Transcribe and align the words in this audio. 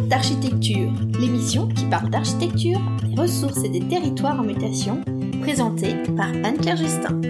d'architecture, 0.00 0.90
l'émission 1.18 1.68
qui 1.68 1.84
parle 1.86 2.10
d'architecture, 2.10 2.80
des 3.02 3.20
ressources 3.20 3.62
et 3.64 3.68
des 3.68 3.86
territoires 3.86 4.40
en 4.40 4.42
mutation, 4.42 5.00
présentée 5.42 5.94
par 6.16 6.28
Anne-Claire 6.28 6.76
Justin. 6.76 7.20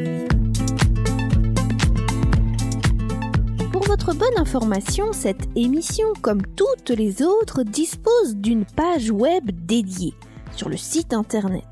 Pour 3.72 3.85
votre 3.85 4.14
bonne 4.14 4.38
information, 4.38 5.12
cette 5.12 5.48
émission, 5.56 6.06
comme 6.21 6.43
toutes 6.56 6.90
les 6.90 7.22
autres, 7.22 7.62
dispose 7.62 8.37
d'une 8.37 8.65
page 8.65 9.10
web 9.10 9.51
dédiée 9.67 10.15
sur 10.54 10.69
le 10.69 10.76
site 10.76 11.13
internet. 11.15 11.65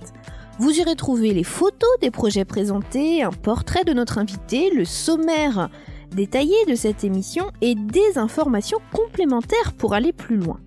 Vous 0.59 0.79
irez 0.79 0.97
trouver 0.97 1.33
les 1.33 1.45
photos 1.45 1.91
des 2.01 2.11
projets 2.11 2.45
présentés, 2.45 3.23
un 3.23 3.31
portrait 3.31 3.85
de 3.85 3.93
notre 3.93 4.19
invité, 4.19 4.71
le 4.71 4.85
sommaire 4.85 5.71
détaillé 6.15 6.57
de 6.67 6.75
cette 6.75 7.05
émission 7.05 7.51
et 7.61 7.75
des 7.75 8.19
informations 8.19 8.79
complémentaires 8.93 9.73
pour 9.79 9.95
aller 9.95 10.13
plus 10.13 10.37
loin. 10.37 10.59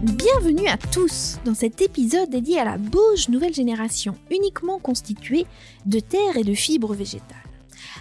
Bienvenue 0.02 0.68
à 0.68 0.76
tous 0.76 1.38
dans 1.44 1.54
cet 1.54 1.82
épisode 1.82 2.30
dédié 2.30 2.58
à 2.58 2.64
la 2.64 2.78
Bauge 2.78 3.28
nouvelle 3.28 3.54
génération, 3.54 4.16
uniquement 4.30 4.78
constituée 4.78 5.46
de 5.86 6.00
terre 6.00 6.36
et 6.36 6.44
de 6.44 6.54
fibres 6.54 6.94
végétales. 6.94 7.36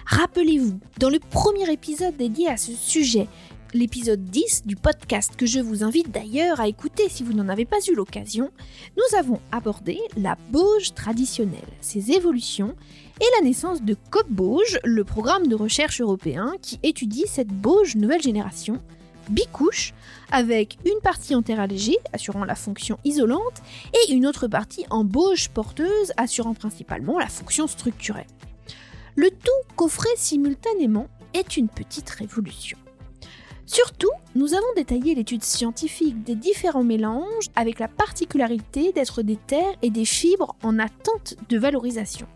Rappelez-vous, 0.06 0.80
dans 1.00 1.10
le 1.10 1.20
premier 1.20 1.72
épisode 1.72 2.18
dédié 2.18 2.50
à 2.50 2.58
ce 2.58 2.74
sujet, 2.74 3.28
l'épisode 3.74 4.24
10 4.24 4.64
du 4.66 4.76
podcast 4.76 5.36
que 5.36 5.46
je 5.46 5.60
vous 5.60 5.84
invite 5.84 6.12
d'ailleurs 6.12 6.60
à 6.60 6.68
écouter 6.68 7.08
si 7.10 7.24
vous 7.24 7.34
n'en 7.34 7.50
avez 7.50 7.66
pas 7.66 7.80
eu 7.90 7.96
l'occasion, 7.96 8.52
nous 8.98 9.18
avons 9.18 9.40
abordé 9.52 10.00
la 10.18 10.38
Bauge 10.50 10.94
traditionnelle, 10.94 11.60
ses 11.80 12.12
évolutions 12.12 12.76
et 13.20 13.26
la 13.38 13.46
naissance 13.46 13.82
de 13.82 13.96
COP 14.10 14.28
Bauge, 14.30 14.80
le 14.84 15.04
programme 15.04 15.48
de 15.48 15.56
recherche 15.56 16.02
européen 16.02 16.54
qui 16.62 16.80
étudie 16.84 17.26
cette 17.28 17.48
Bauge 17.48 17.96
nouvelle 17.96 18.22
génération 18.22 18.82
bicouche 19.30 19.94
avec 20.32 20.78
une 20.86 21.00
partie 21.02 21.36
en 21.36 21.42
terre 21.42 21.60
allégée 21.60 21.98
assurant 22.12 22.44
la 22.44 22.56
fonction 22.56 22.98
isolante 23.06 23.62
et 23.94 24.12
une 24.12 24.26
autre 24.26 24.48
partie 24.48 24.86
en 24.90 25.04
bauge 25.04 25.50
porteuse 25.50 26.12
assurant 26.18 26.56
principalement 26.56 27.20
la 27.20 27.28
fonction 27.28 27.68
structurelle. 27.68 28.28
Le 29.16 29.30
tout 29.30 29.76
coffré 29.76 30.10
simultanément 30.16 31.08
est 31.34 31.56
une 31.56 31.70
petite 31.70 32.10
révolution. 32.10 32.78
Surtout, 33.72 34.12
nous 34.36 34.54
avons 34.54 34.74
détaillé 34.76 35.16
l'étude 35.16 35.46
scientifique 35.46 36.26
des 36.26 36.36
différents 36.36 36.84
mélanges 36.84 37.46
avec 37.56 37.80
la 37.80 37.88
particularité 37.88 38.92
d'être 38.92 39.22
des 39.22 39.38
terres 39.38 39.78
et 39.82 39.90
des 39.90 40.04
fibres 40.04 40.58
en 40.62 40.78
attente 40.78 41.36
de 41.48 41.58
valorisation. 41.58 42.28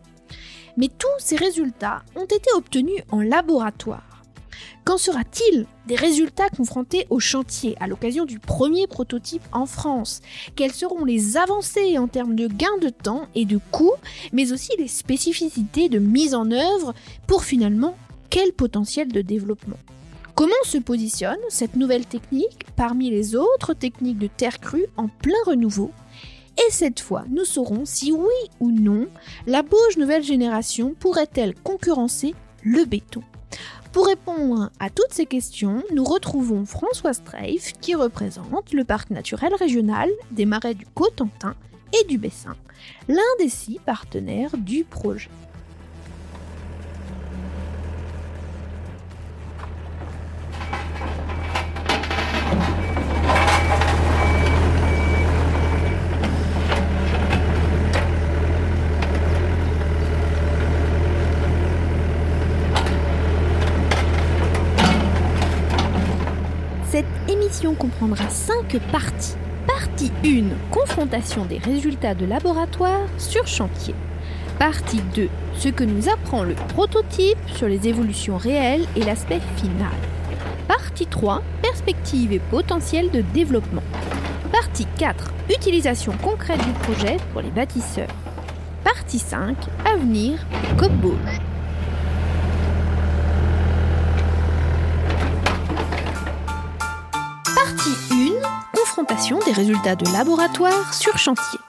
Mais 0.77 0.87
tous 0.87 1.09
ces 1.19 1.35
résultats 1.35 2.03
ont 2.15 2.23
été 2.23 2.49
obtenus 2.55 3.01
en 3.11 3.19
laboratoire. 3.19 4.23
Qu'en 4.85 4.97
sera-t-il 4.97 5.65
des 5.87 5.97
résultats 5.97 6.49
confrontés 6.49 7.05
au 7.09 7.19
chantier 7.19 7.75
à 7.81 7.87
l'occasion 7.87 8.23
du 8.23 8.39
premier 8.39 8.87
prototype 8.87 9.43
en 9.51 9.65
France? 9.65 10.21
Quelles 10.55 10.71
seront 10.71 11.03
les 11.03 11.35
avancées 11.35 11.97
en 11.97 12.07
termes 12.07 12.35
de 12.35 12.47
gains 12.47 12.77
de 12.81 12.87
temps 12.87 13.27
et 13.35 13.43
de 13.43 13.59
coûts, 13.71 13.91
mais 14.31 14.53
aussi 14.53 14.71
les 14.77 14.87
spécificités 14.87 15.89
de 15.89 15.99
mise 15.99 16.33
en 16.33 16.49
œuvre 16.51 16.93
pour 17.27 17.43
finalement 17.43 17.97
quel 18.29 18.53
potentiel 18.53 19.09
de 19.09 19.19
développement? 19.21 19.79
Comment 20.35 20.51
se 20.65 20.77
positionne 20.77 21.39
cette 21.47 21.77
nouvelle 21.77 22.05
technique 22.05 22.65
parmi 22.75 23.09
les 23.09 23.37
autres 23.37 23.73
techniques 23.73 24.17
de 24.17 24.27
terre 24.27 24.59
crue 24.59 24.85
en 24.97 25.07
plein 25.07 25.33
renouveau? 25.45 25.91
Et 26.57 26.71
cette 26.71 26.99
fois, 26.99 27.23
nous 27.29 27.45
saurons 27.45 27.85
si 27.85 28.11
oui 28.11 28.49
ou 28.59 28.69
non 28.69 29.07
la 29.47 29.61
Bauge 29.61 29.95
nouvelle 29.97 30.23
génération 30.23 30.93
pourrait-elle 30.99 31.55
concurrencer 31.55 32.35
le 32.63 32.83
béton? 32.83 33.23
Pour 33.93 34.07
répondre 34.07 34.71
à 34.77 34.89
toutes 34.89 35.13
ces 35.13 35.25
questions, 35.25 35.81
nous 35.93 36.03
retrouvons 36.03 36.65
François 36.65 37.13
Streif 37.13 37.71
qui 37.79 37.95
représente 37.95 38.73
le 38.73 38.83
parc 38.83 39.11
naturel 39.11 39.53
régional 39.55 40.09
des 40.31 40.45
marais 40.45 40.73
du 40.73 40.85
Cotentin 40.85 41.55
et 41.97 42.05
du 42.07 42.17
Bessin, 42.17 42.57
l'un 43.07 43.21
des 43.39 43.47
six 43.47 43.79
partenaires 43.85 44.57
du 44.57 44.83
projet. 44.83 45.29
Comprendra 67.73 68.29
5 68.29 68.77
parties. 68.91 69.35
Partie 69.65 70.11
1, 70.23 70.43
confrontation 70.71 71.45
des 71.45 71.57
résultats 71.57 72.13
de 72.13 72.25
laboratoire 72.25 73.07
sur 73.17 73.47
chantier. 73.47 73.95
Partie 74.59 75.01
2, 75.15 75.27
ce 75.57 75.69
que 75.69 75.83
nous 75.83 76.07
apprend 76.07 76.43
le 76.43 76.53
prototype 76.53 77.37
sur 77.55 77.67
les 77.67 77.87
évolutions 77.87 78.37
réelles 78.37 78.85
et 78.95 79.03
l'aspect 79.03 79.41
final. 79.57 79.97
Partie 80.67 81.07
3, 81.07 81.41
perspective 81.63 82.31
et 82.31 82.39
potentiel 82.39 83.09
de 83.09 83.21
développement. 83.33 83.83
Partie 84.51 84.87
4, 84.97 85.33
utilisation 85.49 86.13
concrète 86.21 86.63
du 86.63 86.71
projet 86.83 87.17
pour 87.33 87.41
les 87.41 87.49
bâtisseurs. 87.49 88.13
Partie 88.83 89.19
5, 89.19 89.57
avenir 89.85 90.45
COP 90.77 90.91
des 99.03 99.51
résultats 99.51 99.97
de 99.97 100.09
laboratoire 100.13 100.93
sur 100.93 101.17
chantier. 101.17 101.59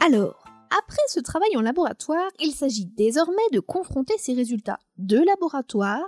Alors, 0.00 0.44
après 0.70 1.02
ce 1.08 1.18
travail 1.18 1.56
en 1.56 1.62
laboratoire, 1.62 2.30
il 2.38 2.52
s'agit 2.52 2.86
désormais 2.86 3.36
de 3.52 3.58
confronter 3.58 4.14
ces 4.18 4.34
résultats 4.34 4.78
de 4.98 5.18
laboratoire 5.18 6.04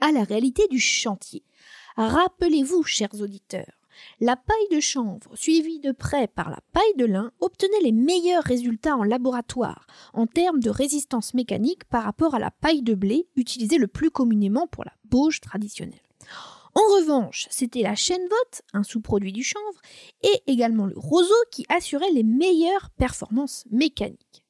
à 0.00 0.12
la 0.12 0.24
réalité 0.24 0.66
du 0.68 0.78
chantier. 0.78 1.44
Rappelez-vous, 1.96 2.82
chers 2.82 3.22
auditeurs, 3.22 3.78
la 4.20 4.36
paille 4.36 4.76
de 4.76 4.80
chanvre, 4.80 5.34
suivie 5.34 5.80
de 5.80 5.92
près 5.92 6.26
par 6.26 6.50
la 6.50 6.60
paille 6.74 6.96
de 6.98 7.06
lin, 7.06 7.32
obtenait 7.40 7.80
les 7.82 7.92
meilleurs 7.92 8.44
résultats 8.44 8.96
en 8.96 9.04
laboratoire 9.04 9.86
en 10.12 10.26
termes 10.26 10.60
de 10.60 10.68
résistance 10.68 11.32
mécanique 11.32 11.84
par 11.84 12.04
rapport 12.04 12.34
à 12.34 12.38
la 12.38 12.50
paille 12.50 12.82
de 12.82 12.94
blé 12.94 13.28
utilisée 13.36 13.78
le 13.78 13.88
plus 13.88 14.10
communément 14.10 14.66
pour 14.66 14.84
la 14.84 14.92
bauge 15.04 15.40
traditionnelle. 15.40 16.00
En 16.74 16.80
revanche, 16.96 17.46
c'était 17.50 17.82
la 17.82 17.94
vote, 17.94 18.62
un 18.72 18.82
sous-produit 18.82 19.32
du 19.32 19.44
chanvre, 19.44 19.80
et 20.22 20.42
également 20.46 20.86
le 20.86 20.94
roseau 20.96 21.34
qui 21.50 21.66
assurait 21.68 22.10
les 22.12 22.22
meilleures 22.22 22.90
performances 22.96 23.64
mécaniques. 23.70 24.42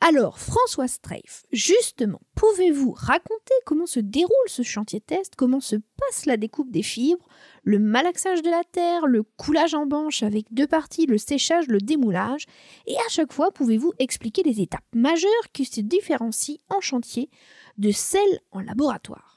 Alors, 0.00 0.38
François 0.38 0.88
Streif, 0.88 1.46
justement, 1.52 2.20
pouvez-vous 2.34 2.92
raconter 2.92 3.54
comment 3.64 3.86
se 3.86 3.98
déroule 3.98 4.30
ce 4.46 4.62
chantier 4.62 5.00
test, 5.00 5.34
comment 5.36 5.60
se 5.60 5.76
passe 5.76 6.26
la 6.26 6.36
découpe 6.36 6.70
des 6.70 6.82
fibres, 6.82 7.26
le 7.64 7.78
malaxage 7.78 8.42
de 8.42 8.50
la 8.50 8.62
terre, 8.62 9.06
le 9.06 9.22
coulage 9.22 9.74
en 9.74 9.86
banche 9.86 10.22
avec 10.22 10.52
deux 10.52 10.66
parties, 10.66 11.06
le 11.06 11.18
séchage, 11.18 11.66
le 11.68 11.78
démoulage, 11.78 12.44
et 12.86 12.96
à 12.96 13.08
chaque 13.08 13.32
fois, 13.32 13.50
pouvez-vous 13.50 13.94
expliquer 13.98 14.42
les 14.42 14.60
étapes 14.60 14.84
majeures 14.94 15.30
qui 15.54 15.64
se 15.64 15.80
différencient 15.80 16.58
en 16.68 16.80
chantier 16.80 17.30
de 17.78 17.90
celles 17.90 18.40
en 18.52 18.60
laboratoire? 18.60 19.35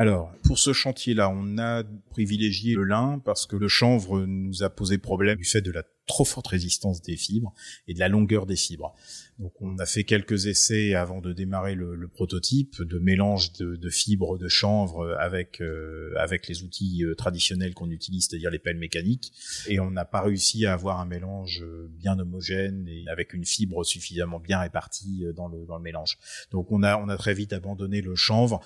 Alors, 0.00 0.32
pour 0.44 0.58
ce 0.58 0.72
chantier-là, 0.72 1.28
on 1.28 1.58
a 1.58 1.84
privilégié 2.08 2.74
le 2.74 2.84
lin 2.84 3.20
parce 3.22 3.44
que 3.44 3.54
le 3.54 3.68
chanvre 3.68 4.24
nous 4.24 4.62
a 4.62 4.70
posé 4.70 4.96
problème 4.96 5.36
du 5.36 5.44
fait 5.44 5.60
de 5.60 5.70
la 5.70 5.82
trop 6.06 6.24
forte 6.24 6.46
résistance 6.46 7.02
des 7.02 7.18
fibres 7.18 7.52
et 7.86 7.92
de 7.92 7.98
la 7.98 8.08
longueur 8.08 8.46
des 8.46 8.56
fibres. 8.56 8.94
Donc, 9.38 9.52
on 9.60 9.78
a 9.78 9.84
fait 9.84 10.04
quelques 10.04 10.46
essais 10.46 10.94
avant 10.94 11.20
de 11.20 11.34
démarrer 11.34 11.74
le, 11.74 12.08
prototype 12.08 12.80
de 12.80 12.98
mélange 12.98 13.52
de, 13.52 13.90
fibres 13.90 14.38
de 14.38 14.48
chanvre 14.48 15.14
avec 15.20 15.60
euh, 15.60 16.14
avec 16.16 16.48
les 16.48 16.62
outils 16.62 17.04
euh, 17.04 17.14
traditionnels 17.14 17.74
qu'on 17.74 17.90
utilise, 17.90 18.26
c'est-à-dire 18.26 18.50
les 18.50 18.58
pelles 18.58 18.78
mécaniques, 18.78 19.34
et 19.68 19.80
on 19.80 19.90
n'a 19.90 20.06
pas 20.06 20.22
réussi 20.22 20.64
à 20.64 20.72
avoir 20.72 20.98
un 21.00 21.06
mélange 21.06 21.62
bien 21.90 22.18
homogène 22.18 22.88
et 22.88 23.04
avec 23.08 23.34
une 23.34 23.44
fibre 23.44 23.84
suffisamment 23.84 24.40
bien 24.40 24.60
répartie 24.60 25.26
euh, 25.26 25.34
dans 25.34 25.48
le 25.48 25.66
dans 25.66 25.76
le 25.76 25.82
mélange. 25.82 26.16
Donc, 26.52 26.72
on 26.72 26.82
a 26.82 26.96
on 26.96 27.10
a 27.10 27.18
très 27.18 27.34
vite 27.34 27.52
abandonné 27.52 28.00
le 28.00 28.14
chanvre 28.14 28.62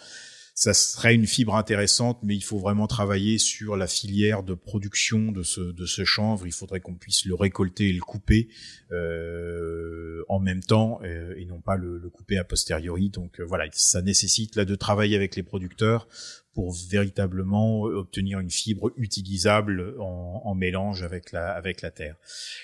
ça 0.56 0.72
serait 0.72 1.16
une 1.16 1.26
fibre 1.26 1.56
intéressante, 1.56 2.20
mais 2.22 2.36
il 2.36 2.40
faut 2.40 2.58
vraiment 2.58 2.86
travailler 2.86 3.38
sur 3.38 3.76
la 3.76 3.88
filière 3.88 4.44
de 4.44 4.54
production 4.54 5.32
de 5.32 5.42
ce, 5.42 6.04
chanvre. 6.04 6.46
Il 6.46 6.52
faudrait 6.52 6.78
qu'on 6.78 6.94
puisse 6.94 7.24
le 7.24 7.34
récolter 7.34 7.88
et 7.88 7.92
le 7.92 8.00
couper 8.00 8.48
euh, 8.92 10.22
en 10.28 10.38
même 10.38 10.62
temps 10.62 11.00
euh, 11.02 11.34
et 11.36 11.44
non 11.44 11.60
pas 11.60 11.76
le, 11.76 12.08
couper 12.08 12.38
a 12.38 12.44
posteriori. 12.44 13.10
Donc 13.10 13.40
euh, 13.40 13.44
voilà, 13.44 13.64
ça 13.72 14.00
nécessite 14.00 14.54
là 14.54 14.64
de 14.64 14.76
travailler 14.76 15.16
avec 15.16 15.34
les 15.34 15.42
producteurs 15.42 16.06
pour 16.52 16.72
véritablement 16.88 17.80
obtenir 17.82 18.38
une 18.38 18.50
fibre 18.50 18.92
utilisable 18.96 19.96
en, 19.98 20.54
mélange 20.54 21.02
avec 21.02 21.32
la 21.32 21.90
terre. 21.90 22.14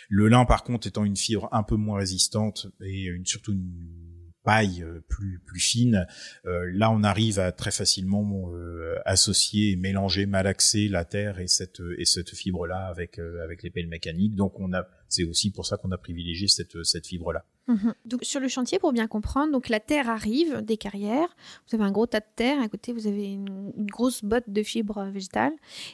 Le 0.09 0.29
lin 0.29 0.45
par 0.45 0.63
contre 0.63 0.87
étant 0.87 1.05
une 1.05 1.17
fibre 1.17 1.49
un 1.51 1.65
peu 1.65 1.75
moins 1.75 1.99
résistante 1.99 2.69
et 2.81 3.11
surtout 3.25 3.51
une 3.51 4.10
paille 4.43 4.83
euh, 4.83 5.01
plus 5.09 5.41
plus 5.45 5.61
fine. 5.61 6.07
Euh, 6.47 6.71
là, 6.73 6.91
on 6.91 7.03
arrive 7.03 7.39
à 7.39 7.53
très 7.53 7.71
facilement 7.71 8.51
euh, 8.53 8.99
associer 9.05 9.77
mélanger, 9.77 10.27
malaxer 10.27 10.89
la 10.89 11.05
terre 11.05 11.41
et 11.41 11.47
cette 11.47 11.83
et 11.99 12.05
cette 12.05 12.31
fibre 12.31 12.67
là 12.67 12.87
avec 12.87 13.19
avec 13.19 13.63
les 13.63 13.71
pelles 13.71 13.89
mécaniques. 13.89 14.35
Donc, 14.35 14.59
on 14.61 14.73
a 14.73 14.87
c'est 15.09 15.25
aussi 15.25 15.51
pour 15.51 15.67
ça 15.67 15.77
qu'on 15.77 15.91
a 15.93 15.99
privilégié 15.99 16.49
cette 16.49 16.83
cette 16.85 17.07
fibre 17.07 17.33
là. 17.33 17.45
Mhm. 17.69 17.95
Donc 18.05 18.25
sur 18.25 18.41
le 18.41 18.49
chantier, 18.49 18.79
pour 18.79 18.93
bien 18.93 19.07
comprendre, 19.07 19.53
donc 19.53 19.69
la 19.69 19.81
terre 19.81 20.09
arrive 20.09 20.63
des 20.63 20.77
carrières. 20.77 21.29
Vous 21.69 21.77
avez 21.77 21.85
un 21.85 21.93
gros 21.93 22.07
tas 22.07 22.21
de 22.21 22.27
terre. 22.35 22.61
À 22.61 22.69
côté, 22.69 22.93
vous 22.93 23.07
avez 23.07 23.33
une, 23.33 23.73
grosse 23.87 24.25
botte 24.25 24.49
de 24.49 24.63
fibres 24.63 25.05
végétales. 25.05 25.53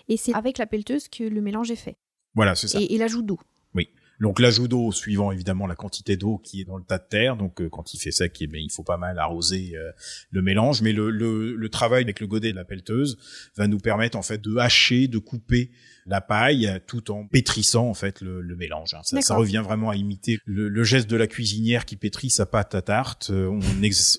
Et 0.08 0.16
c'est 0.16 0.34
avec 0.34 0.58
la 0.58 0.66
pelleteuse 0.66 1.08
que 1.08 1.25
le 1.25 1.40
mélange 1.40 1.70
est 1.70 1.76
fait. 1.76 1.96
Voilà, 2.34 2.54
c'est 2.54 2.69
ça. 2.69 2.81
Et, 2.81 2.94
et 2.94 2.98
l'ajout 2.98 3.22
d'eau. 3.22 3.38
Oui. 3.75 3.90
Donc 4.21 4.41
l'ajout 4.41 4.69
d'eau 4.69 4.93
suivant 4.93 5.31
évidemment 5.31 5.67
la 5.67 5.75
quantité 5.75 6.17
d'eau 6.17 6.39
qui 6.39 6.61
est 6.61 6.65
dans 6.65 6.77
le 6.77 6.85
tas 6.85 6.99
de 6.99 7.07
terre. 7.09 7.37
Donc 7.37 7.61
euh, 7.61 7.69
quand 7.69 7.95
il 7.95 7.99
fait 7.99 8.11
sec, 8.11 8.37
eh 8.41 8.49
il 8.53 8.71
faut 8.71 8.83
pas 8.83 8.97
mal 8.97 9.19
arroser 9.19 9.73
euh, 9.77 9.91
le 10.31 10.43
mélange. 10.43 10.83
Mais 10.83 10.93
le, 10.93 11.11
le, 11.11 11.55
le, 11.55 11.69
travail 11.69 12.05
avec 12.05 12.21
le 12.21 12.27
godet 12.27 12.53
de 12.53 12.57
la 12.57 12.65
pelleteuse 12.65 13.19
va 13.57 13.67
nous 13.67 13.79
permettre 13.79 14.17
en 14.17 14.23
fait 14.23 14.41
de 14.41 14.57
hacher, 14.57 15.09
de 15.09 15.19
couper 15.19 15.71
la 16.07 16.21
paille 16.21 16.81
tout 16.87 17.11
en 17.11 17.27
pétrissant 17.27 17.89
en 17.89 17.95
fait 17.95 18.21
le, 18.21 18.41
le 18.41 18.57
mélange. 18.57 18.95
Hein. 18.95 19.01
Ça, 19.03 19.21
ça, 19.21 19.35
revient 19.35 19.63
vraiment 19.65 19.91
à 19.91 19.97
imiter 19.97 20.39
le, 20.45 20.69
le, 20.69 20.85
geste 20.85 21.11
de 21.11 21.17
la 21.17 21.27
cuisinière 21.27 21.85
qui 21.85 21.97
pétrit 21.97 22.31
sa 22.31 22.47
pâte 22.47 22.75
à 22.75 22.83
tarte. 22.83 23.31
Euh, 23.31 23.49
on, 23.49 23.61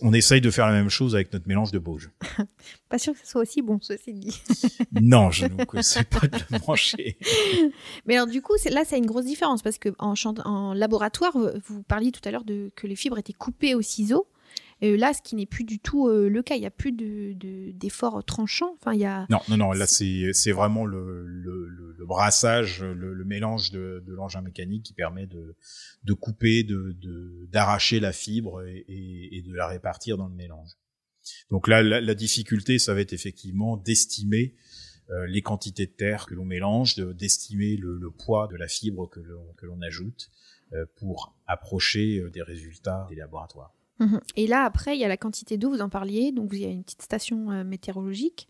on 0.02 0.14
essaye 0.14 0.42
de 0.42 0.52
faire 0.52 0.68
la 0.68 0.74
même 0.74 0.90
chose 0.90 1.16
avec 1.16 1.32
notre 1.32 1.48
mélange 1.48 1.72
de 1.72 1.80
Bauge. 1.80 2.12
pas 2.90 2.98
sûr 2.98 3.14
que 3.14 3.20
ce 3.20 3.28
soit 3.28 3.42
aussi 3.42 3.62
bon, 3.62 3.80
ceci 3.82 4.14
dit. 4.14 4.38
non, 5.02 5.32
je 5.32 5.46
ne 5.46 5.64
conseille 5.64 6.04
pas 6.04 6.28
de 6.28 6.38
le 6.52 6.60
manger. 6.68 7.18
Mais 8.06 8.16
alors 8.16 8.28
du 8.28 8.42
coup, 8.42 8.54
là, 8.70 8.84
c'est 8.86 8.98
une 8.98 9.06
grosse 9.06 9.26
différence 9.26 9.62
parce 9.62 9.78
que 9.78 9.87
en, 10.00 10.74
laboratoire, 10.74 11.38
vous 11.66 11.84
parliez 11.84 12.12
tout 12.12 12.22
à 12.26 12.32
l'heure 12.32 12.46
que 12.76 12.88
les 12.88 12.96
fibres 12.96 13.18
étaient 13.18 13.34
coupées 13.34 13.76
au 13.76 13.82
ciseau. 13.82 14.28
Et 14.82 14.96
là, 14.96 15.14
ce 15.14 15.22
qui 15.24 15.36
n'est 15.36 15.48
plus 15.48 15.64
du 15.64 15.80
tout 15.80 16.08
euh, 16.08 16.30
le 16.30 16.44
cas, 16.44 16.56
il 16.56 16.60
n'y 16.60 16.68
a 16.68 16.72
plus 16.72 16.92
d'efforts 16.92 18.18
de, 18.18 18.22
tranchants. 18.22 18.76
Enfin, 18.80 18.94
il 18.94 19.00
y 19.00 19.06
a... 19.06 19.26
Non, 19.30 19.40
non, 19.50 19.58
non. 19.58 19.72
Là, 19.72 19.88
c'est 19.88 20.52
vraiment 20.52 20.86
le, 20.86 21.96
brassage, 22.06 22.84
le, 22.84 23.26
mélange 23.26 23.72
de, 23.72 24.04
l'engin 24.08 24.42
mécanique 24.42 24.84
qui 24.84 24.94
permet 24.94 25.26
de, 25.26 26.14
couper, 26.14 26.66
d'arracher 27.52 28.00
la 28.00 28.12
fibre 28.12 28.64
et, 28.66 29.44
de 29.46 29.54
la 29.54 29.68
répartir 29.68 30.18
dans 30.18 30.28
le 30.28 30.36
mélange. 30.36 30.70
Donc 31.50 31.68
là, 31.68 31.82
la, 31.82 32.14
difficulté, 32.14 32.78
ça 32.78 32.94
va 32.94 33.02
être 33.02 33.14
effectivement 33.14 33.78
d'estimer 33.78 34.54
les 35.10 35.42
quantités 35.42 35.86
de 35.86 35.92
terre 35.92 36.26
que 36.26 36.36
l'on 36.36 36.44
mélange, 36.46 36.96
d'estimer 36.96 37.78
le, 37.78 37.98
le, 37.98 38.12
poids 38.12 38.48
de 38.48 38.58
la 38.58 38.68
fibre 38.68 39.10
que 39.10 39.66
l'on 39.66 39.82
ajoute 39.82 40.30
euh, 40.74 40.86
pour 40.98 41.34
approcher 41.48 42.30
des 42.34 42.42
résultats 42.42 43.08
des 43.10 43.16
laboratoires. 43.16 43.74
Mhm. 44.00 44.20
Et 44.36 44.48
là, 44.48 44.64
après, 44.64 44.98
il 44.98 45.00
y 45.00 45.06
a 45.06 45.08
la 45.08 45.16
quantité 45.16 45.58
d'eau, 45.58 45.70
vous 45.70 45.80
en 45.80 45.88
parliez, 45.88 46.34
donc 46.34 46.50
il 46.52 46.60
y 46.60 46.66
a 46.66 46.70
une 46.70 46.84
petite 46.84 47.02
station 47.02 47.52
euh, 47.52 47.64
météorologique 47.64 48.50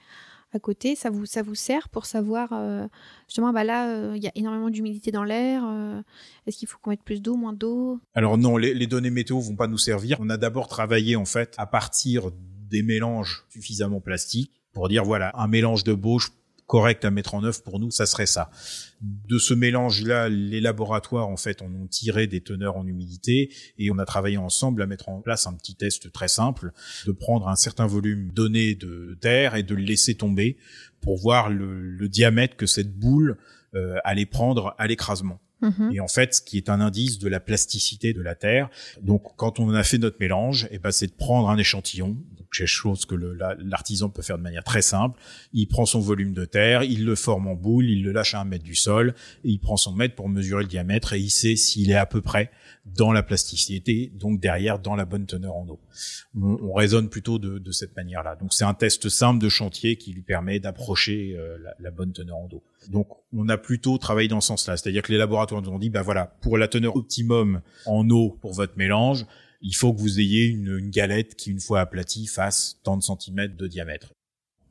à 0.54 0.60
côté, 0.60 0.96
ça 0.96 1.10
vous, 1.10 1.26
ça 1.26 1.44
vous 1.44 1.56
sert 1.56 1.90
pour 1.90 2.06
savoir, 2.06 2.54
euh, 2.54 2.88
justement, 3.28 3.52
bah 3.52 3.66
là, 3.66 3.90
euh, 3.90 4.14
il 4.16 4.24
y 4.24 4.28
a 4.28 4.32
énormément 4.34 4.70
d'humidité 4.70 5.12
dans 5.12 5.26
l'air, 5.26 5.64
est-ce 6.48 6.58
qu'il 6.58 6.70
faut 6.70 6.78
qu'on 6.82 6.90
mette 6.90 7.04
plus 7.04 7.22
d'eau, 7.22 7.36
moins 7.36 7.52
d'eau? 7.52 8.00
Alors 8.16 8.38
non, 8.38 8.56
les, 8.56 8.74
les, 8.74 8.88
données 8.88 9.10
météo 9.10 9.40
vont 9.40 9.58
pas 9.58 9.68
nous 9.68 9.78
servir. 9.78 10.18
On 10.22 10.30
a 10.30 10.38
d'abord 10.38 10.70
travaillé, 10.70 11.18
en 11.18 11.26
fait, 11.26 11.54
à 11.58 11.68
partir 11.68 12.32
des 12.70 12.82
mélanges 12.82 13.46
suffisamment 13.50 14.00
plastiques 14.00 14.54
pour 14.72 14.88
dire, 14.88 15.04
voilà, 15.04 15.32
un 15.36 15.48
mélange 15.48 15.84
de 15.84 15.94
Bauche 15.94 16.32
correct 16.68 17.06
à 17.06 17.12
mettre 17.12 17.34
en 17.34 17.44
œuvre 17.44 17.64
pour 17.64 17.80
nous, 17.80 17.92
ça 17.92 18.06
serait 18.06 18.26
ça. 18.26 18.52
De 19.02 19.40
ce 19.40 19.54
mélange-là, 19.54 20.28
les 20.30 20.60
laboratoires 20.60 21.30
en 21.30 21.38
fait 21.38 21.62
en 21.62 21.74
ont 21.74 21.88
tiré 21.88 22.28
des 22.28 22.42
teneurs 22.42 22.76
en 22.76 22.86
humidité 22.86 23.52
et 23.78 23.90
on 23.90 23.98
a 23.98 24.06
travaillé 24.06 24.38
ensemble 24.38 24.82
à 24.82 24.86
mettre 24.86 25.10
en 25.10 25.22
place 25.22 25.48
un 25.48 25.54
petit 25.54 25.76
test 25.76 26.12
très 26.12 26.28
simple 26.28 26.72
de 27.06 27.12
prendre 27.14 27.48
un 27.48 27.56
certain 27.56 27.88
volume 27.88 28.32
donné 28.32 28.76
de 28.76 29.18
terre 29.22 29.56
et 29.56 29.64
de 29.64 29.76
le 29.76 29.82
laisser 29.82 30.16
tomber 30.16 30.58
pour 31.00 31.18
voir 31.18 31.50
le, 31.50 32.10
diamètre 32.10 32.56
que 32.58 32.66
cette 32.66 32.94
boule 32.94 33.38
euh, 33.74 33.98
allait 34.04 34.26
prendre 34.26 34.76
à 34.78 34.88
l'écrasement. 34.88 35.40
Mhm. 35.62 35.92
Et 35.94 36.00
en 36.00 36.08
fait, 36.08 36.36
ce 36.36 36.42
qui 36.42 36.58
est 36.58 36.70
un 36.70 36.80
indice 36.80 37.18
de 37.20 37.28
la 37.28 37.40
plasticité 37.40 38.14
de 38.14 38.22
la 38.22 38.36
terre. 38.36 38.70
Donc, 39.02 39.24
quand 39.38 39.60
on 39.60 39.70
a 39.74 39.84
fait 39.84 39.98
notre 39.98 40.18
mélange, 40.20 40.66
et 40.66 40.76
eh 40.76 40.80
ben, 40.80 40.92
c'est 40.92 41.08
de 41.08 41.14
prendre 41.14 41.50
un 41.50 41.58
échantillon, 41.58 42.18
quelque 42.56 42.68
chose 42.68 43.06
que 43.06 43.16
l'artisan 43.16 44.10
peut 44.10 44.22
faire 44.22 44.38
de 44.38 44.44
manière 44.44 44.64
très 44.64 44.82
simple. 44.82 45.20
Il 45.54 45.68
prend 45.68 45.86
son 45.86 46.00
volume 46.00 46.34
de 46.34 46.46
terre, 46.46 46.84
il 46.84 47.06
le 47.06 47.16
forme 47.16 47.48
en 47.48 47.56
boule, 47.56 47.86
il 47.86 48.04
le 48.04 48.12
lâche 48.12 48.34
à 48.34 48.42
un 48.42 48.46
mètre 48.46 48.64
du 48.64 48.76
sol, 48.76 49.14
et 49.44 49.50
il 49.50 49.60
prend 49.60 49.78
son 49.78 49.94
mètre 49.94 50.16
pour 50.16 50.30
mesurer 50.30 50.64
le 50.64 50.70
diamètre 50.70 51.14
et 51.14 51.20
il 51.20 51.30
sait 51.30 51.56
s'il 51.56 51.92
est 51.92 51.96
à 51.96 52.06
peu 52.06 52.22
près 52.22 52.52
dans 52.86 53.12
la 53.12 53.24
plasticité, 53.24 54.12
donc 54.16 54.40
derrière 54.40 54.80
dans 54.80 54.96
la 54.96 55.06
bonne 55.06 55.26
teneur 55.26 55.56
en 55.56 55.68
eau. 55.68 55.80
On, 56.36 56.74
raisonne 56.74 57.10
plutôt 57.10 57.40
de, 57.40 57.72
cette 57.72 57.96
manière-là. 57.96 58.36
Donc 58.36 58.54
c'est 58.54 58.64
un 58.64 58.74
test 58.74 59.10
simple 59.10 59.44
de 59.44 59.50
chantier 59.50 59.98
qui 59.98 60.14
lui 60.14 60.22
permet 60.22 60.60
d'approcher 60.60 61.36
euh, 61.38 61.58
la, 61.80 61.92
bonne 61.92 62.14
teneur 62.14 62.38
en 62.38 62.48
eau. 62.52 62.64
Donc 62.90 63.08
on 63.34 63.50
a 63.50 63.58
plutôt 63.58 63.98
travaillé 63.98 64.28
dans 64.28 64.42
ce 64.42 64.48
sens-là, 64.48 64.78
c'est-à-dire 64.78 65.02
que 65.02 65.12
les 65.12 65.18
laboratoires 65.18 65.62
nous 65.62 65.70
ont 65.70 65.80
dit, 65.80 65.90
ben 65.90 66.02
voilà, 66.02 66.38
pour 66.42 66.58
la 66.58 66.68
teneur 66.68 66.96
optimum 66.96 67.62
en 67.86 68.10
eau 68.10 68.38
pour 68.42 68.54
votre 68.54 68.78
mélange, 68.78 69.26
il 69.62 69.74
faut 69.74 69.94
que 69.94 70.00
vous 70.00 70.20
ayez 70.20 70.46
une, 70.46 70.78
une 70.78 70.90
galette 70.90 71.36
qui, 71.36 71.52
une 71.52 71.60
fois 71.60 71.82
aplatie, 71.82 72.28
fasse 72.28 72.80
tant 72.84 72.98
de 72.98 73.04
centimètres 73.04 73.58
de 73.58 73.68
diamètre. 73.68 74.14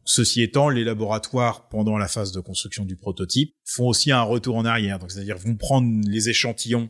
Ceci 0.04 0.40
étant, 0.42 0.68
les 0.68 0.84
laboratoires, 0.84 1.68
pendant 1.68 1.98
la 1.98 2.06
phase 2.06 2.30
de 2.30 2.38
construction 2.38 2.84
du 2.84 2.94
prototype, 2.94 3.52
font 3.64 3.88
aussi 3.88 4.12
un 4.12 4.22
retour 4.22 4.54
en 4.56 4.64
arrière. 4.64 5.00
Donc, 5.00 5.10
c'est-à-dire 5.10 5.36
vont 5.36 5.56
prendre 5.56 6.08
les 6.08 6.28
échantillons 6.28 6.88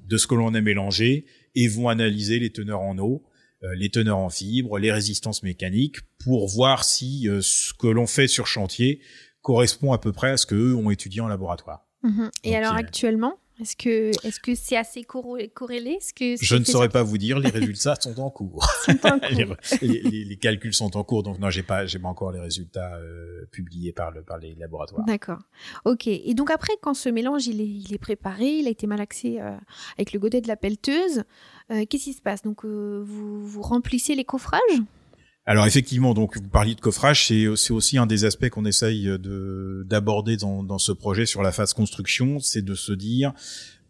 de 0.00 0.16
ce 0.16 0.26
que 0.26 0.34
l'on 0.34 0.54
a 0.54 0.60
mélangé 0.62 1.26
et 1.54 1.68
vont 1.68 1.88
analyser 1.88 2.38
les 2.38 2.50
teneurs 2.50 2.80
en 2.80 2.96
eau, 2.98 3.22
euh, 3.62 3.74
les 3.76 3.90
teneurs 3.90 4.18
en 4.18 4.30
fibres, 4.30 4.78
les 4.78 4.90
résistances 4.90 5.42
mécaniques, 5.42 5.98
pour 6.18 6.48
voir 6.48 6.84
si 6.84 7.28
euh, 7.28 7.40
ce 7.42 7.74
que 7.74 7.86
l'on 7.86 8.06
fait 8.06 8.28
sur 8.28 8.46
chantier 8.46 9.00
correspond 9.42 9.92
à 9.92 9.98
peu 9.98 10.12
près 10.12 10.30
à 10.30 10.36
ce 10.38 10.46
qu'eux 10.46 10.74
ont 10.74 10.90
étudié 10.90 11.20
en 11.20 11.28
laboratoire. 11.28 11.86
Mhm. 12.02 12.30
Et 12.44 12.56
alors 12.56 12.74
actuellement, 12.74 13.38
est-ce 13.60 13.76
que 13.76 14.10
est-ce 14.26 14.40
que 14.40 14.54
c'est 14.56 14.76
assez 14.76 15.04
corrélé? 15.04 15.98
Ce 16.00 16.12
que 16.12 16.34
Je 16.40 16.56
ne 16.56 16.64
saurais 16.64 16.88
pas 16.88 17.04
vous 17.04 17.18
dire. 17.18 17.38
Les 17.38 17.50
résultats 17.50 17.94
sont 17.94 18.18
en 18.18 18.28
cours. 18.28 18.66
les, 19.82 20.36
calculs 20.36 20.74
sont 20.74 20.96
en 20.96 21.04
cours, 21.04 21.22
donc 21.22 21.38
non, 21.38 21.50
j'ai 21.50 21.62
pas 21.62 21.86
j'ai 21.86 22.00
pas 22.00 22.08
encore 22.08 22.32
les 22.32 22.40
résultats 22.40 22.96
euh, 22.96 23.46
publiés 23.52 23.92
par 23.92 24.10
le 24.10 24.22
par 24.22 24.38
les 24.38 24.56
laboratoires. 24.56 25.04
D'accord. 25.06 25.38
Ok. 25.84 26.08
Et 26.08 26.34
donc 26.34 26.50
après, 26.50 26.72
quand 26.80 26.94
ce 26.94 27.08
mélange 27.08 27.46
il 27.46 27.60
est, 27.60 27.68
il 27.68 27.94
est 27.94 27.98
préparé, 27.98 28.58
il 28.58 28.66
a 28.66 28.70
été 28.70 28.88
malaxé 28.88 29.40
euh, 29.40 29.56
avec 29.96 30.12
le 30.12 30.18
godet 30.18 30.40
de 30.40 30.48
la 30.48 30.56
pelleteuse, 30.56 31.22
euh, 31.70 31.84
qu'est-ce 31.88 32.04
qui 32.04 32.12
se 32.12 32.22
passe? 32.22 32.42
Donc 32.42 32.64
vous, 32.64 33.46
vous 33.46 33.62
remplissez 33.62 34.16
les 34.16 34.24
coffrages? 34.24 34.82
Alors 35.46 35.66
effectivement, 35.66 36.14
donc 36.14 36.36
vous 36.36 36.48
parliez 36.48 36.74
de 36.74 36.80
coffrage, 36.80 37.26
c'est 37.26 37.70
aussi 37.70 37.98
un 37.98 38.06
des 38.06 38.24
aspects 38.24 38.48
qu'on 38.48 38.64
essaye 38.64 39.04
de 39.04 39.84
d'aborder 39.86 40.38
dans, 40.38 40.62
dans 40.62 40.78
ce 40.78 40.90
projet 40.90 41.26
sur 41.26 41.42
la 41.42 41.52
phase 41.52 41.74
construction, 41.74 42.38
c'est 42.40 42.62
de 42.62 42.74
se 42.74 42.92
dire 42.92 43.34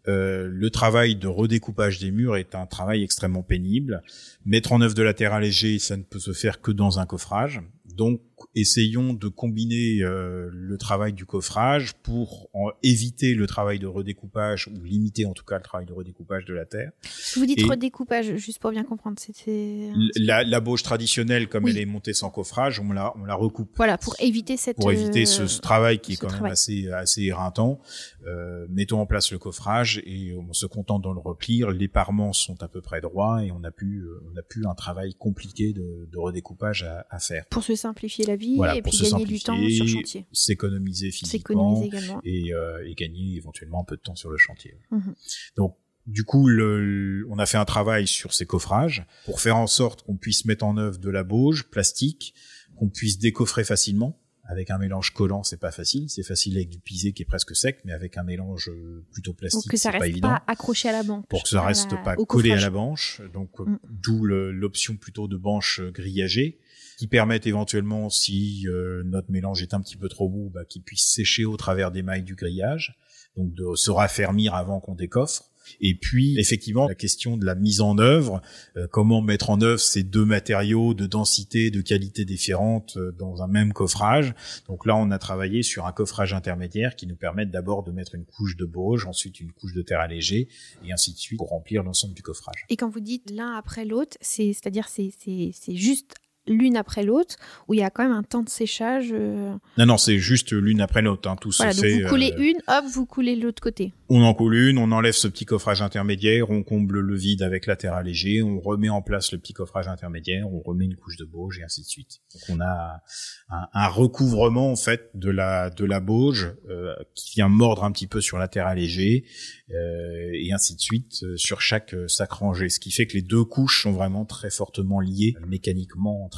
euh, 0.07 0.47
le 0.49 0.69
travail 0.69 1.15
de 1.15 1.27
redécoupage 1.27 1.99
des 1.99 2.11
murs 2.11 2.37
est 2.37 2.55
un 2.55 2.65
travail 2.65 3.03
extrêmement 3.03 3.43
pénible. 3.43 4.03
Mettre 4.45 4.71
en 4.71 4.81
œuvre 4.81 4.93
de 4.93 5.01
la 5.01 5.13
terre 5.13 5.33
allégée, 5.33 5.79
ça 5.79 5.97
ne 5.97 6.03
peut 6.03 6.19
se 6.19 6.33
faire 6.33 6.61
que 6.61 6.71
dans 6.71 6.99
un 6.99 7.05
coffrage. 7.05 7.61
Donc 7.95 8.21
essayons 8.53 9.13
de 9.13 9.27
combiner 9.29 10.01
euh, 10.01 10.49
le 10.51 10.77
travail 10.77 11.13
du 11.13 11.25
coffrage 11.25 11.93
pour 12.03 12.49
en 12.53 12.69
éviter 12.83 13.33
le 13.33 13.47
travail 13.47 13.79
de 13.79 13.87
redécoupage 13.87 14.67
ou 14.67 14.83
limiter 14.83 15.25
en 15.25 15.31
tout 15.33 15.45
cas 15.45 15.55
le 15.57 15.63
travail 15.63 15.85
de 15.85 15.93
redécoupage 15.93 16.43
de 16.45 16.53
la 16.53 16.65
terre. 16.65 16.91
Vous 17.35 17.45
dites 17.45 17.63
redécoupage 17.63 18.35
juste 18.35 18.59
pour 18.59 18.71
bien 18.71 18.83
comprendre, 18.83 19.17
c'était 19.19 19.91
la, 20.17 20.43
la 20.43 20.59
bauge 20.59 20.83
traditionnelle 20.83 21.47
comme 21.47 21.67
elle 21.67 21.77
est 21.77 21.85
montée 21.85 22.13
sans 22.13 22.29
coffrage, 22.29 22.79
on 22.79 22.91
la 22.91 23.13
on 23.17 23.23
la 23.23 23.35
recoupe. 23.35 23.71
Voilà 23.77 23.97
pour 23.97 24.15
éviter 24.19 24.57
cette 24.57 24.77
pour 24.77 24.91
éviter 24.91 25.25
ce, 25.25 25.47
ce 25.47 25.61
travail 25.61 25.99
qui 25.99 26.13
est 26.13 26.17
quand 26.17 26.31
même 26.31 26.45
assez 26.45 26.89
assez 26.91 27.23
éreintant. 27.23 27.79
Euh, 28.27 28.65
mettons 28.69 28.99
en 28.99 29.05
place 29.05 29.31
le 29.31 29.39
coffrage 29.39 30.01
et 30.05 30.33
on 30.35 30.51
se 30.51 30.65
contente 30.65 31.01
dans 31.01 31.13
le 31.13 31.19
repli. 31.19 31.63
Les 31.73 31.87
parements 31.87 32.33
sont 32.33 32.61
à 32.61 32.67
peu 32.67 32.81
près 32.81 32.99
droits 32.99 33.43
et 33.43 33.51
on 33.51 33.63
a 33.63 33.71
pu 33.71 33.99
euh, 34.01 34.21
on 34.33 34.37
a 34.37 34.41
pu 34.41 34.65
un 34.65 34.75
travail 34.75 35.13
compliqué 35.13 35.71
de, 35.71 36.09
de 36.11 36.17
redécoupage 36.17 36.83
à, 36.83 37.05
à 37.09 37.19
faire. 37.19 37.45
Pour 37.49 37.63
se 37.63 37.75
simplifier 37.85 38.25
la 38.25 38.35
vie 38.35 38.59
et 38.75 38.81
puis 38.81 38.97
gagner 38.97 39.25
du 39.25 39.39
temps 39.39 39.57
sur 39.69 39.87
chantier. 39.87 40.25
S'économiser 40.31 41.11
physiquement 41.11 41.83
et, 42.23 42.53
euh, 42.53 42.87
et, 42.87 42.95
gagner 42.95 43.35
éventuellement 43.35 43.81
un 43.81 43.83
peu 43.83 43.95
de 43.95 44.01
temps 44.01 44.15
sur 44.15 44.29
le 44.29 44.37
chantier. 44.37 44.75
Mhm. 44.91 45.15
Donc 45.57 45.77
du 46.07 46.23
coup, 46.23 46.47
le, 46.47 47.25
on 47.29 47.39
a 47.39 47.45
fait 47.45 47.57
un 47.57 47.65
travail 47.65 48.07
sur 48.07 48.33
ces 48.33 48.45
coffrages 48.45 49.05
pour 49.25 49.41
faire 49.41 49.57
en 49.57 49.67
sorte 49.67 50.03
qu'on 50.03 50.17
puisse 50.17 50.45
mettre 50.45 50.63
en 50.63 50.77
œuvre 50.77 50.99
de 50.99 51.09
la 51.09 51.23
bauge 51.23 51.69
plastique, 51.69 52.35
qu'on 52.75 52.89
puisse 52.89 53.17
décoffrer 53.17 53.63
facilement 53.63 54.19
Avec 54.47 54.69
un 54.69 54.77
mélange 54.77 55.11
collant, 55.11 55.43
c'est 55.43 55.59
pas 55.59 55.71
facile. 55.71 56.09
C'est 56.09 56.23
facile 56.23 56.57
avec 56.57 56.69
du 56.69 56.79
pisé 56.79 57.13
qui 57.13 57.23
est 57.23 57.25
presque 57.25 57.55
sec, 57.55 57.79
mais 57.83 57.93
avec 57.93 58.17
un 58.17 58.23
mélange 58.23 58.69
euh, 58.69 59.03
plutôt 59.11 59.33
plastique, 59.33 59.75
c'est 59.75 59.91
pas 59.91 60.07
évident. 60.07 60.29
Pas 60.29 60.43
accroché 60.47 60.89
à 60.89 60.91
la 60.91 61.03
banche. 61.03 61.25
Pour 61.27 61.43
que 61.43 61.49
ça 61.49 61.63
reste 61.63 61.95
pas 62.03 62.15
collé 62.15 62.51
à 62.51 62.59
la 62.59 62.69
banche. 62.69 63.21
Donc, 63.33 63.59
mm. 63.59 63.79
d'où 63.89 64.25
l'option 64.25 64.97
plutôt 64.97 65.27
de 65.27 65.37
banche 65.37 65.81
grillagée 65.81 66.59
qui 66.97 67.07
permettent 67.07 67.47
éventuellement, 67.47 68.09
si 68.09 68.65
notre 69.03 69.31
mélange 69.31 69.61
est 69.61 69.73
un 69.73 69.81
petit 69.81 69.97
peu 69.97 70.09
trop 70.09 70.29
mou, 70.29 70.49
bah, 70.53 70.63
qu'il 70.63 70.83
puisse 70.83 71.05
sécher 71.05 71.45
au 71.45 71.57
travers 71.57 71.91
des 71.91 72.03
mailles 72.03 72.23
du 72.23 72.35
grillage, 72.35 72.97
donc 73.35 73.53
de 73.53 73.75
se 73.75 73.91
raffermir 73.91 74.53
avant 74.55 74.79
qu'on 74.79 74.95
décoffre. 74.95 75.51
Et 75.81 75.95
puis, 75.95 76.37
effectivement, 76.39 76.87
la 76.87 76.95
question 76.95 77.37
de 77.37 77.45
la 77.45 77.55
mise 77.55 77.81
en 77.81 77.97
œuvre, 77.97 78.41
euh, 78.77 78.87
comment 78.89 79.21
mettre 79.21 79.49
en 79.49 79.61
œuvre 79.61 79.79
ces 79.79 80.03
deux 80.03 80.25
matériaux 80.25 80.93
de 80.93 81.05
densité, 81.05 81.71
de 81.71 81.81
qualité 81.81 82.25
différentes 82.25 82.97
euh, 82.97 83.11
dans 83.11 83.41
un 83.41 83.47
même 83.47 83.73
coffrage. 83.73 84.33
Donc 84.67 84.85
là, 84.85 84.95
on 84.95 85.11
a 85.11 85.19
travaillé 85.19 85.63
sur 85.63 85.85
un 85.85 85.91
coffrage 85.91 86.33
intermédiaire 86.33 86.95
qui 86.95 87.07
nous 87.07 87.15
permet 87.15 87.45
d'abord 87.45 87.83
de 87.83 87.91
mettre 87.91 88.15
une 88.15 88.25
couche 88.25 88.55
de 88.55 88.65
bauge, 88.65 89.05
ensuite 89.05 89.39
une 89.39 89.51
couche 89.51 89.73
de 89.73 89.81
terre 89.81 89.99
allégée, 89.99 90.47
et 90.85 90.91
ainsi 90.91 91.13
de 91.13 91.17
suite 91.17 91.37
pour 91.37 91.49
remplir 91.49 91.83
l'ensemble 91.83 92.13
du 92.13 92.21
coffrage. 92.21 92.65
Et 92.69 92.77
quand 92.77 92.89
vous 92.89 92.99
dites 92.99 93.29
l'un 93.31 93.53
après 93.53 93.85
l'autre, 93.85 94.17
c'est, 94.21 94.53
c'est-à-dire 94.53 94.87
c'est, 94.87 95.11
c'est, 95.19 95.51
c'est 95.53 95.75
juste 95.75 96.15
l'une 96.47 96.77
après 96.77 97.03
l'autre, 97.03 97.35
où 97.67 97.73
il 97.73 97.79
y 97.79 97.83
a 97.83 97.89
quand 97.89 98.03
même 98.03 98.11
un 98.11 98.23
temps 98.23 98.43
de 98.43 98.49
séchage. 98.49 99.09
Euh. 99.11 99.55
Non, 99.77 99.85
non, 99.85 99.97
c'est 99.97 100.17
juste 100.17 100.51
l'une 100.51 100.81
après 100.81 101.01
l'autre. 101.01 101.29
Hein. 101.29 101.35
Tout 101.39 101.51
voilà, 101.57 101.73
donc 101.73 101.85
Vous 101.85 102.09
coulez 102.09 102.33
euh, 102.37 102.41
une, 102.41 102.61
hop, 102.67 102.85
vous 102.91 103.05
coulez 103.05 103.35
l'autre 103.35 103.61
côté. 103.61 103.93
On 104.09 104.21
en 104.21 104.33
coule 104.33 104.55
une, 104.55 104.77
on 104.77 104.91
enlève 104.91 105.13
ce 105.13 105.27
petit 105.27 105.45
coffrage 105.45 105.81
intermédiaire, 105.81 106.51
on 106.51 106.63
comble 106.63 106.99
le 106.99 107.15
vide 107.15 107.41
avec 107.41 107.65
la 107.65 107.75
terre 107.75 107.93
allégée, 107.93 108.43
on 108.43 108.59
remet 108.59 108.89
en 108.89 109.01
place 109.01 109.31
le 109.31 109.39
petit 109.39 109.53
coffrage 109.53 109.87
intermédiaire, 109.87 110.47
on 110.51 110.61
remet 110.61 110.85
une 110.85 110.95
couche 110.95 111.17
de 111.17 111.25
bauge 111.25 111.59
et 111.59 111.63
ainsi 111.63 111.81
de 111.81 111.87
suite. 111.87 112.19
Donc 112.33 112.57
on 112.57 112.61
a 112.61 113.01
un, 113.49 113.67
un 113.73 113.87
recouvrement 113.87 114.71
en 114.71 114.75
fait 114.75 115.09
de 115.15 115.31
la 115.31 115.71
de 115.71 115.85
la 115.85 115.99
bauge 115.99 116.53
euh, 116.69 116.93
qui 117.15 117.35
vient 117.35 117.49
mordre 117.49 117.83
un 117.83 117.91
petit 117.91 118.07
peu 118.07 118.21
sur 118.21 118.37
la 118.37 118.47
terre 118.47 118.67
allégée 118.67 119.25
et 119.69 120.53
ainsi 120.53 120.75
de 120.75 120.79
suite 120.79 121.25
sur 121.37 121.61
chaque 121.61 121.95
sac 122.07 122.31
rangé, 122.33 122.69
ce 122.69 122.79
qui 122.79 122.91
fait 122.91 123.07
que 123.07 123.13
les 123.13 123.21
deux 123.21 123.43
couches 123.43 123.83
sont 123.83 123.91
vraiment 123.91 124.25
très 124.25 124.49
fortement 124.49 124.99
liées 124.99 125.35
mécaniquement 125.47 126.29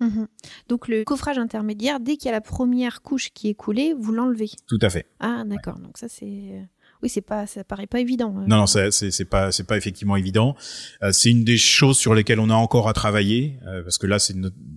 Mhm. 0.00 0.28
Donc 0.68 0.88
le 0.88 1.04
coffrage 1.04 1.38
intermédiaire, 1.38 2.00
dès 2.00 2.16
qu'il 2.16 2.26
y 2.26 2.28
a 2.28 2.32
la 2.32 2.40
première 2.40 3.02
couche 3.02 3.30
qui 3.30 3.48
est 3.48 3.54
coulée, 3.54 3.94
vous 3.98 4.12
l'enlevez. 4.12 4.50
Tout 4.66 4.78
à 4.80 4.90
fait. 4.90 5.06
Ah 5.20 5.44
d'accord. 5.44 5.78
Donc 5.78 5.98
ça 5.98 6.08
c'est 6.08 6.26
euh, 6.26 6.62
oui, 7.02 7.08
c'est 7.08 7.20
pas, 7.20 7.46
ça 7.46 7.62
paraît 7.64 7.86
pas 7.86 8.00
évident. 8.00 8.34
Euh. 8.38 8.46
Non, 8.46 8.56
non, 8.56 8.66
c'est, 8.66 8.90
c'est 8.90 9.24
pas, 9.24 9.52
c'est 9.52 9.64
pas 9.64 9.76
effectivement 9.76 10.16
évident. 10.16 10.56
Euh, 11.02 11.12
c'est 11.12 11.30
une 11.30 11.44
des 11.44 11.56
choses 11.56 11.96
sur 11.96 12.12
lesquelles 12.14 12.40
on 12.40 12.50
a 12.50 12.54
encore 12.54 12.88
à 12.88 12.92
travailler, 12.92 13.60
parce 13.84 13.98
que 13.98 14.08
là, 14.08 14.18
c'est 14.18 14.34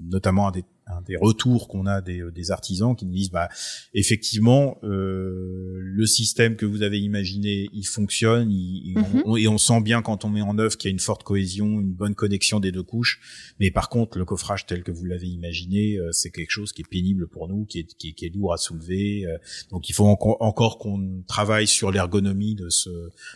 notamment 0.07 0.47
un 0.47 0.51
des 0.51 0.63
des 1.05 1.15
retours 1.15 1.67
qu'on 1.67 1.85
a 1.85 2.01
des, 2.01 2.21
des, 2.33 2.51
artisans 2.51 2.95
qui 2.95 3.05
nous 3.05 3.13
disent 3.13 3.31
bah 3.31 3.49
effectivement 3.93 4.77
euh, 4.83 5.79
le 5.79 6.05
système 6.05 6.55
que 6.55 6.65
vous 6.65 6.81
avez 6.81 6.99
imaginé 6.99 7.69
il 7.73 7.85
fonctionne 7.85 8.49
mhm. 8.49 9.37
et 9.37 9.47
on 9.47 9.57
sent 9.57 9.81
bien 9.81 10.01
quand 10.01 10.25
on 10.25 10.29
met 10.29 10.41
en 10.41 10.57
œuvre 10.57 10.77
qu'il 10.77 10.89
y 10.89 10.91
a 10.91 10.93
une 10.93 10.99
forte 10.99 11.23
cohésion 11.23 11.79
une 11.79 11.93
bonne 11.93 12.15
connexion 12.15 12.59
des 12.59 12.71
deux 12.71 12.83
couches 12.83 13.53
mais 13.59 13.71
par 13.71 13.89
contre 13.89 14.17
le 14.17 14.25
coffrage 14.25 14.65
tel 14.65 14.83
que 14.83 14.91
vous 14.91 15.05
l'avez 15.05 15.27
imaginé 15.27 15.97
euh, 15.97 16.09
c'est 16.11 16.31
quelque 16.31 16.51
chose 16.51 16.71
qui 16.73 16.81
est 16.81 16.89
pénible 16.89 17.27
pour 17.27 17.47
nous 17.47 17.65
qui 17.65 17.79
est, 17.79 17.95
qui 17.97 18.25
est, 18.25 18.35
lourd 18.35 18.53
à 18.53 18.57
soulever 18.57 19.25
euh. 19.25 19.37
donc 19.69 19.89
il 19.89 19.93
faut 19.93 20.05
encore 20.05 20.77
qu'on 20.77 21.23
travaille 21.27 21.67
sur 21.67 21.91
l'ergonomie 21.91 22.55
de 22.55 22.69
ce 22.69 22.89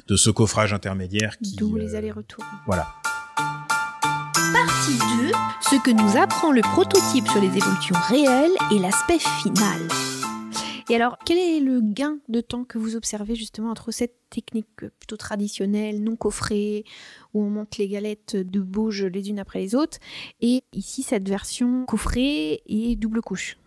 de 0.08 0.16
ce 0.16 0.30
coffrage 0.30 0.74
intermédiaire 0.74 1.38
qui 1.40 1.56
d'où 1.56 1.76
les 1.76 1.96
allers-retours 1.96 2.46
voilà 2.66 2.88
Partie 4.56 4.98
2, 5.20 5.32
ce 5.60 5.84
que 5.84 5.92
nous 5.92 6.18
apprend 6.18 6.54
le 6.54 6.62
prototype 6.62 7.28
sur 7.28 7.42
les 7.42 7.58
évolutions 7.58 7.98
réelles 8.08 8.56
et 8.72 8.80
l'aspect 8.80 9.20
final. 9.20 9.82
Et 10.90 10.96
alors, 10.96 11.18
quel 11.26 11.38
est 11.38 11.60
le 11.60 11.82
gain 11.82 12.20
de 12.30 12.40
temps 12.40 12.64
que 12.64 12.78
vous 12.78 12.96
observez 12.96 13.36
justement 13.36 13.70
entre 13.70 13.92
cette 13.92 14.16
technique 14.30 14.70
plutôt 14.98 15.18
traditionnelle, 15.18 16.02
non 16.02 16.16
coffrée, 16.16 16.86
où 17.34 17.44
on 17.44 17.50
monte 17.50 17.78
les 17.78 17.90
galettes 17.90 18.38
de 18.38 18.62
bouge 18.62 19.04
les 19.04 19.30
unes 19.30 19.40
après 19.40 19.60
les 19.60 19.76
autres, 19.76 19.98
et 20.40 20.64
ici 20.72 21.04
cette 21.04 21.28
version 21.28 21.86
coffrée 21.86 22.62
et 22.66 22.96
double 22.96 23.22
couche? 23.22 23.58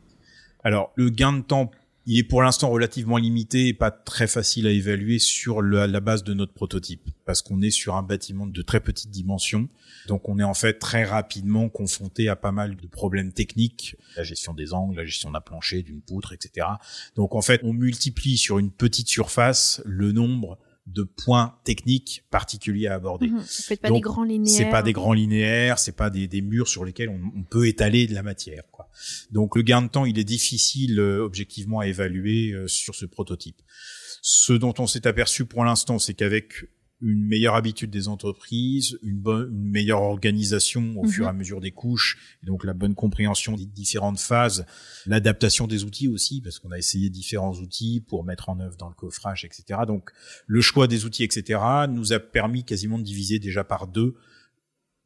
Alors, 0.65 0.93
le 0.95 1.11
gain 1.11 1.35
de 1.35 1.43
temps 1.43 1.71
il 2.11 2.19
est 2.19 2.25
pour 2.25 2.41
l'instant 2.43 2.71
relativement 2.71 3.19
limité 3.19 3.69
et 3.69 3.75
pas 3.75 3.91
très 3.91 4.27
facile 4.27 4.67
à 4.67 4.71
évaluer 4.71 5.19
sur 5.19 5.61
la 5.61 6.01
base 6.01 6.25
de 6.25 6.33
notre 6.33 6.55
prototype 6.55 7.11
parce 7.27 7.43
qu'on 7.43 7.61
est 7.61 7.71
sur 7.71 7.97
un 7.97 8.03
bâtiment 8.03 8.47
de 8.47 8.63
très 8.63 8.81
petite 8.81 9.11
dimension. 9.11 9.69
Donc 10.07 10.27
on 10.27 10.39
est 10.39 10.45
en 10.45 10.55
fait 10.55 10.79
très 10.79 11.05
rapidement 11.05 11.69
confronté 11.69 12.31
à 12.31 12.35
pas 12.35 12.51
mal 12.51 12.77
de 12.77 12.87
problèmes 12.87 13.33
techniques, 13.33 13.95
la 14.17 14.23
gestion 14.23 14.55
des 14.55 14.73
angles, 14.73 14.97
la 14.97 15.05
gestion 15.05 15.31
d'un 15.31 15.43
plancher, 15.43 15.83
d'une 15.83 16.01
poutre, 16.01 16.33
etc. 16.33 16.67
Donc 17.15 17.35
en 17.35 17.43
fait 17.43 17.61
on 17.63 17.75
multiplie 17.75 18.39
sur 18.39 18.59
une 18.59 18.71
petite 18.71 19.11
surface 19.11 19.83
le 19.85 20.11
nombre 20.11 20.59
de 20.95 21.03
points 21.03 21.55
techniques 21.65 22.25
particuliers 22.31 22.87
à 22.87 22.95
aborder. 22.95 23.29
Mmh, 23.29 23.43
c'est 23.47 23.81
pas 23.81 23.91
des 23.91 24.01
grands 24.01 24.25
linéaires. 24.25 24.57
C'est 24.57 24.71
pas 24.71 24.83
des 24.83 24.93
grands 24.93 25.13
linéaires, 25.13 25.79
c'est 25.79 25.97
pas 25.97 26.11
des, 26.11 26.27
des, 26.27 26.41
murs 26.41 26.69
sur 26.69 26.85
lesquels 26.85 27.09
on, 27.09 27.21
on, 27.39 27.43
peut 27.45 27.67
étaler 27.69 28.07
de 28.07 28.15
la 28.15 28.23
matière. 28.23 28.65
Quoi. 28.73 28.89
Donc 29.31 29.57
le 29.57 29.63
gain 29.63 29.83
de 29.83 29.89
temps, 29.89 30.05
il 30.05 30.19
est 30.19 30.25
difficile 30.25 30.99
euh, 30.99 31.23
objectivement 31.23 31.81
à 31.81 31.87
évaluer 31.87 32.53
euh, 32.53 32.67
sur 32.67 32.95
ce 32.95 33.07
prototype. 33.07 33.61
Ce 34.23 34.53
dont 34.53 34.75
on 34.79 34.87
s'est 34.87 35.07
aperçu 35.07 35.45
pour 35.45 35.65
l'instant, 35.65 35.99
c'est 35.99 36.15
qu'avec 36.15 36.67
une 37.01 37.25
meilleure 37.25 37.55
habitude 37.55 37.91
des 37.91 38.09
entreprises, 38.09 38.99
une, 39.03 39.19
bonne, 39.19 39.51
une 39.53 39.71
meilleure 39.71 40.03
organisation 40.03 40.95
au 41.01 41.07
fur 41.07 41.27
et 41.27 41.29
à 41.29 41.33
mhm. 41.33 41.39
mesure 41.39 41.61
des 41.61 41.71
couches, 41.71 42.39
et 42.43 42.47
donc 42.47 42.65
la 42.65 42.75
bonne 42.75 42.95
compréhension 42.95 43.57
des 43.57 43.67
différentes 43.67 44.19
phases, 44.19 44.67
l'adaptation 45.07 45.67
des 45.67 45.85
outils 45.85 46.09
aussi, 46.09 46.41
parce 46.41 46.59
qu'on 46.59 46.73
a 46.73 46.79
essayé 46.79 47.09
différents 47.09 47.55
outils 47.55 48.01
pour 48.01 48.25
mettre 48.25 48.49
en 48.49 48.59
œuvre 48.59 48.77
dans 48.77 48.89
le 48.89 48.95
coffrage, 48.95 49.45
etc. 49.45 49.81
Donc 49.87 50.11
le 50.47 50.61
choix 50.61 50.89
des 50.89 51.05
outils, 51.05 51.23
etc., 51.23 51.61
nous 51.89 52.13
a 52.13 52.19
permis 52.19 52.65
quasiment 52.65 52.99
de 52.99 53.05
diviser 53.05 53.39
déjà 53.39 53.63
par 53.63 53.87
deux 53.87 54.17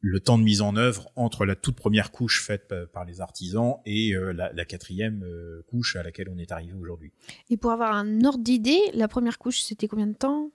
le 0.05 0.19
temps 0.19 0.37
de 0.37 0.43
mise 0.43 0.61
en 0.61 0.75
œuvre 0.75 1.09
entre 1.15 1.45
la 1.45 1.55
toute 1.55 1.77
première 1.77 2.11
couche 2.11 2.43
faite 2.43 2.73
par 2.91 3.05
les 3.05 3.21
artisans 3.21 3.75
et 3.85 4.13
euh, 4.13 4.33
la, 4.33 4.51
la, 4.51 4.65
quatrième 4.65 5.23
euh, 5.23 5.63
couche 5.69 5.95
à 5.95 6.03
laquelle 6.03 6.27
on 6.29 6.37
est 6.37 6.51
arrivé 6.51 6.73
aujourd'hui. 6.73 7.13
Et 7.49 7.55
pour 7.55 7.71
avoir 7.71 7.93
un 7.93 8.25
ordre 8.25 8.43
d'idée, 8.43 8.81
la 8.93 9.07
première 9.07 9.39
couche, 9.39 9.61
c'était 9.61 9.87
combien 9.87 10.07
de 10.07 10.13
temps? 10.13 10.51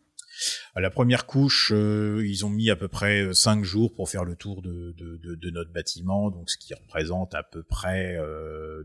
La 0.76 0.90
première 0.90 1.26
couche, 1.26 1.72
euh, 1.74 2.24
ils 2.26 2.44
ont 2.44 2.50
mis 2.50 2.70
à 2.70 2.76
peu 2.76 2.88
près 2.88 3.22
euh, 3.22 3.32
cinq 3.32 3.64
jours 3.64 3.94
pour 3.94 4.08
faire 4.08 4.24
le 4.24 4.36
tour 4.36 4.62
de, 4.62 4.94
de, 4.96 5.50
notre 5.50 5.72
bâtiment, 5.72 6.30
donc 6.30 6.50
ce 6.50 6.58
qui 6.58 6.74
représente 6.74 7.34
à 7.34 7.42
peu 7.42 7.62
près 7.62 8.18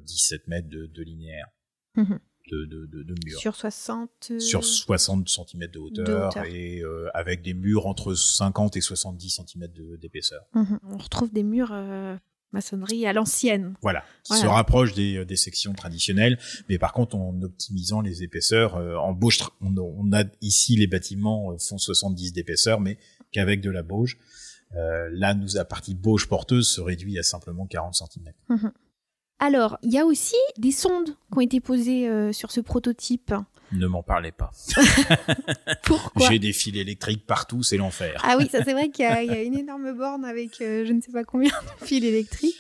17 0.03 0.41
euh, 0.41 0.43
mètres 0.48 0.69
de, 0.69 1.03
linéaire. 1.03 1.48
Mhm. 1.95 2.19
De, 2.51 3.15
murs. 3.25 3.39
Sur 3.39 3.55
60 3.55 4.33
Sur 4.39 4.65
60 4.65 5.29
cm 5.29 5.67
de 5.67 5.79
hauteur, 5.79 6.38
et 6.45 6.81
avec 7.13 7.41
des 7.41 7.53
murs 7.53 7.88
entre 7.88 8.13
50 8.13 8.77
et 8.77 8.81
70 8.81 9.41
cm 9.48 9.67
d'épaisseur. 9.98 10.43
Mhm. 10.53 10.79
On 10.83 10.98
retrouve 10.98 11.31
des 11.31 11.43
murs 11.43 11.74
maçonnerie 12.53 13.05
à 13.05 13.13
l'ancienne. 13.13 13.75
Voilà, 13.81 14.03
qui 14.24 14.33
se 14.33 14.45
rapproche 14.45 14.93
des, 14.93 15.17
euh, 15.17 15.25
des, 15.25 15.36
sections 15.36 15.74
traditionnelles, 15.74 16.38
mais 16.69 16.77
par 16.77 16.93
contre 16.93 17.15
en 17.15 17.41
optimisant 17.41 18.01
les 18.01 18.24
épaisseurs, 18.24 18.75
euh, 18.75 18.95
en 18.95 19.13
bauge, 19.13 19.39
on, 19.62 20.13
a 20.13 20.24
ici 20.41 20.75
les 20.75 20.88
bâtiments 20.88 21.51
euh, 21.51 21.57
font 21.57 21.77
70 21.77 22.33
d'épaisseur, 22.33 22.79
mais 22.79 22.98
qu'avec 23.31 23.62
de 23.62 23.72
la 23.72 23.83
bauge. 23.83 24.17
Euh, 24.75 25.10
là, 25.12 25.36
nous, 25.36 25.48
la 25.53 25.65
partie 25.65 25.93
bauge 25.93 26.27
porteuse 26.27 26.67
se 26.67 26.81
réduit 26.81 27.19
à 27.19 27.24
simplement 27.24 27.67
40 27.67 27.93
cm. 27.93 28.33
Mhm. 28.50 28.72
Alors, 29.39 29.77
il 29.83 29.91
y 29.91 30.00
a 30.00 30.05
aussi 30.05 30.36
des 30.57 30.72
sondes 30.72 31.10
qui 31.10 31.38
ont 31.38 31.41
été 31.41 31.60
posées 31.60 32.31
sur 32.31 32.51
ce 32.51 32.62
prototype. 32.62 33.33
Ne 33.74 33.88
m'en 33.88 34.03
parlez 34.03 34.32
pas. 34.32 34.51
Pourquoi 35.84 36.30
J'ai 36.30 36.39
des 36.39 36.53
fils 36.53 36.75
électriques 36.75 37.25
partout, 37.25 37.63
c'est 37.63 37.77
l'enfer. 37.77 38.22
Ah 38.24 38.36
oui, 38.38 38.48
ça 38.51 38.63
c'est 38.63 38.74
vrai 38.74 38.89
qu'il 38.89 39.06
y, 39.06 39.08
a 39.08 39.42
une 39.42 39.58
énorme 39.58 39.94
borne 39.98 40.25
avec 40.25 40.62
euh, 40.62 40.86
je 40.86 40.94
ne 40.94 41.01
sais 41.01 41.12
pas 41.12 41.24
combien 41.24 41.50
de 41.50 41.86
fils 41.86 42.03
électriques. 42.03 42.56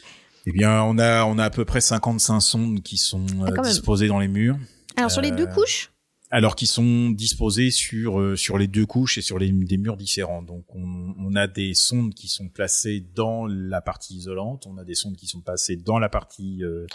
Eh 0.45 0.51
bien, 0.51 0.83
on 0.83 0.97
a, 0.97 1.23
on 1.25 1.37
a 1.37 1.45
à 1.45 1.49
peu 1.49 1.65
près 1.65 1.81
55 1.81 2.39
sondes 2.41 2.83
qui 2.83 2.97
sont 2.97 3.25
ah, 3.45 3.51
euh, 3.51 3.61
disposées 3.61 4.07
dans 4.07 4.19
les 4.19 4.27
murs. 4.27 4.57
Alors 4.97 5.11
sur 5.11 5.21
les 5.21 5.31
deux 5.31 5.47
euh, 5.47 5.53
couches 5.53 5.92
alors 6.33 6.55
qu'ils 6.55 6.67
sont 6.67 7.11
disposés 7.11 7.69
sur 7.69 8.19
euh, 8.19 8.35
sur 8.35 8.57
les 8.57 8.65
deux 8.67 8.87
couches 8.87 9.19
et 9.19 9.21
sur 9.21 9.37
les, 9.37 9.51
des 9.51 9.77
murs 9.77 9.97
différents. 9.97 10.41
Donc 10.41 10.65
on, 10.73 11.13
on, 11.19 11.35
a 11.35 11.45
des 11.45 11.75
sondes 11.75 12.15
qui 12.15 12.27
sont 12.27 12.49
placées 12.49 13.05
dans 13.13 13.45
la 13.45 13.81
partie 13.81 14.15
isolante, 14.15 14.65
on 14.65 14.79
a 14.79 14.83
des 14.83 14.95
sondes 14.95 15.15
qui 15.15 15.27
sont 15.27 15.41
placées 15.41 15.75
dans 15.75 15.99
la 15.99 16.09
partie 16.09 16.63
euh, 16.63 16.87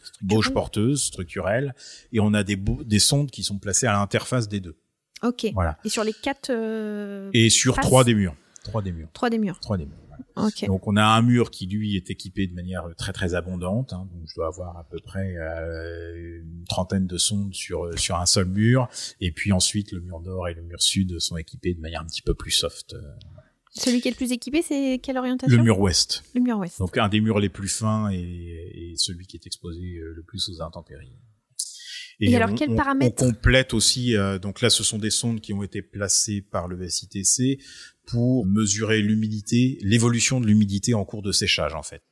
porteuse 0.53 1.05
structurelle, 1.05 1.73
et 2.13 2.19
on 2.19 2.35
a 2.35 2.43
des 2.43 2.57
des 2.57 2.99
sondes 2.99 3.31
qui 3.31 3.45
sont 3.45 3.59
placées 3.59 3.87
à 3.87 3.93
l'interface 3.93 4.49
des 4.49 4.59
deux. 4.59 4.77
Ok. 5.23 5.47
Voilà. 5.55 5.79
Et 5.85 5.89
sur 5.89 6.03
les 6.03 6.13
quatre. 6.13 6.51
Euh, 6.51 7.31
et 7.33 7.49
sur 7.49 7.77
trois 7.77 8.03
des 8.03 8.15
murs. 8.15 8.35
Trois 8.65 8.83
des 8.83 8.91
murs. 8.91 9.09
Trois 9.13 9.31
des 9.31 9.39
murs. 9.39 9.61
Trois 9.61 9.79
des 9.79 9.87
murs. 9.87 10.08
Donc 10.67 10.87
on 10.87 10.97
a 10.97 11.05
un 11.05 11.23
mur 11.23 11.51
qui 11.51 11.67
lui 11.67 11.97
est 11.97 12.11
équipé 12.11 12.47
de 12.47 12.55
manière 12.55 12.85
très 12.97 13.13
très 13.13 13.35
abondante. 13.35 13.93
Hein. 13.93 14.09
donc 14.13 14.23
je 14.27 14.35
dois 14.35 14.49
avoir 14.49 14.77
à 14.77 14.85
peu 14.85 14.99
près 15.03 15.37
euh, 15.37 16.41
une 16.43 16.65
trentaine 16.69 17.07
de 17.07 17.19
sondes 17.19 17.55
sur 17.55 17.99
sur 17.99 18.17
un 18.17 18.27
seul 18.27 18.47
mur. 18.47 18.89
Et 19.21 19.33
puis 19.33 19.53
ensuite 19.53 19.93
le 19.93 20.01
mur 20.01 20.21
nord 20.21 20.49
et 20.49 20.55
le 20.55 20.63
mur 20.63 20.83
sud 20.83 21.19
sont 21.19 21.37
équipés 21.37 21.75
de 21.75 21.81
manière 21.81 22.01
un 22.01 22.07
petit 22.07 22.23
peu 22.23 22.35
plus 22.35 22.51
soft. 22.51 22.95
Celui 23.71 24.01
qui 24.01 24.09
est 24.09 24.13
le 24.13 24.17
plus 24.17 24.33
équipé, 24.33 24.63
c'est 24.63 24.99
quelle 25.03 25.19
orientation? 25.19 25.57
Le 25.57 25.63
mur 25.63 25.79
ouest. 25.79 26.25
Le 26.35 26.41
mur 26.41 26.59
ouest. 26.59 26.79
Donc 26.79 26.97
un 26.99 27.09
des 27.09 27.21
murs 27.21 27.39
les 27.39 27.49
plus 27.49 27.69
fins 27.69 28.11
et, 28.11 28.17
et 28.17 28.95
celui 28.97 29.27
qui 29.27 29.37
est 29.37 29.47
exposé 29.47 29.99
euh, 29.99 30.15
le 30.17 30.23
plus 30.23 30.49
aux 30.49 30.63
intempéries. 30.63 31.13
Et, 32.21 32.35
alors, 32.35 32.55
quels 32.55 32.75
paramètres 32.75 33.23
On 33.23 33.31
complète 33.31 33.75
aussi, 33.75 34.17
euh, 34.17 34.39
donc 34.39 34.61
là, 34.61 34.71
ce 34.71 34.83
sont 34.83 34.99
des 34.99 35.11
sondes 35.11 35.41
qui 35.41 35.53
ont 35.53 35.63
été 35.63 35.83
placées 35.83 36.41
par 36.41 36.67
le 36.67 36.89
SITC 36.89 37.61
pour 38.07 38.45
mesurer 38.45 39.01
l'humidité, 39.03 39.79
l'évolution 39.83 40.41
de 40.41 40.47
l'humidité 40.47 40.95
en 40.95 41.05
cours 41.05 41.23
de 41.23 41.31
séchage, 41.31 41.75
en 41.75 41.83
fait. 41.83 42.03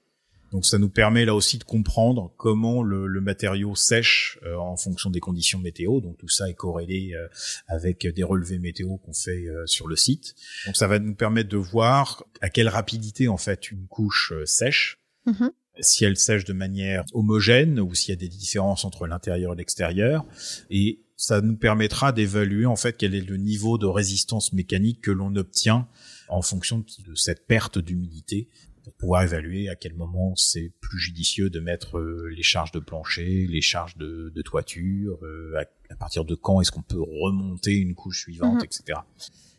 Donc 0.52 0.64
ça 0.64 0.78
nous 0.78 0.88
permet 0.88 1.24
là 1.24 1.34
aussi 1.34 1.58
de 1.58 1.64
comprendre 1.64 2.32
comment 2.36 2.82
le, 2.82 3.06
le 3.06 3.20
matériau 3.20 3.74
sèche 3.74 4.38
euh, 4.44 4.56
en 4.56 4.76
fonction 4.76 5.10
des 5.10 5.20
conditions 5.20 5.58
météo. 5.58 6.00
Donc 6.00 6.18
tout 6.18 6.28
ça 6.28 6.48
est 6.48 6.54
corrélé 6.54 7.12
euh, 7.14 7.26
avec 7.66 8.06
des 8.06 8.22
relevés 8.22 8.58
météo 8.58 8.96
qu'on 8.98 9.12
fait 9.12 9.46
euh, 9.46 9.66
sur 9.66 9.88
le 9.88 9.96
site. 9.96 10.34
Donc 10.66 10.76
ça 10.76 10.86
va 10.86 10.98
nous 10.98 11.14
permettre 11.14 11.48
de 11.48 11.56
voir 11.56 12.24
à 12.40 12.48
quelle 12.48 12.68
rapidité 12.68 13.28
en 13.28 13.36
fait 13.36 13.70
une 13.70 13.86
couche 13.86 14.32
sèche. 14.44 14.98
Mm-hmm. 15.26 15.50
Si 15.80 16.04
elle 16.04 16.16
sèche 16.16 16.44
de 16.44 16.52
manière 16.52 17.04
homogène 17.12 17.80
ou 17.80 17.94
s'il 17.94 18.10
y 18.10 18.12
a 18.12 18.16
des 18.16 18.28
différences 18.28 18.84
entre 18.84 19.06
l'intérieur 19.06 19.52
et 19.52 19.56
l'extérieur. 19.56 20.24
Et 20.70 21.00
ça 21.16 21.40
nous 21.40 21.56
permettra 21.56 22.12
d'évaluer 22.12 22.66
en 22.66 22.76
fait 22.76 22.96
quel 22.96 23.14
est 23.14 23.26
le 23.26 23.36
niveau 23.36 23.78
de 23.78 23.86
résistance 23.86 24.52
mécanique 24.52 25.00
que 25.00 25.10
l'on 25.10 25.34
obtient 25.36 25.88
en 26.28 26.42
fonction 26.42 26.84
de 27.06 27.14
cette 27.14 27.46
perte 27.46 27.78
d'humidité 27.78 28.48
pour 28.86 28.92
pouvoir 28.92 29.22
évaluer 29.24 29.68
à 29.68 29.74
quel 29.74 29.94
moment 29.94 30.36
c'est 30.36 30.72
plus 30.80 30.98
judicieux 31.00 31.50
de 31.50 31.58
mettre 31.58 31.98
euh, 31.98 32.28
les 32.28 32.44
charges 32.44 32.70
de 32.70 32.78
plancher, 32.78 33.46
les 33.48 33.60
charges 33.60 33.96
de, 33.96 34.32
de 34.32 34.42
toiture, 34.42 35.18
euh, 35.24 35.54
à, 35.90 35.96
partir 35.96 36.24
de 36.24 36.36
quand 36.36 36.60
est-ce 36.60 36.70
qu'on 36.70 36.82
peut 36.82 37.02
remonter 37.02 37.72
une 37.72 37.96
couche 37.96 38.20
suivante, 38.20 38.60
mhm. 38.60 38.64
etc. 38.64 39.00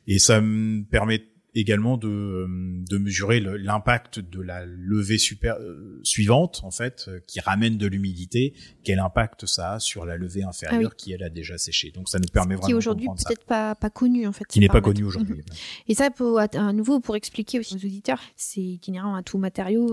Et 0.08 0.20
ça 0.20 0.40
me 0.40 0.86
permet 0.86 1.26
également 1.56 1.98
de, 1.98 2.08
euh, 2.08 2.48
de 2.89 2.98
mesurer 2.98 3.39
l'impact 3.39 4.20
de 4.20 4.42
la 4.42 4.66
levée 4.66 5.18
super, 5.18 5.56
euh, 5.56 6.00
suivante, 6.04 6.62
en 6.63 6.72
fait, 6.72 7.06
euh, 7.08 7.20
qui 7.25 7.39
ramène 7.39 7.77
de 7.77 7.88
l'humidité, 7.88 8.54
quel 8.84 9.00
impact 9.00 9.46
ça 9.46 9.74
a 9.74 9.80
sur 9.80 10.06
la 10.06 10.18
levée 10.18 10.44
inférieure 10.44 10.92
ah 10.94 10.96
qui, 10.96 11.13
elle, 11.13 11.24
a 11.24 11.30
déjà 11.30 11.58
séché. 11.58 11.92
Donc, 11.92 12.10
ça 12.10 12.20
nous 12.20 12.27
permet 12.32 12.56
vraiment 12.56 12.68
Qui 12.68 12.74
aujourd'hui 12.74 13.08
peut-être 13.08 13.46
pas, 13.46 13.75
pas 13.75 13.89
connu, 13.89 14.27
en 14.27 14.32
fait. 14.32 14.46
Qui 14.46 14.60
n'est 14.60 14.68
pas 14.68 14.82
connu 14.82 15.04
aujourd'hui. 15.04 15.42
Et 15.88 15.96
ça, 15.96 16.12
pour, 16.12 16.39
à 16.39 16.74
nouveau, 16.74 17.00
pour 17.00 17.16
expliquer 17.16 17.60
aussi 17.60 17.75
aux 17.75 17.86
auditeurs, 17.86 18.22
c'est 18.36 18.80
inhérent 18.88 19.16
à 19.16 19.24
tout 19.24 19.38
matériau 19.38 19.88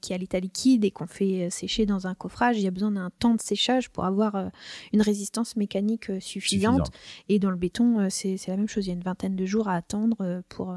qui 0.00 0.12
est 0.12 0.16
à 0.16 0.18
l'état 0.18 0.40
liquide 0.40 0.84
et 0.84 0.90
qu'on 0.90 1.06
fait 1.06 1.50
sécher 1.50 1.86
dans 1.86 2.06
un 2.06 2.14
coffrage. 2.14 2.56
Il 2.56 2.62
y 2.62 2.68
a 2.68 2.70
besoin 2.70 2.92
d'un 2.92 3.10
temps 3.18 3.34
de 3.34 3.40
séchage 3.40 3.90
pour 3.90 4.04
avoir 4.04 4.50
une 4.92 5.02
résistance 5.02 5.56
mécanique 5.56 6.10
suffisante. 6.20 6.90
Et 7.28 7.38
dans 7.38 7.50
le 7.50 7.56
béton, 7.56 8.08
c'est 8.10 8.38
la 8.48 8.56
même 8.56 8.68
chose. 8.68 8.86
Il 8.86 8.88
y 8.88 8.92
a 8.92 8.94
une 8.94 9.02
vingtaine 9.02 9.36
de 9.36 9.44
jours 9.44 9.68
à 9.68 9.74
attendre 9.74 10.42
pour 10.48 10.76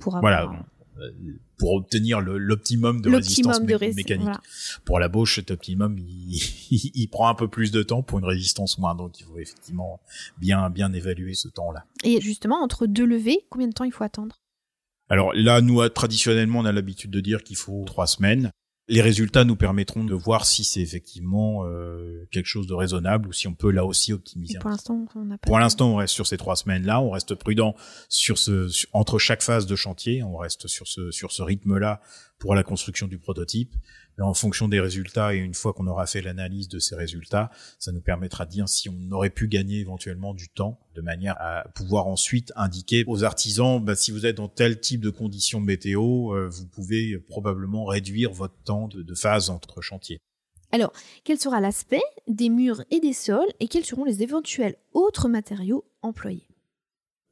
pour 0.00 0.18
voilà 0.20 0.50
pour 1.60 1.74
obtenir 1.74 2.20
l'optimum 2.20 3.02
de 3.02 3.10
résistance 3.10 3.60
mécanique. 3.60 4.28
Pour 4.84 4.98
la 4.98 5.08
bauche, 5.08 5.36
cet 5.36 5.50
optimum, 5.50 5.96
il, 5.98 6.40
il, 6.70 7.08
prend 7.08 7.28
un 7.28 7.34
peu 7.34 7.48
plus 7.48 7.70
de 7.70 7.82
temps 7.82 8.02
pour 8.02 8.18
une 8.18 8.24
résistance 8.24 8.78
moindre, 8.78 9.04
donc 9.04 9.20
il 9.20 9.24
faut 9.24 9.38
effectivement 9.38 10.00
bien 10.38 10.70
bien 10.70 10.92
évaluer 10.92 11.34
ce 11.34 11.48
temps-là. 11.48 11.84
Et 12.02 12.20
justement, 12.20 12.62
entre 12.62 12.86
deux 12.86 13.04
levées, 13.04 13.44
combien 13.50 13.68
de 13.68 13.74
temps 13.74 13.84
il 13.84 13.92
faut 13.92 14.04
attendre? 14.04 14.40
Alors 15.10 15.32
là, 15.34 15.60
nous 15.60 15.86
traditionnellement, 15.88 16.60
on 16.60 16.64
a 16.64 16.72
l'habitude 16.72 17.10
de 17.10 17.20
dire 17.20 17.42
qu'il 17.42 17.56
faut 17.56 17.84
trois 17.84 18.06
semaines 18.06 18.50
les 18.90 19.00
résultats 19.00 19.44
nous 19.44 19.54
permettront 19.54 20.02
de 20.02 20.14
voir 20.14 20.44
si 20.44 20.64
c'est 20.64 20.80
effectivement 20.80 21.64
euh, 21.64 22.26
quelque 22.32 22.46
chose 22.46 22.66
de 22.66 22.74
raisonnable 22.74 23.28
ou 23.28 23.32
si 23.32 23.46
on 23.46 23.54
peut 23.54 23.70
là 23.70 23.84
aussi 23.84 24.12
optimiser. 24.12 24.58
pour 24.58 24.70
l'instant, 24.70 25.06
on 25.14 25.24
n'a 25.24 25.38
pas. 25.38 25.46
Pour 25.46 25.58
l'instant, 25.60 25.92
on 25.92 25.96
reste 25.96 26.12
sur 26.12 26.26
ces 26.26 26.36
trois 26.36 26.56
semaines-là. 26.56 27.00
On 27.00 27.10
reste 27.10 27.36
prudent 27.36 27.76
sur 28.08 28.36
ce 28.36 28.68
entre 28.92 29.18
chaque 29.18 29.42
phase 29.42 29.66
de 29.66 29.76
chantier. 29.76 30.24
On 30.24 30.36
reste 30.36 30.66
sur 30.66 30.88
ce 30.88 31.12
sur 31.12 31.30
ce 31.30 31.42
rythme-là 31.42 32.00
pour 32.38 32.56
la 32.56 32.64
construction 32.64 33.06
du 33.06 33.18
prototype 33.18 33.74
en 34.24 34.34
fonction 34.34 34.68
des 34.68 34.80
résultats 34.80 35.34
et 35.34 35.38
une 35.38 35.54
fois 35.54 35.72
qu'on 35.72 35.86
aura 35.86 36.06
fait 36.06 36.22
l'analyse 36.22 36.68
de 36.68 36.78
ces 36.78 36.94
résultats, 36.94 37.50
ça 37.78 37.92
nous 37.92 38.00
permettra 38.00 38.46
de 38.46 38.50
dire 38.50 38.68
si 38.68 38.88
on 38.88 39.12
aurait 39.12 39.30
pu 39.30 39.48
gagner 39.48 39.78
éventuellement 39.78 40.34
du 40.34 40.48
temps 40.48 40.78
de 40.94 41.00
manière 41.00 41.36
à 41.38 41.64
pouvoir 41.74 42.06
ensuite 42.06 42.52
indiquer 42.56 43.04
aux 43.06 43.24
artisans, 43.24 43.82
bah, 43.82 43.94
si 43.94 44.10
vous 44.10 44.26
êtes 44.26 44.36
dans 44.36 44.48
tel 44.48 44.80
type 44.80 45.00
de 45.00 45.10
conditions 45.10 45.60
météo, 45.60 46.34
euh, 46.34 46.48
vous 46.48 46.66
pouvez 46.66 47.18
probablement 47.18 47.84
réduire 47.84 48.32
votre 48.32 48.56
temps 48.64 48.88
de 48.88 49.14
phase 49.14 49.50
entre 49.50 49.80
chantiers. 49.80 50.18
Alors, 50.72 50.92
quel 51.24 51.38
sera 51.38 51.60
l'aspect 51.60 52.02
des 52.28 52.48
murs 52.48 52.82
et 52.90 53.00
des 53.00 53.12
sols 53.12 53.48
et 53.58 53.68
quels 53.68 53.84
seront 53.84 54.04
les 54.04 54.22
éventuels 54.22 54.76
autres 54.92 55.28
matériaux 55.28 55.84
employés? 56.02 56.49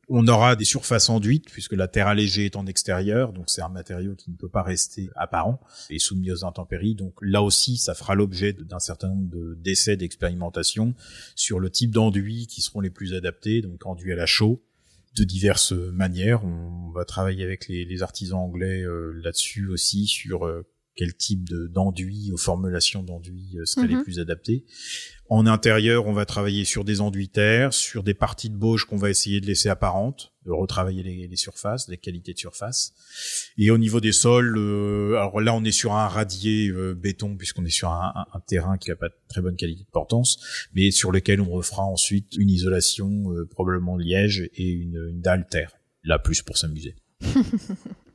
On 0.09 0.27
aura 0.27 0.57
des 0.57 0.65
surfaces 0.65 1.11
enduites 1.11 1.51
puisque 1.51 1.75
la 1.75 1.89
terre 1.89 2.07
allégée 2.07 2.47
est 2.47 2.57
en 2.57 2.67
extérieur, 2.67 3.33
donc 3.33 3.51
c'est 3.51 3.63
un 3.63 3.69
matériau 3.69 4.15
qui 4.15 4.31
ne 4.31 4.37
peut 4.37 4.49
pas 4.49 4.63
rester 4.63 5.11
apparent 5.17 5.61
et 5.91 5.99
soumis 5.99 6.33
aux 6.33 6.45
intempéries. 6.45 6.95
Donc 6.95 7.15
là 7.21 7.43
aussi, 7.43 7.77
ça 7.77 7.95
fera 7.95 8.15
l'objet 8.15 8.53
d'un 8.53 8.79
certain 8.79 9.09
nombre 9.09 9.55
d'essais, 9.57 9.97
d'expérimentations 9.97 10.95
sur 11.35 11.61
le 11.61 11.71
type 11.71 11.91
d'enduits 11.91 12.47
qui 12.47 12.63
seront 12.63 12.81
les 12.81 12.91
plus 12.91 13.15
adaptés, 13.15 13.61
donc 13.61 13.85
enduits 13.87 14.13
à 14.13 14.17
la 14.17 14.27
chaux 14.27 14.63
de 15.17 15.25
diverses 15.25 15.73
manières. 15.73 16.45
On 16.45 16.91
va 16.91 17.05
travailler 17.05 17.45
avec 17.45 17.69
les, 17.69 18.03
artisans 18.03 18.39
anglais 18.39 18.83
euh, 18.83 19.13
là-dessus 19.23 19.69
aussi 19.69 20.07
sur 20.07 20.47
euh, 20.47 20.65
quel 20.99 21.15
type 21.15 21.49
d'enduit 21.49 22.33
aux 22.33 22.37
formulations 22.37 23.05
d'enduits 23.05 23.57
euh, 23.57 23.65
seraient 23.65 23.87
les 23.87 23.95
mhm. 23.95 24.03
plus 24.03 24.19
adaptés. 24.19 24.65
En 25.29 25.47
intérieur, 25.47 26.09
on 26.09 26.13
va 26.13 26.25
travailler 26.25 26.65
sur 26.65 26.85
des 26.85 27.01
enduits 27.01 27.29
terre, 27.29 27.73
sur 27.73 28.03
des 28.03 28.15
parties 28.15 28.51
de 28.51 28.57
bauge 28.57 28.85
qu'on 28.85 28.97
va 28.97 29.09
essayer 29.09 29.41
de 29.41 29.47
laisser 29.47 29.69
apparentes, 29.69 30.33
de 30.45 30.51
retravailler 30.51 31.05
les, 31.05 31.37
surfaces, 31.37 31.87
les 31.87 31.99
qualités 31.99 32.33
de 32.33 32.39
surface. 32.39 32.95
Et 33.59 33.71
au 33.71 33.79
niveau 33.79 34.01
des 34.01 34.11
sols, 34.11 34.57
euh, 34.59 35.11
alors 35.19 35.41
là, 35.41 35.55
on 35.55 35.63
est 35.63 35.71
sur 35.71 35.93
un 35.93 36.09
radier 36.09 36.69
euh, 36.71 36.95
béton 36.95 37.37
puisqu'on 37.37 37.65
est 37.65 37.71
sur 37.71 37.91
un, 37.91 38.13
terrain 38.49 38.77
qui 38.77 38.91
a 38.91 38.97
pas 38.97 39.09
de 39.09 39.15
très 39.29 39.41
bonne 39.41 39.55
qualité 39.55 39.85
de 39.85 39.91
portance, 39.91 40.69
mais 40.75 40.91
sur 40.91 41.13
lequel 41.13 41.41
on 41.41 41.51
refera 41.51 41.85
ensuite 41.85 42.35
une 42.37 42.51
isolation, 42.51 43.33
euh, 43.33 43.47
probablement 43.47 43.97
liège 43.97 44.51
et 44.57 44.69
une, 44.69 45.11
une 45.11 45.21
dalle 45.21 45.47
terre. 45.49 45.75
Là, 46.03 46.19
plus 46.19 46.43
pour 46.43 46.59
s'amuser. 46.59 46.97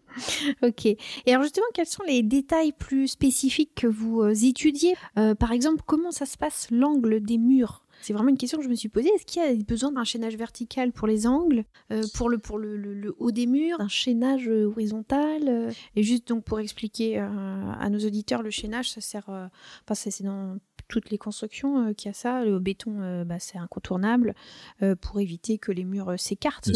ok. 0.61 0.85
Et 0.85 0.97
alors 1.27 1.43
justement, 1.43 1.65
quels 1.73 1.87
sont 1.87 2.03
les 2.03 2.23
détails 2.23 2.71
plus 2.71 3.07
spécifiques 3.07 3.75
que 3.75 3.87
vous 3.87 4.21
euh, 4.21 4.33
étudiez? 4.33 4.95
Euh, 5.17 5.35
Par 5.35 5.51
exemple, 5.51 5.83
comment 5.85 6.11
ça 6.11 6.25
se 6.25 6.37
passe 6.37 6.67
l'angle 6.71 7.21
des 7.21 7.37
murs? 7.37 7.85
C'est 8.01 8.13
vraiment 8.13 8.29
une 8.29 8.37
question 8.37 8.57
que 8.57 8.63
je 8.65 8.69
me 8.69 8.75
suis 8.75 8.89
posée. 8.89 9.09
Est-ce 9.15 9.25
qu'il 9.25 9.41
y 9.41 9.45
a 9.45 9.53
besoin 9.63 9.91
d'un 9.91 10.03
chaînage 10.03 10.35
vertical 10.35 10.91
pour 10.91 11.07
les 11.07 11.25
angles, 11.25 11.63
euh, 11.91 12.01
pour, 12.15 12.27
le, 12.27 12.37
pour 12.37 12.57
le, 12.57 13.15
haut 13.17 13.31
des 13.31 13.45
murs, 13.45 13.79
un 13.79 13.87
chaînage 13.87 14.49
horizontal? 14.49 15.71
Et 15.95 16.03
juste 16.03 16.27
donc 16.27 16.43
pour 16.43 16.59
expliquer 16.59 17.19
à 17.19 17.89
nos 17.89 17.99
auditeurs, 17.99 18.41
le 18.41 18.49
chaînage, 18.49 18.91
ça 18.91 18.99
sert, 18.99 19.29
enfin 19.29 19.93
c'est 19.93 20.23
dans 20.23 20.57
toutes 20.93 21.09
les 21.09 21.17
constructions 21.17 21.87
euh, 21.87 21.93
qui 21.93 22.07
a 22.07 22.13
ça. 22.13 22.45
Le 22.45 22.59
béton, 22.59 23.01
euh, 23.01 23.23
bah, 23.25 23.39
c'est 23.39 23.57
incontournable 23.57 24.35
euh, 24.83 24.95
pour 24.95 25.19
éviter 25.19 25.57
que 25.57 25.71
les 25.71 25.85
murs 25.85 26.19
s'écartent, 26.19 26.69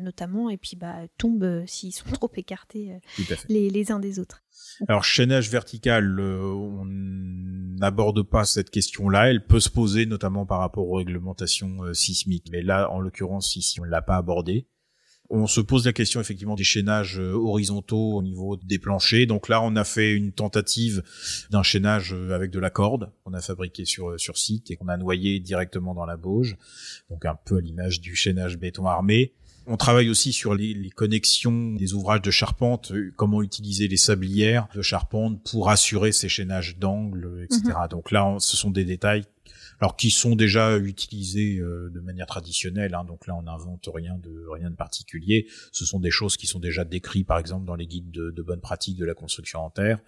notamment, 0.00 0.48
et 0.48 0.56
puis 0.56 0.76
bah, 0.76 0.94
tombent 1.18 1.64
s'ils 1.66 1.92
sont 1.92 2.08
trop 2.12 2.30
écartés 2.36 3.00
les, 3.48 3.90
uns 3.90 3.98
des 3.98 4.20
autres. 4.20 4.44
Alors, 4.86 5.02
chaînage 5.02 5.50
vertical, 5.50 6.20
on 6.20 6.84
n'aborde 6.84 8.22
pas 8.22 8.44
cette 8.44 8.70
question-là. 8.70 9.30
Elle 9.30 9.44
peut 9.44 9.60
se 9.60 9.70
poser 9.70 10.06
notamment 10.06 10.46
par 10.46 10.60
rapport 10.60 10.88
aux 10.88 10.96
réglementations 10.96 11.92
sismiques. 11.94 12.48
Mais 12.52 12.62
là, 12.62 12.90
en 12.92 13.00
l'occurrence, 13.00 13.56
ici, 13.56 13.80
on 13.80 13.84
ne 13.84 13.90
l'a 13.90 14.02
pas 14.02 14.16
abordé. 14.16 14.68
On 15.30 15.46
se 15.46 15.60
pose 15.60 15.84
la 15.84 15.92
question 15.92 16.20
effectivement 16.20 16.54
des 16.54 16.64
chaînages 16.64 17.18
euh, 17.20 17.34
horizontaux 17.34 18.16
au 18.16 18.22
niveau 18.22 18.56
des 18.56 18.78
planchers. 18.78 19.26
Donc 19.26 19.48
là, 19.48 19.60
on 19.62 19.76
a 19.76 19.84
fait 19.84 20.14
une 20.14 20.32
tentative 20.32 21.02
d'un 21.50 21.62
chaînage 21.62 22.14
euh, 22.14 22.34
avec 22.34 22.50
de 22.50 22.58
la 22.58 22.70
corde 22.70 23.12
qu'on 23.24 23.34
a 23.34 23.40
fabriqué 23.42 23.84
sur 23.84 24.10
euh, 24.10 24.18
sur 24.18 24.38
site 24.38 24.70
et 24.70 24.76
qu'on 24.76 24.88
a 24.88 24.96
noyé 24.96 25.38
directement 25.38 25.94
dans 25.94 26.06
la 26.06 26.16
bauge. 26.16 26.56
Donc 27.10 27.26
un 27.26 27.36
peu 27.44 27.58
à 27.58 27.60
l'image 27.60 28.00
du 28.00 28.16
chaînage 28.16 28.56
béton 28.56 28.86
armé. 28.86 29.34
On 29.70 29.76
travaille 29.76 30.08
aussi 30.08 30.32
sur 30.32 30.54
les, 30.54 30.88
connexions 30.96 31.74
des 31.74 31.92
ouvrages 31.92 32.22
de 32.22 32.30
charpente, 32.30 32.90
comment 33.16 33.42
utiliser 33.42 33.86
les 33.86 33.98
sablières 33.98 34.66
de 34.74 34.80
charpente 34.80 35.42
pour 35.50 35.68
assurer 35.68 36.10
ces 36.10 36.30
chaînages 36.30 36.78
d'angle, 36.78 37.44
etc. 37.44 37.62
Mhm. 37.66 37.88
Donc 37.90 38.10
là, 38.10 38.34
ce 38.38 38.56
sont 38.56 38.70
des 38.70 38.86
détails 38.86 39.24
alors 39.80 39.96
qui 39.96 40.10
sont 40.10 40.34
déjà 40.34 40.76
utilisés 40.78 41.58
euh, 41.58 41.90
de 41.90 42.00
manière 42.00 42.26
traditionnelle. 42.26 42.94
Hein, 42.94 43.04
donc 43.04 43.26
là, 43.26 43.34
on 43.36 43.42
n'invente 43.42 43.88
rien 43.92 44.18
de 44.18 44.46
rien 44.48 44.70
de 44.70 44.76
particulier. 44.76 45.46
Ce 45.72 45.84
sont 45.84 46.00
des 46.00 46.10
choses 46.10 46.36
qui 46.36 46.46
sont 46.46 46.58
déjà 46.58 46.84
décrites, 46.84 47.26
par 47.26 47.38
exemple, 47.38 47.64
dans 47.64 47.76
les 47.76 47.86
guides 47.86 48.10
de, 48.10 48.30
de 48.30 48.42
bonne 48.42 48.60
pratique 48.60 48.96
de 48.96 49.04
la 49.04 49.14
construction 49.14 49.60
en 49.60 49.70
terre. 49.70 50.00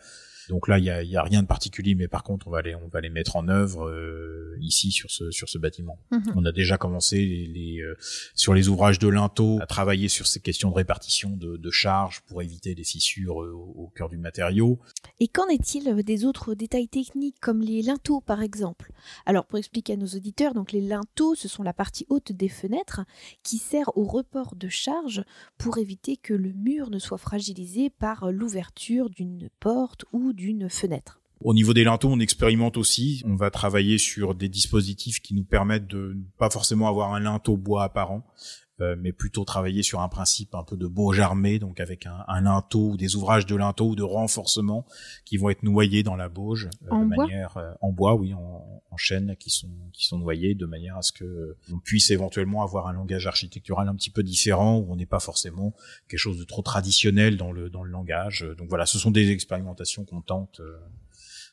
Donc 0.51 0.67
là, 0.67 0.79
il 0.79 0.85
y 0.85 0.91
a, 0.91 1.03
y 1.05 1.17
a, 1.17 1.23
rien 1.23 1.43
de 1.43 1.47
particulier, 1.47 1.95
mais 1.95 2.09
par 2.09 2.25
contre, 2.25 2.49
on 2.49 2.51
va 2.51 2.61
les, 2.61 2.75
on 2.75 2.89
va 2.89 3.01
les 3.01 3.09
mettre 3.09 3.37
en 3.37 3.47
œuvre 3.47 3.89
euh, 3.89 4.57
ici 4.61 4.91
sur 4.91 5.09
ce, 5.09 5.31
sur 5.31 5.49
ce 5.49 5.59
bâtiment. 5.59 5.97
Mhm. 6.11 6.33
On 6.35 6.45
a 6.45 6.51
déjà 6.51 6.77
commencé 6.77 7.19
les, 7.25 7.81
euh, 7.81 7.97
sur 8.35 8.53
les 8.53 8.69
ouvrages 8.69 8.99
de 8.99 9.07
linteau 9.07 9.59
à 9.63 9.67
travailler 9.67 10.09
sur 10.09 10.27
ces 10.27 10.41
questions 10.41 10.71
de 10.71 10.75
répartition 10.75 11.31
de, 11.31 11.57
de 11.57 11.71
charges 11.71 12.23
pour 12.27 12.43
éviter 12.43 12.75
les 12.75 12.83
fissures 12.83 13.43
euh, 13.43 13.53
au, 13.53 13.93
cœur 13.95 14.09
du 14.09 14.19
matériau. 14.19 14.81
Et 15.21 15.29
qu'en 15.29 15.47
est-il 15.47 15.95
des 16.03 16.25
autres 16.25 16.55
détails 16.55 16.89
techniques 16.89 17.39
comme 17.41 17.61
les 17.61 17.83
linteaux 17.83 18.21
par 18.21 18.43
exemple? 18.43 18.93
Alors 19.27 19.47
pour 19.47 19.59
expliquer 19.59 19.93
à 19.93 19.97
nos 19.97 20.07
auditeurs, 20.07 20.55
donc 20.55 20.73
les 20.73 20.81
linteaux, 20.81 21.37
ce 21.37 21.47
sont 21.47 21.63
la 21.63 21.73
partie 21.73 22.07
haute 22.09 22.33
des 22.33 22.49
fenêtres 22.49 23.03
qui 23.45 23.59
sert 23.59 23.97
au 23.97 24.05
report 24.05 24.57
de 24.57 24.69
charges 24.69 25.23
pour 25.59 25.79
éviter 25.79 26.17
que 26.17 26.35
le 26.35 26.53
mur 26.53 26.91
ne 26.91 26.99
soit 26.99 27.19
fragilisé 27.19 27.89
par 27.89 28.33
l'ouverture 28.33 29.11
d'une 29.11 29.49
porte 29.61 30.05
ou 30.13 30.33
d'une 30.41 30.71
fenêtre. 30.71 31.21
Au 31.43 31.55
niveau 31.55 31.73
des 31.73 31.85
linteaux, 31.85 32.09
on 32.11 32.21
expérimente 32.21 32.77
aussi. 32.77 33.23
On 33.25 33.35
va 33.35 33.51
travailler 33.51 33.99
sur 33.99 34.35
des 34.35 34.49
dispositifs 34.49 35.21
qui 35.21 35.35
nous 35.35 35.45
permettent 35.45 35.87
de 35.87 36.17
pas 36.39 36.51
forcément 36.51 36.89
avoir 36.89 37.15
un 37.15 37.21
linteau 37.21 37.57
bois 37.57 37.85
apparent, 37.85 38.27
euh, 38.81 38.97
mais 38.99 39.13
plutôt 39.13 39.45
travailler 39.45 39.83
sur 39.83 40.01
un 40.01 40.09
principe 40.09 40.55
un 40.55 40.65
peu 40.65 40.77
de 40.77 40.87
bauge 40.87 41.21
armé, 41.21 41.59
donc 41.59 41.81
avec 41.81 42.07
un, 42.07 42.25
un, 42.29 42.41
linteau 42.41 42.91
ou 42.91 42.97
des 42.97 43.17
ouvrages 43.17 43.47
de 43.47 43.55
linteau 43.55 43.91
ou 43.91 43.97
de 43.97 44.03
renforcement 44.03 44.87
qui 45.25 45.37
vont 45.37 45.51
être 45.51 45.63
noyés 45.63 46.03
dans 46.03 46.17
la 46.17 46.29
bauge 46.29 46.69
euh, 46.85 46.91
en 46.91 47.05
de 47.05 47.15
bois 47.15 47.27
manière 47.27 47.57
euh, 47.57 47.73
en 47.81 47.93
bois, 47.93 48.15
oui, 48.15 48.35
en, 48.35 48.83
en 48.91 48.97
chaîne, 48.97 49.37
qui 49.39 49.51
sont 49.51 49.69
qui 49.93 50.07
sont 50.07 50.19
noyés 50.19 50.55
de 50.55 50.67
manière 50.67 50.97
à 50.97 51.03
ce 51.03 51.13
que 51.13 51.57
on 51.73 51.79
puisse 51.79 52.11
éventuellement 52.11 52.63
avoir 52.63 52.87
un 52.87 52.93
langage 52.93 53.27
architectural 53.27 53.89
un 53.89 53.95
petit 53.95 54.11
peu 54.11 54.23
différent 54.23 54.79
où 54.79 54.93
on 54.93 54.97
n'est 54.97 55.07
pas 55.07 55.21
forcément 55.21 55.75
quelque 56.09 56.21
chose 56.21 56.39
de 56.39 56.45
trop 56.45 56.63
traditionnel 56.63 57.37
dans 57.37 57.53
le 57.53 57.71
dans 57.71 57.83
le 57.83 57.91
langage. 57.91 58.47
Donc 58.59 58.69
voilà, 58.69 58.87
ce 58.87 58.99
sont 58.99 59.11
des 59.11 59.31
expérimentations 59.31 60.05
qu'on 60.05 60.21
tente 60.21 60.61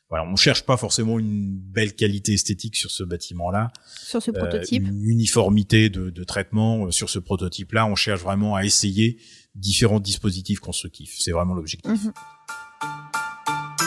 voilà, 0.08 0.24
on 0.24 0.36
cherche 0.36 0.62
pas 0.62 0.78
forcément 0.78 1.18
une 1.18 1.58
belle 1.58 1.94
qualité 1.94 2.32
esthétique 2.32 2.76
sur 2.76 2.90
ce 2.90 3.02
bâtiment-là. 3.02 3.70
Sur 3.86 4.22
ce 4.22 4.30
prototype. 4.30 4.84
Euh, 4.84 4.88
une 4.88 5.04
uniformité 5.04 5.90
de, 5.90 6.08
de 6.08 6.24
traitement 6.24 6.86
euh, 6.86 6.90
sur 6.90 7.10
ce 7.10 7.18
prototype-là. 7.18 7.86
On 7.86 7.94
cherche 7.94 8.22
vraiment 8.22 8.54
à 8.54 8.64
essayer 8.64 9.18
différents 9.54 10.00
dispositifs 10.00 10.60
constructifs. 10.60 11.16
C'est 11.18 11.32
vraiment 11.32 11.54
l'objectif. 11.54 11.90
Mhm. 11.90 12.12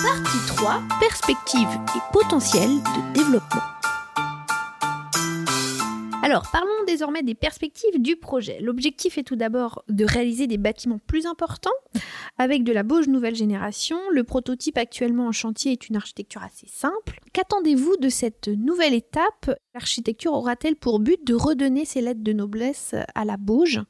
Partie 0.03 0.47
3. 0.47 0.83
Perspectives 0.99 1.79
et 1.95 2.13
potentiel 2.13 2.69
de 2.69 3.13
développement. 3.13 3.61
Alors, 6.23 6.43
parlons 6.51 6.69
désormais 6.85 7.23
des 7.23 7.33
perspectives 7.33 7.99
du 7.99 8.15
projet. 8.15 8.59
L'objectif 8.61 9.17
est 9.17 9.23
tout 9.23 9.35
d'abord 9.35 9.83
de 9.89 10.05
réaliser 10.05 10.45
des 10.45 10.59
bâtiments 10.59 10.99
plus 11.07 11.25
importants 11.25 11.71
avec 12.37 12.63
de 12.63 12.71
la 12.71 12.83
Bauge 12.83 13.07
nouvelle 13.07 13.33
génération. 13.35 13.97
Le 14.11 14.23
prototype 14.23 14.77
actuellement 14.77 15.27
en 15.27 15.31
chantier 15.31 15.71
est 15.71 15.89
une 15.89 15.95
architecture 15.95 16.43
assez 16.43 16.67
simple. 16.67 17.19
Qu'attendez-vous 17.33 17.97
de 17.97 18.09
cette 18.09 18.49
nouvelle 18.49 18.93
étape? 18.93 19.49
L'architecture 19.73 20.33
aura-t-elle 20.33 20.75
pour 20.75 20.99
but 20.99 21.25
de 21.25 21.33
redonner 21.33 21.85
ses 21.85 22.01
lettres 22.01 22.23
de 22.23 22.33
noblesse 22.33 22.93
à 23.15 23.25
la 23.25 23.37
Bauge? 23.37 23.81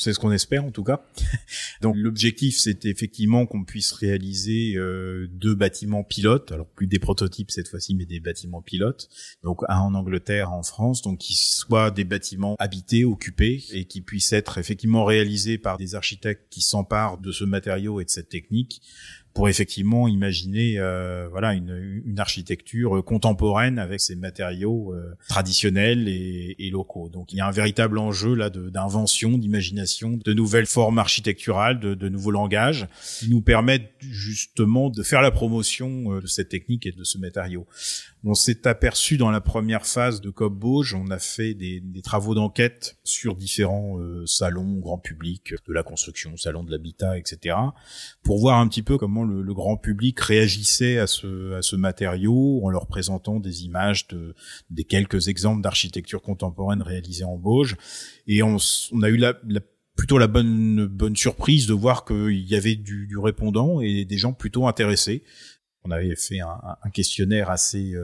C'est 0.00 0.14
ce 0.14 0.18
qu'on 0.18 0.32
espère 0.32 0.64
en 0.64 0.70
tout 0.70 0.82
cas. 0.82 1.04
Donc 1.82 1.94
l'objectif, 1.96 2.56
c'est 2.58 2.86
effectivement 2.86 3.44
qu'on 3.44 3.64
puisse 3.64 3.92
réaliser 3.92 4.74
euh, 4.76 5.28
deux 5.30 5.54
bâtiments 5.54 6.02
pilotes, 6.02 6.50
alors 6.52 6.66
plus 6.66 6.86
des 6.86 6.98
prototypes 6.98 7.50
cette 7.50 7.68
fois-ci, 7.68 7.94
mais 7.94 8.06
des 8.06 8.18
bâtiments 8.18 8.62
pilotes. 8.62 9.10
Donc 9.44 9.60
un 9.68 9.78
en 9.78 9.94
Angleterre, 9.94 10.52
en 10.52 10.62
France, 10.62 11.02
donc 11.02 11.18
qui 11.18 11.34
soient 11.34 11.90
des 11.90 12.04
bâtiments 12.04 12.56
habités, 12.58 13.04
occupés, 13.04 13.62
et 13.72 13.84
qui 13.84 14.00
puissent 14.00 14.32
être 14.32 14.56
effectivement 14.56 15.04
réalisés 15.04 15.58
par 15.58 15.76
des 15.76 15.94
architectes 15.94 16.46
qui 16.50 16.62
s'emparent 16.62 17.18
de 17.18 17.30
ce 17.30 17.44
matériau 17.44 18.00
et 18.00 18.06
de 18.06 18.10
cette 18.10 18.30
technique 18.30 18.80
pour 19.34 19.48
effectivement 19.48 20.08
imaginer 20.08 20.78
euh, 20.78 21.28
voilà 21.30 21.54
une, 21.54 22.02
une, 22.04 22.18
architecture 22.18 23.02
contemporaine 23.04 23.78
avec 23.78 24.00
ces 24.00 24.16
matériaux 24.16 24.92
euh, 24.92 25.14
traditionnels 25.28 26.08
et, 26.08 26.56
et, 26.58 26.70
locaux. 26.70 27.08
Donc 27.08 27.32
il 27.32 27.36
y 27.36 27.40
a 27.40 27.46
un 27.46 27.52
véritable 27.52 27.98
enjeu 27.98 28.34
là 28.34 28.50
d'invention, 28.50 29.38
d'imagination, 29.38 30.18
de 30.22 30.32
nouvelles 30.32 30.66
formes 30.66 30.98
architecturales, 30.98 31.78
de, 31.78 31.94
de, 31.94 32.08
nouveaux 32.08 32.32
langages 32.32 32.88
qui 33.20 33.30
nous 33.30 33.40
permettent 33.40 33.92
justement 34.00 34.90
de 34.90 35.02
faire 35.02 35.22
la 35.22 35.30
promotion 35.30 36.12
euh, 36.12 36.20
de 36.20 36.26
cette 36.26 36.48
technique 36.48 36.86
et 36.86 36.92
de 36.92 37.04
ce 37.04 37.18
matériau. 37.18 37.66
On 38.22 38.34
s'est 38.34 38.66
aperçu 38.66 39.16
dans 39.16 39.30
la 39.30 39.40
première 39.40 39.86
phase 39.86 40.20
de 40.20 40.28
COP 40.28 40.52
Bauge, 40.52 40.94
on 40.94 41.10
a 41.10 41.18
fait 41.18 41.54
des, 41.54 41.80
des 41.80 42.02
travaux 42.02 42.34
d'enquête 42.34 42.98
sur 43.02 43.34
différents 43.34 43.98
euh, 43.98 44.26
salons 44.26 44.78
grand 44.78 44.98
public 44.98 45.54
de 45.66 45.72
la 45.72 45.82
construction, 45.82 46.36
salons 46.36 46.62
de 46.62 46.70
l'habitat, 46.70 47.16
etc., 47.16 47.56
pour 48.22 48.38
voir 48.38 48.58
un 48.58 48.68
petit 48.68 48.82
peu 48.82 48.98
comment 48.98 49.24
le, 49.24 49.40
le, 49.40 49.54
grand 49.54 49.78
public 49.78 50.20
réagissait 50.20 50.98
à 50.98 51.06
ce, 51.06 51.54
à 51.54 51.62
ce 51.62 51.76
matériau 51.76 52.60
en 52.62 52.68
leur 52.68 52.86
présentant 52.86 53.40
des 53.40 53.64
images 53.64 54.06
de, 54.08 54.34
des 54.68 54.84
quelques 54.84 55.28
exemples 55.28 55.62
d'architecture 55.62 56.20
contemporaine 56.20 56.82
réalisés 56.82 57.24
en 57.24 57.38
Bauge. 57.38 57.76
Et 58.26 58.42
on, 58.42 58.58
on 58.92 59.02
a 59.02 59.08
eu 59.08 59.16
la, 59.16 59.34
la 59.48 59.60
plutôt 59.96 60.16
la 60.16 60.28
bonne 60.28 60.86
bonne 60.86 61.16
surprise 61.16 61.66
de 61.66 61.74
voir 61.74 62.06
qu'il 62.06 62.48
y 62.48 62.54
avait 62.54 62.74
du, 62.74 63.06
du, 63.06 63.18
répondant 63.18 63.80
et 63.80 64.04
des 64.04 64.16
gens 64.16 64.32
plutôt 64.32 64.66
intéressés. 64.66 65.22
On 65.84 65.90
avait 65.90 66.14
fait 66.16 66.40
un, 66.40 66.60
un 66.82 66.90
questionnaire 66.90 67.50
assez 67.50 67.94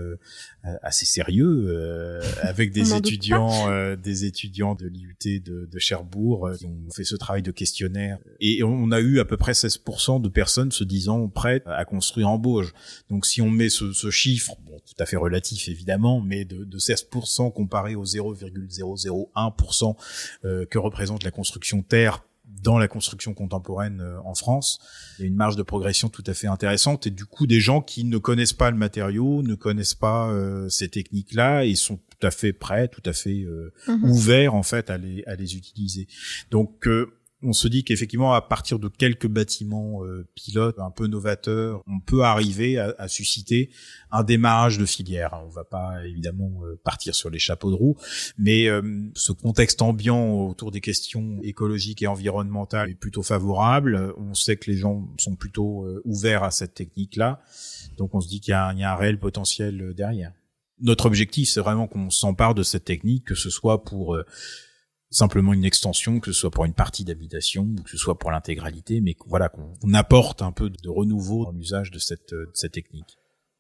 euh, 0.67 0.75
assez 0.83 1.07
sérieux 1.07 1.67
euh, 1.69 2.21
avec 2.41 2.73
des 2.73 2.93
étudiants 2.95 3.71
euh, 3.71 3.95
des 3.95 4.25
étudiants 4.25 4.75
de 4.75 4.89
l'IUT 4.89 5.41
de, 5.41 5.69
de, 5.71 5.79
Cherbourg 5.79 6.51
qui 6.59 6.67
ont 6.67 6.91
fait 6.93 7.05
ce 7.05 7.15
travail 7.15 7.43
de 7.43 7.53
questionnaire 7.53 8.19
et 8.41 8.65
on 8.65 8.91
a 8.91 8.99
eu 9.01 9.21
à 9.21 9.25
peu 9.25 9.37
près 9.37 9.53
16% 9.53 10.21
de 10.21 10.29
personnes 10.29 10.73
se 10.73 10.83
disant 10.83 11.29
prêtes 11.29 11.63
à 11.67 11.85
construire 11.85 12.29
en 12.29 12.39
Bauge. 12.39 12.73
Donc 13.11 13.27
si 13.27 13.41
on 13.43 13.51
met 13.51 13.69
ce, 13.69 13.93
ce 13.93 14.11
chiffre, 14.11 14.57
bon, 14.65 14.81
tout 14.85 14.95
à 14.99 15.07
fait 15.07 15.17
relatif 15.17 15.69
évidemment, 15.69 16.21
mais 16.21 16.45
de, 16.45 16.65
de 16.65 16.79
16% 16.79 17.53
comparé 17.53 17.95
aux 17.95 18.05
0,001% 18.05 19.97
que 20.43 20.79
représente 20.79 21.23
la 21.23 21.31
construction 21.31 21.83
terre 21.83 22.25
dans 22.47 22.79
la 22.79 22.89
construction 22.89 23.35
contemporaine 23.35 24.01
euh, 24.01 24.19
en 24.25 24.35
France. 24.35 24.79
Il 25.19 25.23
y 25.23 25.25
a 25.25 25.29
une 25.29 25.37
marge 25.37 25.57
de 25.57 25.63
progression 25.63 26.09
tout 26.09 26.25
à 26.27 26.35
fait 26.35 26.47
intéressante 26.47 27.07
et 27.07 27.11
du 27.11 27.25
coup 27.25 27.47
des 27.47 27.61
gens 27.61 27.81
qui 27.81 28.05
ne 28.05 28.19
connaissent 28.19 28.53
pas 28.53 28.71
le 28.71 28.77
matériau, 28.77 29.43
ne 29.43 29.55
connaissent 29.55 29.95
pas 29.95 30.31
euh, 30.31 30.69
ces 30.69 30.89
techniques-là 30.89 31.65
et 31.65 31.75
sont 31.75 31.97
tout 31.97 32.27
à 32.27 32.31
fait 32.31 32.53
prêts, 32.53 32.89
tout 32.89 33.03
à 33.05 33.13
fait 33.13 33.43
euh, 33.43 33.73
mhm. 33.89 34.11
ouverts 34.11 34.55
en 34.55 34.63
fait 34.63 34.91
à 34.91 34.99
les, 34.99 35.25
à 35.27 35.35
les 35.35 35.57
utiliser. 35.57 36.07
Donc 36.51 36.89
on 37.47 37.53
se 37.53 37.69
dit 37.69 37.85
qu'effectivement, 37.85 38.35
à 38.35 38.43
partir 38.43 38.79
de 38.79 38.89
quelques 38.89 39.29
bâtiments 39.29 40.05
euh, 40.05 40.27
pilotes 40.35 40.79
un 40.79 40.91
peu 40.91 41.07
novateurs, 41.07 41.83
on 41.87 42.01
peut 42.01 42.23
arriver 42.23 42.79
à, 42.79 42.95
à, 42.99 43.09
susciter 43.09 43.71
un 44.11 44.25
démarrage 44.25 44.79
de 44.79 44.85
filière. 44.85 45.41
On 45.47 45.49
va 45.49 45.65
pas 45.65 46.05
évidemment 46.05 46.51
euh, 46.65 46.79
partir 46.83 47.15
sur 47.15 47.31
les 47.31 47.39
chapeaux 47.39 47.71
de 47.71 47.77
roue, 47.77 47.97
mais 48.39 48.67
euh, 48.67 48.83
ce 49.15 49.33
contexte 49.33 49.81
ambiant 49.83 50.49
autour 50.49 50.71
des 50.71 50.81
questions 50.81 51.39
écologiques 51.43 52.03
et 52.03 52.07
environnementales 52.07 52.91
est 52.91 52.95
plutôt 52.95 53.23
favorable. 53.23 54.13
On 54.17 54.35
sait 54.35 54.57
que 54.57 54.71
les 54.71 54.77
gens 54.77 55.09
sont 55.19 55.37
plutôt 55.37 55.85
euh, 55.85 56.03
ouverts 56.05 56.43
à 56.43 56.51
cette 56.51 56.75
technique-là, 56.75 57.41
donc 57.97 58.15
on 58.15 58.21
se 58.21 58.29
dit 58.29 58.41
qu'il 58.41 58.53
y, 58.53 58.81
y, 58.81 58.85
a 58.85 58.93
un 58.93 58.97
réel 58.97 59.19
potentiel 59.19 59.95
derrière. 59.95 60.33
Notre 60.81 61.07
objectif, 61.07 61.49
c'est 61.49 61.61
vraiment 61.61 61.87
qu'on 61.87 62.11
s'empare 62.11 62.55
de 62.55 62.63
cette 62.63 62.85
technique, 62.85 63.25
que 63.25 63.35
ce 63.35 63.49
soit 63.49 63.83
pour 63.85 64.19
simplement 65.11 65.53
une 65.53 65.65
extension, 65.65 66.21
que 66.21 66.33
ce 66.33 66.41
soit 66.41 66.51
pour 66.51 66.65
une 66.65 66.75
partie 66.75 67.05
d'habitation 67.05 67.63
ou 67.63 67.83
que 67.83 67.91
ce 67.91 67.97
soit 67.97 68.19
pour 68.19 68.31
l'intégralité, 68.31 69.01
mais 69.01 69.17
voilà 69.27 69.49
qu'on 69.49 69.95
apporte 69.95 70.43
un 70.43 70.53
peu 70.53 70.71
de 70.71 70.89
renouveau 70.89 71.45
dans 71.45 71.53
l'usage 71.53 71.91
de 71.91 71.99
cette, 71.99 72.33
de 72.33 72.51
cette 72.55 72.73
technique. 72.73 73.19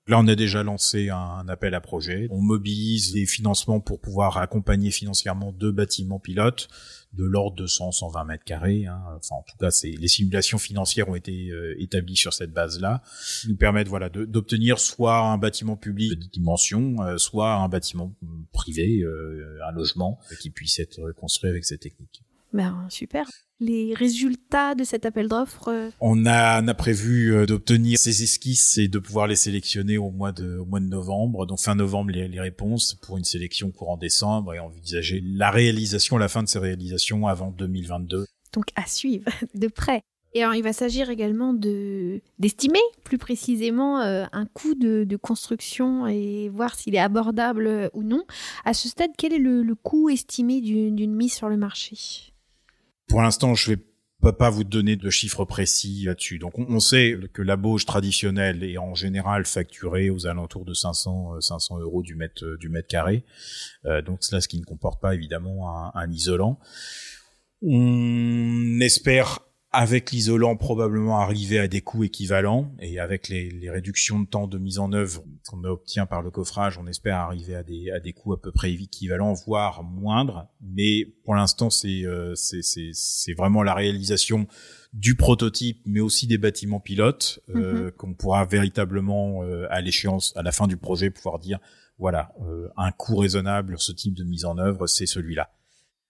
Là, 0.08 0.20
on 0.20 0.28
a 0.28 0.36
déjà 0.36 0.62
lancé 0.62 1.10
un 1.10 1.48
appel 1.48 1.74
à 1.74 1.80
projet. 1.80 2.28
On 2.30 2.40
mobilise 2.40 3.12
des 3.12 3.26
financements 3.26 3.80
pour 3.80 4.00
pouvoir 4.00 4.36
accompagner 4.38 4.92
financièrement 4.92 5.50
deux 5.50 5.72
bâtiments 5.72 6.20
pilotes 6.20 6.68
de 7.12 7.24
l'ordre 7.24 7.56
de 7.56 7.66
100, 7.66 7.90
120 7.90 8.24
mètres 8.24 8.44
carrés. 8.44 8.86
Hein. 8.86 9.02
Enfin, 9.16 9.34
en 9.36 9.42
tout 9.42 9.56
cas, 9.58 9.72
c'est 9.72 9.90
les 9.90 10.06
simulations 10.06 10.58
financières 10.58 11.08
ont 11.08 11.16
été 11.16 11.48
euh, 11.50 11.74
établies 11.80 12.14
sur 12.14 12.32
cette 12.32 12.52
base-là, 12.52 13.02
qui 13.40 13.48
nous 13.48 13.56
permettent 13.56 13.88
voilà 13.88 14.08
d'obtenir 14.08 14.78
soit 14.78 15.18
un 15.18 15.38
bâtiment 15.38 15.76
public 15.76 16.10
de 16.10 16.26
dimension, 16.26 17.02
euh, 17.02 17.18
soit 17.18 17.54
un 17.54 17.68
bâtiment 17.68 18.14
privé, 18.52 19.00
euh, 19.00 19.58
un 19.66 19.72
logement 19.72 20.20
qui 20.40 20.50
puisse 20.50 20.78
être 20.78 21.12
construit 21.12 21.50
avec 21.50 21.64
cette 21.64 21.80
technique. 21.80 22.22
Ben, 22.52 22.86
super 22.90 23.26
les 23.60 23.94
résultats 23.94 24.74
de 24.74 24.84
cet 24.84 25.06
appel 25.06 25.28
d'offres 25.28 25.68
euh 25.68 25.90
On 26.00 26.26
a, 26.26 26.62
on 26.62 26.68
a 26.68 26.74
prévu 26.74 27.34
euh, 27.34 27.46
d'obtenir 27.46 27.98
ces 27.98 28.22
esquisses 28.22 28.78
et 28.78 28.88
de 28.88 28.98
pouvoir 28.98 29.26
les 29.26 29.36
sélectionner 29.36 29.98
au 29.98 30.10
mois 30.10 30.32
de, 30.32 30.58
au 30.58 30.64
mois 30.64 30.80
de 30.80 30.86
novembre. 30.86 31.46
Donc 31.46 31.58
fin 31.58 31.74
novembre 31.74 32.10
les, 32.10 32.28
les 32.28 32.40
réponses 32.40 32.94
pour 32.94 33.16
une 33.16 33.24
sélection 33.24 33.70
courant 33.70 33.96
décembre 33.96 34.54
et 34.54 34.58
envisager 34.58 35.22
la 35.24 35.50
réalisation, 35.50 36.18
la 36.18 36.28
fin 36.28 36.42
de 36.42 36.48
ces 36.48 36.58
réalisations 36.58 37.26
avant 37.26 37.50
2022. 37.50 38.26
Donc 38.52 38.66
à 38.74 38.86
suivre 38.86 39.30
de 39.54 39.68
près. 39.68 40.02
Et 40.34 40.42
alors, 40.42 40.54
il 40.54 40.62
va 40.62 40.74
s'agir 40.74 41.08
également 41.08 41.54
de 41.54 42.20
d'estimer 42.38 42.80
plus 43.04 43.16
précisément 43.16 44.00
euh, 44.00 44.26
un 44.32 44.44
coût 44.44 44.74
de, 44.74 45.04
de, 45.04 45.16
construction 45.16 46.06
et 46.06 46.50
voir 46.50 46.74
s'il 46.74 46.94
est 46.94 46.98
abordable 46.98 47.90
ou 47.94 48.02
non. 48.02 48.22
À 48.66 48.74
ce 48.74 48.86
stade, 48.88 49.12
quel 49.16 49.32
est 49.32 49.38
le, 49.38 49.62
le 49.62 49.74
coût 49.74 50.10
estimé 50.10 50.60
d'une 50.60 51.14
mise 51.14 51.32
sur 51.32 51.48
le 51.48 51.56
marché? 51.56 52.34
Pour 53.08 53.22
l'instant, 53.22 53.54
je 53.54 53.72
vais 53.72 54.32
pas 54.32 54.50
vous 54.50 54.64
donner 54.64 54.96
de 54.96 55.10
chiffres 55.10 55.44
précis 55.44 56.04
là-dessus. 56.04 56.38
Donc, 56.38 56.58
on, 56.58 56.80
sait 56.80 57.16
que 57.32 57.42
la 57.42 57.56
bauge 57.56 57.86
traditionnelle 57.86 58.64
est 58.64 58.78
en 58.78 58.94
général 58.94 59.44
facturée 59.44 60.10
aux 60.10 60.26
alentours 60.26 60.64
de 60.64 60.74
500 60.74 61.40
500 61.40 61.78
euros 61.78 62.02
du 62.02 62.16
mètre 62.16 62.56
du 62.58 62.68
mètre 62.68 62.88
carré. 62.88 63.24
Euh, 63.84 64.02
donc, 64.02 64.18
cela, 64.24 64.40
ce 64.40 64.48
qui 64.48 64.58
ne 64.58 64.64
comporte 64.64 65.00
pas 65.00 65.14
évidemment 65.14 65.70
un, 65.70 65.92
un 65.94 66.10
isolant. 66.10 66.58
On 67.62 68.80
espère 68.80 69.45
avec 69.76 70.10
l'isolant 70.10 70.56
probablement 70.56 71.20
arriver 71.20 71.58
à 71.58 71.68
des 71.68 71.82
coûts 71.82 72.02
équivalents 72.02 72.72
et 72.80 72.98
avec 72.98 73.28
les, 73.28 73.50
les, 73.50 73.68
réductions 73.68 74.20
de 74.20 74.26
temps 74.26 74.46
de 74.46 74.56
mise 74.56 74.78
en 74.78 74.90
œuvre 74.94 75.22
qu'on 75.46 75.62
obtient 75.64 76.06
par 76.06 76.22
le 76.22 76.30
coffrage, 76.30 76.78
on 76.78 76.86
espère 76.86 77.16
arriver 77.16 77.54
à 77.54 77.62
des, 77.62 77.90
à 77.90 78.00
des 78.00 78.14
coûts 78.14 78.32
à 78.32 78.40
peu 78.40 78.52
près 78.52 78.72
équivalents, 78.72 79.34
voire 79.34 79.82
moindres. 79.82 80.48
Mais 80.62 81.04
pour 81.24 81.34
l'instant, 81.34 81.68
c'est 81.68 82.06
euh, 82.06 82.32
c'est 82.34 83.34
vraiment 83.34 83.62
la 83.62 83.74
réalisation 83.74 84.46
du 84.94 85.14
prototype, 85.14 85.82
mais 85.84 86.00
aussi 86.00 86.26
des 86.26 86.38
bâtiments 86.38 86.80
pilotes 86.80 87.40
euh, 87.54 87.84
Mhm. 87.84 87.90
qu'on 87.92 88.14
pourra 88.14 88.46
véritablement 88.46 89.42
euh, 89.42 89.66
à 89.68 89.82
l'échéance, 89.82 90.32
à 90.36 90.42
la 90.42 90.52
fin 90.52 90.66
du 90.66 90.78
projet, 90.78 91.10
pouvoir 91.10 91.38
dire 91.38 91.58
voilà 91.98 92.32
euh, 92.42 92.68
un 92.78 92.92
coût 92.92 93.16
raisonnable 93.16 93.78
ce 93.78 93.92
type 93.92 94.14
de 94.14 94.24
mise 94.24 94.46
en 94.46 94.56
œuvre, 94.56 94.86
c'est 94.86 95.06
celui-là. 95.06 95.50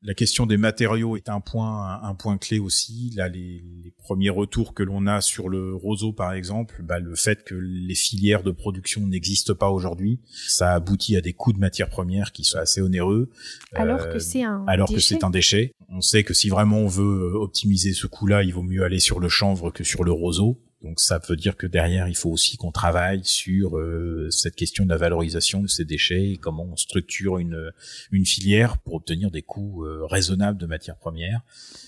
La 0.02 0.14
question 0.14 0.46
des 0.46 0.56
matériaux 0.56 1.16
est 1.16 1.28
un 1.28 1.40
point 1.40 2.00
un 2.02 2.14
point 2.14 2.38
clé 2.38 2.58
aussi. 2.58 3.12
Là, 3.16 3.28
les, 3.28 3.64
les 3.82 3.90
premiers 3.90 4.30
retours 4.30 4.74
que 4.74 4.82
l'on 4.82 5.06
a 5.06 5.20
sur 5.20 5.48
le 5.48 5.74
roseau, 5.74 6.12
par 6.12 6.32
exemple, 6.32 6.82
bah, 6.82 6.98
le 6.98 7.14
fait 7.16 7.42
que 7.44 7.54
les 7.54 7.94
filières 7.94 8.42
de 8.42 8.50
production 8.50 9.06
n'existent 9.06 9.54
pas 9.54 9.70
aujourd'hui, 9.70 10.20
ça 10.48 10.74
aboutit 10.74 11.16
à 11.16 11.20
des 11.20 11.32
coûts 11.32 11.52
de 11.52 11.58
matières 11.58 11.88
premières 11.88 12.32
qui 12.32 12.44
sont 12.44 12.58
assez 12.58 12.80
onéreux. 12.80 13.30
Alors 13.74 14.00
Euh, 14.02 14.12
que 14.12 14.18
c'est 14.18 14.42
un 14.42 14.64
alors 14.66 14.88
que 14.88 14.94
déchet. 14.94 15.14
c'est 15.14 15.24
un 15.24 15.30
déchet. 15.30 15.72
On 15.88 16.00
sait 16.00 16.24
que 16.24 16.34
si 16.34 16.48
vraiment 16.50 16.78
on 16.78 16.88
veut 16.88 17.34
optimiser 17.34 17.92
ce 17.92 18.06
coût-là, 18.06 18.42
il 18.42 18.52
vaut 18.52 18.62
mieux 18.62 18.84
aller 18.84 19.00
sur 19.00 19.18
le 19.18 19.28
chanvre 19.28 19.70
que 19.70 19.82
sur 19.82 20.04
le 20.04 20.12
roseau. 20.12 20.60
Donc 20.82 21.00
ça 21.00 21.18
veut 21.26 21.36
dire 21.36 21.56
que 21.56 21.66
derrière, 21.66 22.06
il 22.06 22.14
faut 22.16 22.30
aussi 22.30 22.56
qu'on 22.58 22.70
travaille 22.70 23.24
sur 23.24 23.78
euh, 23.78 24.28
cette 24.30 24.54
question 24.54 24.84
de 24.84 24.90
la 24.90 24.98
valorisation 24.98 25.62
de 25.62 25.66
ces 25.66 25.84
déchets 25.84 26.30
et 26.32 26.36
comment 26.36 26.64
on 26.64 26.76
structure 26.76 27.38
une, 27.38 27.72
une 28.12 28.26
filière 28.26 28.76
pour 28.78 28.94
obtenir 28.94 29.30
des 29.30 29.40
coûts 29.42 29.84
euh, 29.84 30.04
raisonnables 30.04 30.58
de 30.58 30.66
matières 30.66 30.96
premières. 30.98 31.40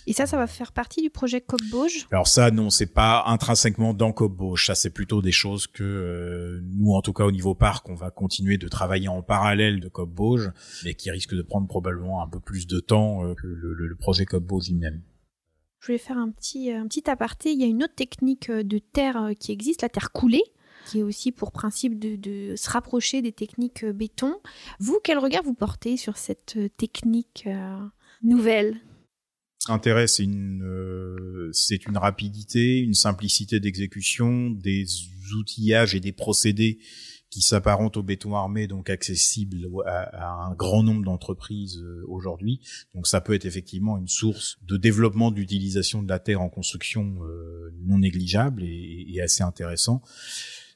Et 0.06 0.14
ça, 0.14 0.26
ça 0.26 0.38
va 0.38 0.46
faire 0.46 0.72
partie 0.72 1.02
du 1.02 1.10
projet 1.10 1.40
COP 1.42 1.60
Bauge. 1.70 2.06
Alors 2.10 2.26
ça, 2.26 2.50
non, 2.50 2.70
c'est 2.70 2.92
pas 2.92 3.24
intrinsèquement 3.26 3.92
dans 3.92 4.10
Cobauche. 4.12 4.66
Ça, 4.66 4.74
c'est 4.74 4.90
plutôt 4.90 5.20
des 5.20 5.32
choses 5.32 5.66
que 5.66 5.84
euh, 5.84 6.60
nous, 6.64 6.94
en 6.94 7.02
tout 7.02 7.12
cas 7.12 7.24
au 7.24 7.30
niveau 7.32 7.54
parc, 7.54 7.88
on 7.90 7.94
va 7.94 8.10
continuer 8.10 8.56
de 8.56 8.68
travailler 8.68 9.08
en 9.08 9.22
parallèle 9.22 9.80
de 9.80 9.88
Cobauge, 9.88 10.50
mais 10.84 10.94
qui 10.94 11.10
risque 11.10 11.34
de 11.34 11.42
prendre 11.42 11.68
probablement 11.68 12.22
un 12.22 12.28
peu 12.28 12.40
plus 12.40 12.66
de 12.66 12.80
temps 12.80 13.24
euh, 13.24 13.34
que 13.34 13.46
le, 13.46 13.74
le- 13.74 13.94
projet 13.96 14.24
Cobauge 14.24 14.68
lui-même. 14.70 15.02
Je 15.80 15.86
voulais 15.86 15.98
faire 15.98 16.18
un 16.18 16.30
petit, 16.30 16.72
un 16.72 16.86
petit 16.86 17.08
aparté. 17.08 17.52
Il 17.52 17.60
y 17.60 17.64
a 17.64 17.66
une 17.66 17.84
autre 17.84 17.94
technique 17.94 18.50
euh, 18.50 18.62
de 18.62 18.78
terre 18.78 19.22
euh, 19.22 19.32
qui 19.34 19.52
existe, 19.52 19.82
la 19.82 19.88
terre 19.88 20.12
coulée, 20.12 20.42
qui 20.86 21.00
est 21.00 21.02
aussi 21.02 21.32
pour 21.32 21.52
principe 21.52 21.98
de, 21.98 22.54
se 22.56 22.70
rapprocher 22.70 23.22
des 23.22 23.32
techniques 23.32 23.84
euh, 23.84 23.92
béton. 23.92 24.40
Vous, 24.80 24.98
quel 25.02 25.18
regard 25.18 25.42
vous 25.42 25.54
portez 25.54 25.96
sur 25.96 26.16
cette 26.16 26.56
euh, 26.56 26.68
technique 26.76 27.44
euh, 27.46 27.78
nouvelle? 28.22 28.80
Intérêt, 29.68 30.06
c'est 30.06 30.24
une, 30.24 30.62
euh, 30.62 31.50
c'est 31.52 31.86
une 31.86 31.98
rapidité, 31.98 32.78
une 32.78 32.94
simplicité 32.94 33.60
d'exécution, 33.60 34.50
des 34.50 34.86
outillages 35.36 35.94
et 35.94 36.00
des 36.00 36.12
procédés 36.12 36.78
qui 37.30 37.42
s'apparentent 37.42 37.96
au 37.96 38.02
béton 38.02 38.34
armé, 38.34 38.66
donc 38.66 38.90
accessibles 38.90 39.68
à, 39.86 40.46
un 40.46 40.54
grand 40.54 40.82
nombre 40.82 41.04
d'entreprises 41.04 41.78
euh, 41.78 42.04
aujourd'hui. 42.08 42.60
Donc 42.94 43.06
ça 43.06 43.20
peut 43.20 43.34
être 43.34 43.44
effectivement 43.44 43.98
une 43.98 44.08
source 44.08 44.58
de 44.62 44.76
développement 44.76 45.30
d'utilisation 45.30 46.02
de 46.02 46.08
la 46.08 46.18
terre 46.18 46.40
en 46.40 46.48
construction 46.48 47.18
euh, 47.22 47.74
non 47.84 47.98
négligeable 47.98 48.62
et, 48.64 49.20
assez 49.22 49.42
intéressant. 49.42 50.00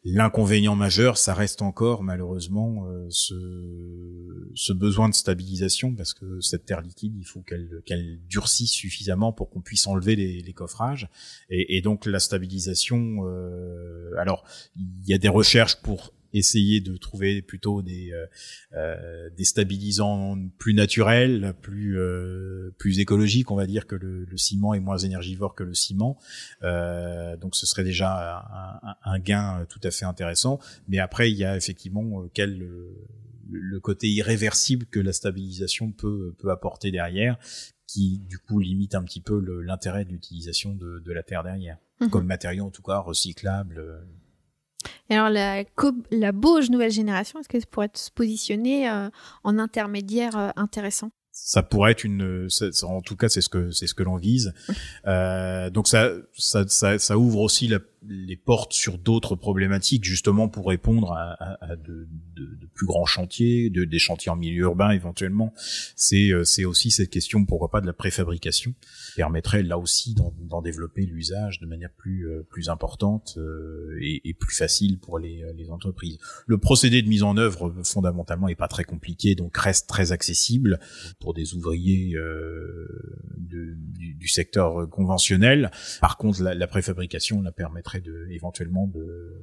L'inconvénient 0.05 0.75
majeur, 0.75 1.17
ça 1.17 1.33
reste 1.33 1.63
encore 1.63 2.03
malheureusement 2.03 2.89
euh, 2.89 3.07
ce, 3.09 4.73
besoin 4.73 5.09
de 5.09 5.15
stabilisation 5.15 5.95
parce 5.95 6.13
que 6.13 6.41
cette 6.41 6.65
terre 6.67 6.81
liquide, 6.81 7.15
il 7.17 7.25
faut 7.25 7.41
qu'elle 7.41 8.19
durcisse 8.29 8.73
suffisamment 8.73 9.33
pour 9.33 9.49
qu'on 9.49 9.61
puisse 9.61 9.87
enlever 9.87 10.17
les, 10.17 10.43
les 10.43 10.53
coffrages 10.53 11.09
et, 11.51 11.77
et 11.77 11.83
donc 11.83 12.05
la 12.05 12.19
stabilisation. 12.19 13.29
euh, 13.29 14.11
alors 14.19 14.45
il 14.75 15.09
y 15.09 15.15
a 15.15 15.19
des 15.19 15.29
recherches 15.29 15.77
pour 15.83 16.13
essayer 16.33 16.81
de 16.81 16.97
trouver 16.97 17.43
plutôt 17.43 17.83
des 17.83 18.13
euh, 18.13 18.27
euh, 18.75 19.31
des 19.37 19.45
stabilisants 19.45 20.39
plus 20.59 20.75
naturels, 20.75 21.55
plus 21.63 21.99
euh, 21.99 22.71
plus 22.79 22.99
écologiques, 23.01 23.51
on 23.51 23.57
va 23.57 23.67
dire 23.67 23.87
que 23.87 23.95
le, 23.97 24.25
le 24.25 24.37
ciment 24.37 24.75
est 24.75 24.81
moins 24.81 24.99
énergivore 24.99 25.55
que 25.55 25.65
le 25.65 25.75
ciment. 25.75 26.19
Euh, 26.63 27.37
donc 27.37 27.55
ce 27.57 27.67
serait 27.67 27.85
déjà 27.85 28.39
un, 28.83 28.95
un- 29.13 29.19
gain 29.19 29.67
tout 29.69 29.81
à 29.85 29.91
fait 29.91 30.05
intéressant. 30.05 30.59
Mais 30.89 30.99
après, 30.99 31.31
il 31.31 31.37
y 31.37 31.45
a 31.45 31.57
effectivement 31.57 32.23
euh, 32.23 32.31
quel 32.35 32.63
euh, 32.63 32.91
le 33.51 33.81
côté 33.81 34.09
irréversible 34.09 34.87
que 34.87 35.01
la 35.01 35.13
stabilisation 35.13 35.93
peut 35.93 36.35
peut 36.39 36.51
apporter 36.51 36.91
derrière, 36.91 37.37
qui 37.87 38.21
du 38.29 38.39
coup 38.39 38.59
limite 38.61 38.95
un 38.95 39.03
petit 39.03 39.21
peu 39.21 39.39
l'intérêt 39.63 40.05
de 40.07 40.11
l'utilisation 40.13 40.75
de, 40.75 41.01
de 41.05 41.13
la 41.13 41.23
terre 41.23 41.43
derrière, 41.43 41.77
Mhm. 42.01 42.09
comme 42.11 42.27
matériau 42.27 42.65
en 42.65 42.71
tout 42.71 42.83
cas 42.83 42.99
recyclable. 42.99 43.79
Et 45.11 45.15
alors, 45.15 45.31
la, 45.31 45.65
la 46.11 46.33
Bauge 46.33 46.71
nouvelle 46.71 46.91
génération, 46.93 47.39
est-ce 47.41 47.49
que 47.49 47.61
ça 47.61 47.67
pourrait 47.71 47.91
se 47.95 48.11
positionner 48.11 48.89
euh, 48.89 49.09
en 49.45 49.59
intermédiaire 49.59 50.37
euh, 50.37 50.51
intéressant? 50.57 51.11
Ça 51.35 51.63
pourrait 51.63 51.93
être 51.93 52.05
une 52.05 52.49
ça- 52.51 52.67
en 52.87 53.01
tout 53.01 53.17
cas 53.17 53.29
c'est 53.31 53.41
ce 53.41 53.49
que 53.49 53.71
c'est 53.71 53.87
ce 53.87 53.95
que 53.95 54.03
l'on 54.03 54.17
vise. 54.17 54.53
Euh, 55.07 55.71
donc 55.71 55.89
ça, 55.89 56.11
ça 56.37 56.65
ça 56.69 56.99
ça 56.99 57.17
ouvre 57.17 57.41
aussi 57.41 57.69
la- 57.69 57.79
les 58.09 58.37
portes 58.37 58.73
sur 58.73 58.99
d'autres 58.99 59.37
problématiques 59.37 60.05
justement 60.05 60.49
pour 60.49 60.67
répondre 60.69 61.13
à, 61.13 61.33
à- 61.33 61.73
à 61.73 61.77
de, 61.77 62.09
de- 62.37 62.55
de 62.61 62.67
plus 62.75 62.87
grands 62.87 63.07
chantiers 63.07 63.71
de 63.71 63.85
des 63.85 63.99
chantiers 63.99 64.31
en 64.33 64.37
milieu 64.37 64.63
urbain 64.63 64.91
éventuellement 64.91 65.53
c'est 65.95 66.33
euh, 66.33 66.43
c'est 66.45 66.65
aussi 66.65 66.91
cette 66.91 67.11
question 67.11 67.45
pourquoi 67.45 67.71
pas 67.71 67.81
de 67.81 67.87
la 67.87 67.93
préfabrication 67.93 68.75
permettrait 69.17 69.63
là 69.63 69.79
aussi 69.79 70.15
d'en 70.15 70.35
d'en 70.41 70.63
développer 70.63 71.03
l'usage 71.07 71.61
de 71.61 71.67
manière 71.67 71.91
plus 71.93 72.29
euh, 72.29 72.43
plus 72.51 72.69
importante 72.69 73.35
euh, 73.39 73.97
et, 74.01 74.29
et 74.29 74.35
plus 74.35 74.55
facile 74.55 74.99
pour 74.99 75.19
les 75.19 75.45
les 75.57 75.71
entreprises 75.71 76.19
le 76.47 76.59
procédé 76.59 77.03
de 77.03 77.09
mise 77.09 77.23
en 77.23 77.37
œuvre 77.37 77.73
fondamentalement 77.85 78.49
est 78.49 78.55
pas 78.57 78.69
très 78.69 78.85
compliqué 78.85 79.35
donc 79.35 79.57
reste 79.57 79.89
très 79.89 80.11
accessible 80.13 80.81
pour 81.21 81.35
des 81.35 81.55
ouvriers 81.55 82.17
euh, 82.17 82.89
de- 83.39 83.75
du, 83.77 84.15
du 84.15 84.29
secteur 84.29 84.89
conventionnel. 84.91 85.71
Par 86.01 86.17
contre, 86.17 86.43
la, 86.43 86.55
la 86.55 86.67
préfabrication 86.67 87.43
la 87.43 87.53
permettrait 87.53 87.92
de 88.01 88.27
éventuellement 88.31 88.87
de 88.87 89.35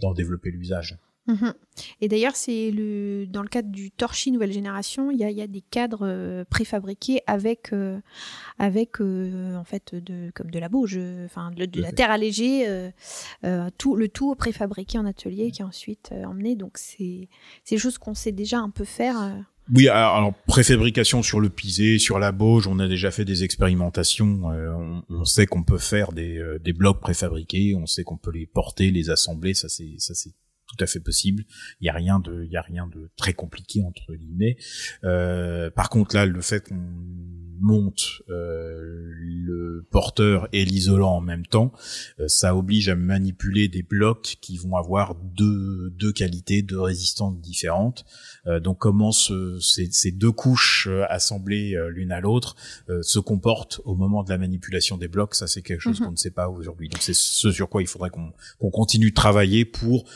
d'en 0.00 0.12
développer 0.12 0.50
l'usage. 0.50 0.98
Mhm. 1.28 1.54
Et 2.00 2.08
d'ailleurs, 2.08 2.34
c'est 2.34 2.72
le 2.72 3.26
dans 3.26 3.42
le 3.42 3.48
cadre 3.48 3.70
du 3.70 3.92
Torchi 3.92 4.32
nouvelle 4.32 4.52
génération, 4.52 5.10
il 5.12 5.20
y 5.20 5.32
y 5.32 5.40
a 5.40 5.46
des 5.46 5.60
cadres 5.60 6.06
euh, 6.06 6.44
préfabriqués 6.44 7.22
avec 7.28 7.72
euh, 7.72 8.00
avec 8.58 9.00
euh, 9.00 9.54
en 9.54 9.62
fait 9.62 9.94
de 9.94 10.32
comme 10.34 10.50
de 10.50 10.58
la 10.58 10.68
bauge, 10.68 10.96
euh, 10.96 11.26
enfin 11.26 11.52
de, 11.52 11.80
la 11.80 11.88
fait. 11.90 11.94
terre 11.94 12.10
allégée, 12.10 12.66
tout 13.78 13.94
le 13.94 14.08
tout 14.08 14.34
préfabriqué 14.34 14.98
en 14.98 15.06
atelier 15.06 15.52
qui 15.52 15.62
est 15.62 15.64
ensuite 15.64 16.10
emmené. 16.26 16.56
Donc 16.56 16.76
c'est 16.76 17.28
c'est 17.62 17.76
des 17.76 17.80
choses 17.80 17.98
qu'on 17.98 18.14
sait 18.14 18.32
déjà 18.32 18.58
un 18.58 18.70
peu 18.70 18.84
faire. 18.84 19.44
Oui, 19.72 19.88
alors 19.88 20.34
préfabrication 20.46 21.22
sur 21.22 21.40
le 21.40 21.48
pisé, 21.48 21.98
sur 21.98 22.18
la 22.18 22.32
bauge, 22.32 22.66
on 22.66 22.78
a 22.78 22.88
déjà 22.88 23.10
fait 23.10 23.24
des 23.24 23.44
expérimentations. 23.44 24.50
euh, 24.50 24.72
on, 24.72 25.02
on 25.08 25.24
sait 25.24 25.46
qu'on 25.46 25.62
peut 25.62 25.78
faire 25.78 26.12
des, 26.12 26.36
euh, 26.38 26.58
des 26.58 26.72
blocs 26.72 27.00
préfabriqués, 27.00 27.74
on 27.76 27.86
sait 27.86 28.02
qu'on 28.02 28.16
peut 28.16 28.32
les 28.32 28.46
porter, 28.46 28.90
les 28.90 29.08
assembler. 29.10 29.54
Ça 29.54 29.68
c'est 29.68 29.94
ça 29.98 30.14
c'est 30.14 30.32
tout 30.76 30.82
à 30.82 30.86
fait 30.86 31.00
possible. 31.00 31.44
Il 31.80 31.86
y 31.86 31.90
a 31.90 31.92
rien 31.92 32.18
de 32.18 32.44
il 32.44 32.50
y 32.50 32.56
a 32.56 32.62
rien 32.62 32.86
de 32.86 33.10
très 33.16 33.32
compliqué 33.34 33.82
entre 33.84 34.14
guillemets. 34.14 34.56
Euh, 35.04 35.70
par 35.70 35.90
contre 35.90 36.14
là, 36.16 36.26
le 36.26 36.40
fait 36.40 36.66
qu'on 36.68 36.80
monte 37.60 38.22
euh, 38.28 39.12
le 39.20 39.86
porteur 39.90 40.48
et 40.52 40.64
l'isolant 40.64 41.12
en 41.16 41.20
même 41.20 41.46
temps, 41.46 41.72
euh, 42.18 42.26
ça 42.26 42.56
oblige 42.56 42.88
à 42.88 42.96
manipuler 42.96 43.68
des 43.68 43.82
blocs 43.84 44.36
qui 44.40 44.56
vont 44.56 44.74
avoir 44.76 45.14
deux 45.14 45.90
deux 45.90 46.12
qualités, 46.12 46.62
deux 46.62 46.80
résistances 46.80 47.38
différentes. 47.40 48.04
Euh, 48.46 48.58
donc 48.58 48.78
comment 48.78 49.12
ce- 49.12 49.60
ces, 49.60 49.86
ces 49.92 50.10
deux 50.10 50.32
couches 50.32 50.88
euh, 50.90 51.04
assemblées 51.08 51.76
l'une 51.90 52.10
à 52.12 52.20
l'autre 52.20 52.56
euh, 52.88 53.00
se 53.02 53.18
comportent 53.20 53.80
au 53.84 53.94
moment 53.94 54.24
de 54.24 54.30
la 54.30 54.38
manipulation 54.38 54.96
des 54.96 55.08
blocs, 55.08 55.34
ça 55.36 55.46
c'est 55.46 55.62
quelque 55.62 55.80
chose 55.80 56.00
Mhm. 56.00 56.06
qu'on 56.06 56.12
ne 56.12 56.16
sait 56.16 56.30
pas 56.32 56.48
aujourd'hui. 56.48 56.88
Donc 56.88 57.00
c'est 57.02 57.14
ce 57.14 57.50
sur 57.52 57.68
quoi 57.68 57.82
il 57.82 57.86
faudrait 57.88 58.10
qu'on 58.10 58.32
qu'on 58.58 58.70
continue 58.70 59.10
de 59.10 59.14
travailler 59.14 59.64
pour 59.64 60.08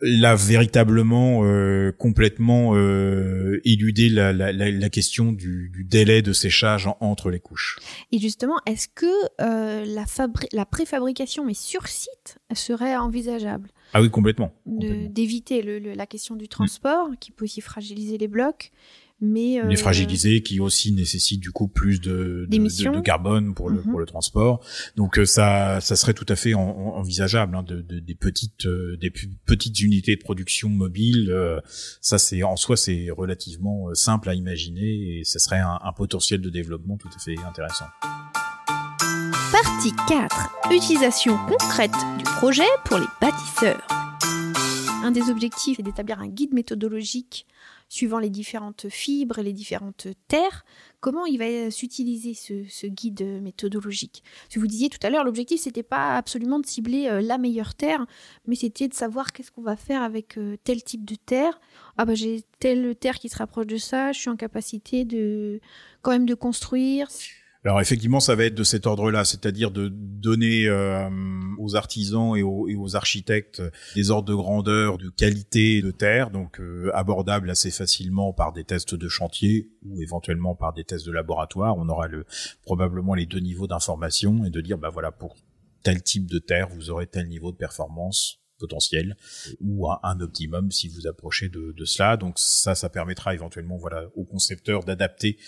là 0.00 0.34
véritablement 0.36 1.40
euh, 1.44 1.92
complètement 1.92 2.76
euh, 2.76 3.60
éluder 3.64 4.08
la, 4.08 4.32
la, 4.32 4.52
la, 4.52 4.70
la 4.70 4.88
question 4.90 5.32
du, 5.32 5.70
du 5.72 5.84
délai 5.84 6.22
de 6.22 6.32
séchage 6.32 6.86
en- 6.86 6.96
entre 7.00 7.30
les 7.30 7.40
couches. 7.40 7.78
Et 8.12 8.18
justement, 8.18 8.54
est-ce 8.66 8.88
que 8.88 9.06
euh, 9.40 9.84
la 9.84 10.04
la 10.52 10.66
préfabrication 10.66 11.44
mais 11.44 11.54
sur 11.54 11.86
site 11.88 12.38
serait 12.54 12.96
envisageable? 12.96 13.70
Ah 13.94 14.02
oui 14.02 14.10
complètement. 14.10 14.52
d'éviter 14.66 15.62
le- 15.62 15.78
le- 15.78 15.94
la 15.94 16.06
question 16.06 16.36
du 16.36 16.46
transport 16.48 17.08
qui 17.20 17.30
peut 17.30 17.44
aussi 17.44 17.60
fragiliser 17.60 18.18
les 18.18 18.28
blocs, 18.28 18.70
mais 19.20 19.60
euh, 19.60 19.64
les 19.66 19.76
fragilisés 19.76 20.42
qui 20.42 20.60
aussi 20.60 20.92
nécessitent 20.92 21.40
du 21.40 21.50
coup 21.50 21.66
plus 21.68 22.00
de, 22.00 22.46
de, 22.48 22.56
de- 22.56 22.96
de 22.96 23.00
carbone 23.00 23.52
pour 23.54 23.68
le 23.68 23.78
Mhm. 23.82 23.90
pour 23.90 23.98
le 23.98 24.06
transport. 24.06 24.60
Donc 24.96 25.18
euh, 25.18 25.24
ça 25.26 25.80
ça 25.80 25.96
serait 25.96 26.14
tout 26.14 26.26
à 26.28 26.36
fait 26.36 26.54
en- 26.54 26.60
en- 26.60 26.96
envisageable 26.98 27.56
hein, 27.56 27.62
de, 27.62 27.80
de- 27.82 27.98
des 27.98 28.14
petites 28.14 28.66
euh, 28.66 28.96
des 29.00 29.10
petites 29.44 29.80
unités 29.80 30.14
de 30.16 30.20
production 30.22 30.68
mobiles. 30.68 31.30
euh, 31.30 31.60
ça 32.00 32.18
c'est 32.18 32.42
en 32.42 32.56
soi 32.56 32.76
c'est 32.76 33.08
relativement 33.10 33.92
simple 33.94 34.28
à 34.28 34.34
imaginer 34.34 35.18
et 35.18 35.24
ça 35.24 35.38
serait 35.38 35.58
un, 35.58 35.78
un 35.82 35.92
potentiel 35.92 36.40
de 36.40 36.50
développement 36.50 36.96
tout 36.96 37.08
à 37.14 37.18
fait 37.18 37.36
intéressant. 37.46 37.86
Partie 39.50 39.92
4. 40.08 40.50
Utilisation 40.70 41.36
concrète 41.48 41.90
du 42.18 42.24
projet 42.24 42.62
pour 42.84 42.98
les 42.98 43.06
bâtisseurs. 43.20 43.82
Un 45.02 45.10
des 45.10 45.30
objectifs 45.30 45.78
est 45.78 45.82
d'établir 45.82 46.20
un 46.20 46.28
guide 46.28 46.52
méthodologique 46.54 47.46
suivant 47.88 48.18
les 48.18 48.30
différentes 48.30 48.88
fibres 48.88 49.38
et 49.38 49.42
les 49.42 49.52
différentes 49.52 50.08
terres. 50.26 50.64
Comment 51.00 51.24
il 51.24 51.38
va 51.38 51.70
s'utiliser 51.70 52.34
ce, 52.34 52.86
guide 52.86 53.22
méthodologique? 53.42 54.22
Vous 54.56 54.66
disiez 54.66 54.88
tout 54.88 54.98
à 55.02 55.10
l'heure, 55.10 55.24
l'objectif 55.24 55.60
c'était 55.60 55.82
pas 55.82 56.16
absolument 56.16 56.58
de 56.58 56.66
cibler 56.66 57.06
euh, 57.08 57.20
la 57.20 57.38
meilleure 57.38 57.74
terre, 57.74 58.04
mais 58.46 58.56
c'était 58.56 58.88
de 58.88 58.94
savoir 58.94 59.32
qu'est-ce 59.32 59.50
qu'on 59.50 59.62
va 59.62 59.76
faire 59.76 60.02
avec 60.02 60.36
euh, 60.36 60.56
tel 60.64 60.82
type 60.82 61.04
de 61.04 61.14
terre. 61.14 61.60
Ah 61.96 62.04
bah 62.04 62.14
j'ai 62.14 62.44
telle 62.58 62.94
terre 62.96 63.18
qui 63.18 63.28
se 63.28 63.36
rapproche 63.36 63.66
de 63.66 63.76
ça, 63.76 64.12
je 64.12 64.18
suis 64.18 64.30
en 64.30 64.36
capacité 64.36 65.04
de 65.04 65.60
quand 66.02 66.10
même 66.10 66.26
de 66.26 66.34
construire. 66.34 67.08
Alors 67.64 67.80
effectivement, 67.80 68.20
ça 68.20 68.36
va 68.36 68.44
être 68.44 68.54
de 68.54 68.62
cet 68.62 68.86
ordre-là, 68.86 69.24
c'est-à-dire 69.24 69.70
de 69.72 69.88
donner 69.88 70.66
euh, 70.66 71.08
aux 71.58 71.74
artisans 71.74 72.36
et 72.36 72.42
aux, 72.42 72.96
architectes 72.96 73.62
des 73.96 74.10
ordres 74.10 74.28
de 74.28 74.34
grandeur, 74.34 74.96
de 74.96 75.10
qualité 75.10 75.82
de 75.82 75.90
terre, 75.90 76.30
donc 76.30 76.60
euh, 76.60 76.90
abordables 76.94 77.50
assez 77.50 77.70
facilement 77.70 78.32
par 78.32 78.52
des 78.52 78.64
tests 78.64 78.94
de 78.94 79.08
chantier 79.08 79.70
ou 79.84 80.00
éventuellement 80.00 80.54
par 80.54 80.72
des 80.72 80.84
tests 80.84 81.04
de 81.06 81.12
laboratoire. 81.12 81.76
On 81.76 81.88
aura 81.88 82.06
le, 82.06 82.24
probablement 82.62 83.14
les 83.14 83.26
deux 83.26 83.40
niveaux 83.40 83.66
d'information 83.66 84.44
et 84.44 84.50
de 84.50 84.60
dire, 84.60 84.78
bah 84.78 84.90
voilà, 84.90 85.10
pour 85.10 85.36
tel 85.82 86.02
type 86.02 86.26
de 86.26 86.38
terre, 86.38 86.68
vous 86.68 86.90
aurez 86.90 87.06
tel 87.06 87.28
niveau 87.28 87.50
de 87.50 87.56
performance 87.56 88.40
potentiel 88.58 89.16
ou 89.60 89.88
un, 89.90 90.20
optimum 90.20 90.70
si 90.72 90.88
vous 90.88 91.06
approchez 91.06 91.48
de, 91.48 91.72
de, 91.76 91.84
cela. 91.84 92.16
Donc 92.16 92.38
ça, 92.38 92.74
ça 92.74 92.88
permettra 92.88 93.34
éventuellement 93.34 93.76
voilà 93.76 94.06
au 94.16 94.24
concepteur 94.24 94.84
d'adapter 94.84 95.38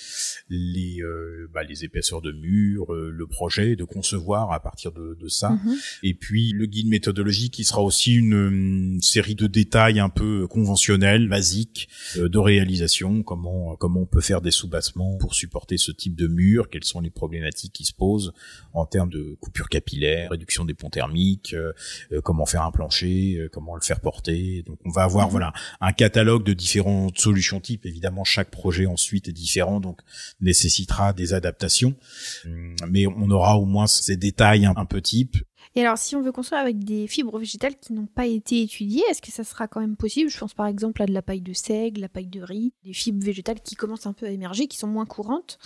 les 0.49 1.03
euh, 1.03 1.49
bah, 1.53 1.65
les 1.65 1.85
épaisseurs 1.85 2.23
de 2.23 2.33
mur, 2.33 2.93
euh, 2.95 3.11
le 3.11 3.27
projet, 3.27 3.77
de 3.77 3.85
concevoir 3.85 4.53
à 4.53 4.61
partir 4.61 4.93
de, 4.93 5.17
de 5.21 5.29
ça. 5.29 5.51
Mhm. 5.51 5.77
Et 6.05 6.15
puis 6.15 6.53
le 6.53 6.67
guide 6.67 6.89
méthodologique 6.89 7.55
qui 7.55 7.65
sera 7.65 7.83
aussi 7.83 8.15
une, 8.15 8.99
série 9.03 9.35
de 9.35 9.47
détails 9.47 9.99
un 9.99 10.09
peu 10.09 10.47
conventionnels, 10.47 11.29
basiques 11.29 11.89
euh, 12.17 12.29
de 12.29 12.39
réalisation. 12.39 13.23
Comment 13.23 13.77
comment 13.77 14.01
on 14.01 14.07
peut 14.07 14.21
faire 14.21 14.41
des 14.41 14.51
soubassements 14.51 15.17
pour 15.19 15.35
supporter 15.35 15.79
ce 15.79 15.91
type 15.91 16.15
de 16.15 16.29
mur 16.29 16.71
Quelles 16.71 16.85
sont 16.85 17.01
les 17.01 17.11
problématiques 17.11 17.73
qui 17.73 17.85
se 17.85 17.93
posent 17.93 18.33
en 18.73 18.87
termes 18.87 19.11
de 19.11 19.37
coupure 19.41 19.69
capillaire, 19.69 20.31
réduction 20.31 20.65
des 20.65 20.75
ponts 20.75 20.91
thermiques, 20.91 21.57
comment 22.23 22.47
faire 22.47 22.63
un 22.63 22.71
plancher 22.71 23.00
euh, 23.07 23.49
comment 23.53 23.75
le 23.75 23.81
faire 23.81 24.01
porter. 24.01 24.63
Donc 24.67 24.79
on 24.85 24.91
va 24.91 25.03
avoir 25.03 25.27
mhm. 25.27 25.33
voilà 25.33 25.53
un 25.81 25.93
catalogue 25.93 26.45
de 26.45 26.53
différentes 26.53 27.19
solutions 27.19 27.61
types. 27.61 27.87
Évidemment, 27.87 28.25
chaque 28.25 28.51
projet 28.51 28.87
ensuite 28.87 29.29
est 29.29 29.33
différent, 29.33 29.81
donc 29.81 30.01
nécessitera 30.41 31.13
des 31.13 31.35
adaptations. 31.35 31.95
Hum, 32.45 32.75
mais 32.89 33.07
on 33.07 33.31
aura 33.31 33.59
au 33.59 33.65
moins 33.65 33.87
ces 33.87 34.17
détails 34.17 34.67
un, 34.67 34.85
peu 34.85 35.01
types. 35.01 35.37
Et 35.77 35.83
alors, 35.83 35.99
si 35.99 36.17
on 36.17 36.23
veut 36.23 36.33
construire 36.33 36.61
avec 36.61 36.83
des 36.85 37.07
fibres 37.07 37.39
végétales 37.39 37.77
qui 37.79 37.93
n'ont 37.93 38.07
pas 38.07 38.27
été 38.27 38.63
étudiées, 38.63 39.05
est-ce 39.11 39.23
que 39.23 39.31
ça 39.31 39.45
sera 39.45 39.69
quand 39.69 39.81
même 39.81 39.97
possible? 39.97 40.31
Je 40.31 40.39
pense 40.39 40.55
par 40.55 40.67
exemple 40.67 41.03
à 41.03 41.07
de 41.07 41.13
la 41.13 41.23
paille 41.23 41.43
de 41.43 41.53
seigle, 41.53 42.01
la 42.01 42.09
paille 42.09 42.27
de 42.27 42.43
riz, 42.43 42.73
des 42.85 42.93
fibres 42.93 43.25
végétales 43.25 43.61
qui 43.61 43.77
commencent 43.77 44.07
un 44.07 44.13
peu 44.13 44.27
à 44.27 44.31
émerger, 44.31 44.67
qui 44.67 44.79
sont 44.79 44.89
moins 44.89 45.07
courantes. 45.07 45.59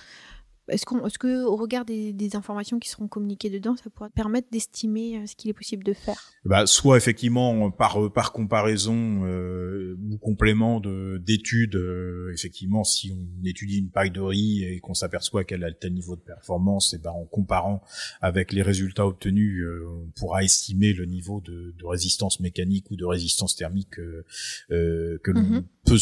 Est-ce 0.68 0.86
qu'on, 0.86 1.06
est-ce 1.06 1.18
que, 1.18 1.44
au 1.44 1.56
regard 1.56 1.84
des, 1.84 2.14
informations 2.34 2.78
qui 2.78 2.88
seront 2.88 3.06
communiquées 3.06 3.50
dedans, 3.50 3.76
ça 3.76 3.90
pourra 3.90 4.08
permettre 4.08 4.48
d'estimer 4.50 5.18
euh, 5.18 5.26
ce 5.26 5.36
qu'il 5.36 5.50
est 5.50 5.54
possible 5.54 5.84
de 5.84 5.92
faire? 5.92 6.16
Bah, 6.44 6.66
soit 6.66 6.96
effectivement 6.96 7.70
par 7.70 8.02
euh, 8.02 8.10
par 8.10 8.32
comparaison 8.32 9.24
euh, 9.24 9.96
ou 10.10 10.16
complément 10.16 10.80
de 10.80 11.18
d'études, 11.24 11.80
effectivement, 12.32 12.82
si 12.82 13.12
on 13.12 13.44
étudie 13.44 13.78
une 13.78 13.90
paille 13.90 14.10
de 14.10 14.20
riz 14.20 14.64
et 14.64 14.80
qu'on 14.80 14.94
s'aperçoit 14.94 15.44
qu'elle 15.44 15.64
a 15.64 15.72
tel 15.72 15.92
niveau 15.92 16.16
de 16.16 16.22
performance, 16.22 16.94
et 16.94 16.98
ben 16.98 17.10
en 17.10 17.24
comparant 17.24 17.82
avec 18.22 18.52
les 18.52 18.62
résultats 18.62 19.06
obtenus, 19.06 19.64
on 19.86 20.10
pourra 20.18 20.44
estimer 20.44 20.92
le 20.92 21.04
niveau 21.04 21.40
de, 21.40 21.74
de, 21.78 21.84
résistance 21.84 22.40
mécanique 22.40 22.90
ou 22.90 22.96
de 22.96 23.04
résistance 23.04 23.54
thermique 23.54 23.90
que 23.90 24.24
l'on 25.26 25.42
mm-hmm. 25.42 25.64
peut 25.84 25.98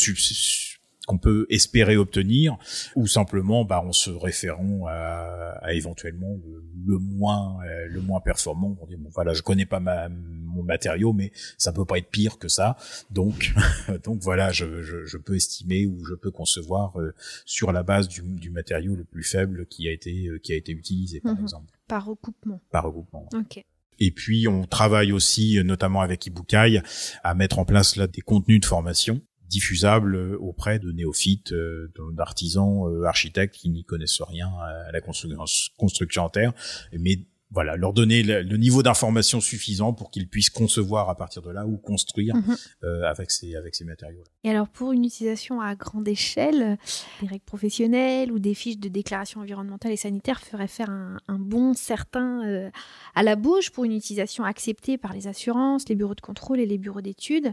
qu'on 1.07 1.19
peut 1.19 1.47
espérer 1.51 1.97
obtenir, 1.97 2.57
ou 2.95 3.07
simplement 3.07 3.65
bah, 3.65 3.83
en 3.85 3.93
se 3.93 4.11
référant 4.11 4.87
à, 4.87 5.59
à 5.61 5.73
éventuellement 5.73 6.39
le, 6.87 6.99
moins 6.99 7.59
euh, 7.65 7.87
le 7.89 8.01
moins 8.01 8.21
performant. 8.21 8.77
On 8.81 8.87
dit 8.87 8.97
bon 8.97 9.11
voilà, 9.13 9.33
je 9.35 9.43
connais 9.43 9.67
pas 9.67 9.81
ma, 9.81 10.09
mon 10.09 10.63
matériau, 10.63 11.13
mais 11.13 11.33
ça 11.59 11.73
peut 11.73 11.85
pas 11.85 11.99
être 11.99 12.11
pire 12.11 12.39
que 12.39 12.49
ça. 12.49 12.77
Donc 13.11 13.53
donc 14.05 14.21
voilà, 14.23 14.53
je, 14.53 14.83
je, 14.83 15.05
je, 15.05 15.19
peux 15.19 15.35
estimer 15.35 15.87
ou 15.87 16.05
je 16.05 16.15
peux 16.15 16.31
concevoir 16.31 16.99
euh, 17.01 17.15
sur 17.45 17.73
la 17.73 17.83
base 17.83 18.09
du, 18.09 18.23
du, 18.23 18.51
matériau 18.51 18.95
le 18.95 19.05
plus 19.05 19.25
faible 19.25 19.67
qui 19.67 19.89
a 19.89 19.93
été 19.93 20.29
euh, 20.29 20.39
qui 20.39 20.53
a 20.53 20.57
été 20.57 20.73
utilisé 20.73 21.21
par 21.21 21.35
mhm. 21.35 21.43
exemple. 21.43 21.79
Par 21.89 22.05
recoupement. 22.07 22.61
Par 22.71 22.85
recoupement. 22.85 23.29
Ok. 23.35 23.65
Et 23.99 24.11
puis 24.11 24.49
on 24.49 24.65
travaille 24.65 25.13
aussi, 25.13 25.61
notamment 25.65 26.01
avec 26.01 26.27
Ibukai, 26.27 26.81
à 27.23 27.35
mettre 27.35 27.59
en 27.59 27.65
place 27.65 27.97
là 27.97 28.07
des 28.07 28.21
contenus 28.21 28.61
de 28.61 28.67
formation 28.67 29.21
diffusable 29.53 30.17
euh, 30.17 30.37
auprès 30.41 30.79
de 30.79 30.91
néophytes, 30.91 31.53
euh, 31.53 31.93
d'artisans, 32.13 32.89
euh, 32.89 33.05
architectes 33.05 33.55
qui 33.55 33.69
n'y 33.69 33.85
connaissent 33.85 34.23
rien 34.23 34.49
à 34.49 34.91
la 34.91 35.01
construction 35.01 36.25
en 36.25 36.31
terre, 36.31 36.53
mais 36.99 37.27
voilà, 37.53 37.77
leur 37.77 37.93
donner 37.93 38.23
le, 38.23 38.57
niveau 38.57 38.83
d'information 38.83 39.41
suffisant 39.41 39.93
pour 39.93 40.11
qu'ils 40.11 40.29
puissent 40.29 40.51
concevoir 40.51 41.11
à 41.11 41.17
partir 41.17 41.43
de 41.43 41.51
là 41.51 41.67
ou 41.67 41.77
construire 41.77 42.35
mhm. 42.35 42.57
euh, 42.85 43.05
avec 43.05 43.31
ces 43.31 43.55
avec 43.57 43.75
ces 43.75 43.85
matériaux. 43.85 44.25
Et 44.45 44.51
alors 44.51 44.69
pour 44.69 44.93
une 44.93 45.05
utilisation 45.05 45.61
à 45.61 45.75
grande 45.75 46.09
échelle, 46.09 46.79
des 47.21 47.27
règles 47.27 47.45
professionnelles 47.45 48.33
ou 48.33 48.39
des 48.39 48.55
fiches 48.55 48.79
de 48.79 48.89
déclaration 48.89 49.41
environnementale 49.41 49.93
et 49.93 49.97
sanitaire 49.97 50.41
feraient 50.41 50.69
faire 50.69 50.91
un, 50.91 51.39
bon 51.39 51.75
certain 51.75 52.47
euh, 52.47 52.71
à 53.15 53.23
la 53.23 53.37
bouche 53.37 53.71
pour 53.71 53.85
une 53.85 53.93
utilisation 53.93 54.45
acceptée 54.45 54.97
par 54.97 55.13
les 55.13 55.29
assurances, 55.29 55.89
les 55.89 55.95
bureaux 55.95 56.15
de 56.15 56.21
contrôle 56.21 56.61
et 56.61 56.67
les 56.67 56.79
bureaux 56.79 57.01
d'études. 57.01 57.53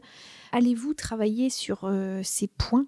Allez-vous 0.52 0.94
travailler 0.94 1.50
sur 1.50 1.82
euh, 1.84 2.22
ces 2.24 2.48
points? 2.48 2.88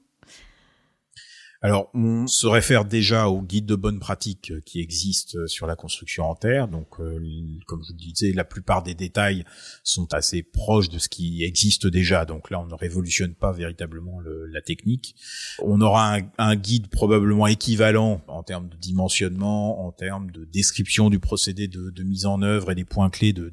Alors, 1.63 1.91
on 1.93 2.25
se 2.25 2.47
réfère 2.47 2.85
déjà 2.85 3.27
au 3.27 3.43
guide 3.43 3.67
de 3.67 3.75
bonne 3.75 3.99
pratique 3.99 4.49
euh, 4.49 4.61
qui 4.65 4.81
existe 4.81 5.35
euh, 5.35 5.45
sur 5.45 5.67
la 5.67 5.75
construction 5.75 6.23
en 6.23 6.33
terre. 6.33 6.67
Donc, 6.67 6.99
euh, 6.99 7.19
comme 7.67 7.83
je 7.83 7.93
vous 7.93 7.97
disais, 7.97 8.31
la 8.33 8.43
plupart 8.43 8.81
des 8.81 8.95
détails 8.95 9.45
sont 9.83 10.11
assez 10.11 10.41
proches 10.41 10.89
de 10.89 10.97
ce 10.97 11.07
qui 11.07 11.43
existe 11.43 11.85
déjà. 11.85 12.25
Donc 12.25 12.49
là, 12.49 12.59
on 12.59 12.65
ne 12.65 12.73
révolutionne 12.73 13.35
pas 13.35 13.51
véritablement 13.51 14.19
la 14.49 14.61
technique. 14.61 15.15
On 15.61 15.81
aura 15.81 16.17
un, 16.39 16.55
guide 16.55 16.87
probablement 16.87 17.45
équivalent 17.45 18.23
en 18.27 18.41
termes 18.41 18.67
de 18.67 18.77
dimensionnement, 18.77 19.85
en 19.85 19.91
termes 19.91 20.31
de 20.31 20.45
description 20.45 21.11
du 21.11 21.19
procédé 21.19 21.67
de, 21.67 22.03
mise 22.03 22.25
en 22.25 22.41
œuvre 22.41 22.71
et 22.71 22.75
des 22.75 22.85
points 22.85 23.11
clés 23.11 23.33
de 23.33 23.51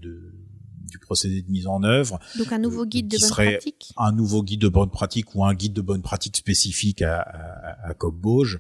du 0.89 0.99
procédé 0.99 1.43
de 1.43 1.51
mise 1.51 1.67
en 1.67 1.83
œuvre. 1.83 2.19
Donc 2.37 2.53
un 2.53 2.59
nouveau 2.59 2.87
guide 2.87 3.09
de 3.09 3.19
bonne 3.19 3.31
pratique. 3.31 3.93
Un 3.97 4.13
nouveau 4.13 4.43
guide 4.43 4.61
de 4.61 4.69
bonne 4.69 4.91
pratique 4.91 5.35
ou 5.35 5.45
un 5.45 5.55
guide 5.55 5.73
de 5.73 5.83
bonne 5.83 6.03
pratique 6.03 6.37
spécifique 6.37 7.03
à, 7.03 7.21
à, 7.21 7.91
à 7.91 7.95
Cop-Bauge. 7.95 8.59